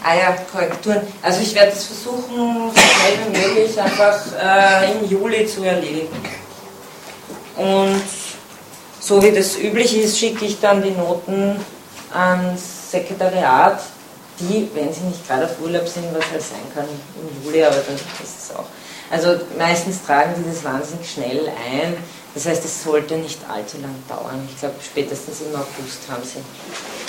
[0.05, 1.01] Ah ja, Korrekturen.
[1.21, 6.17] Also ich werde es versuchen, so schnell wie möglich einfach äh, im Juli zu erledigen.
[7.57, 8.05] Und
[9.01, 11.57] so wie das üblich ist, schicke ich dann die Noten
[12.15, 13.83] ans Sekretariat,
[14.41, 17.77] die, wenn sie nicht gerade auf Urlaub sind, was halt sein kann im Juli, aber
[17.77, 18.67] dann ist es auch.
[19.11, 21.97] Also meistens tragen die das wahnsinnig schnell ein.
[22.35, 24.47] Das heißt, es sollte nicht allzu lang dauern.
[24.53, 26.39] Ich glaube, spätestens im August haben sie,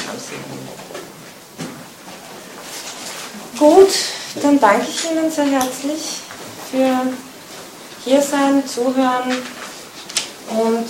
[0.08, 0.36] haben sie
[3.58, 3.90] Gut,
[4.42, 6.20] dann danke ich Ihnen sehr herzlich
[6.72, 7.02] für
[8.06, 9.32] hier sein, Zuhören
[10.50, 10.86] und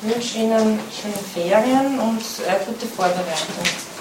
[0.00, 3.95] wünsche Ihnen schöne Ferien und äh, gute Vorbereitung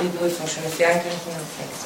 [0.00, 1.84] eben ruhig von schönen Ferngrenzen und Flex.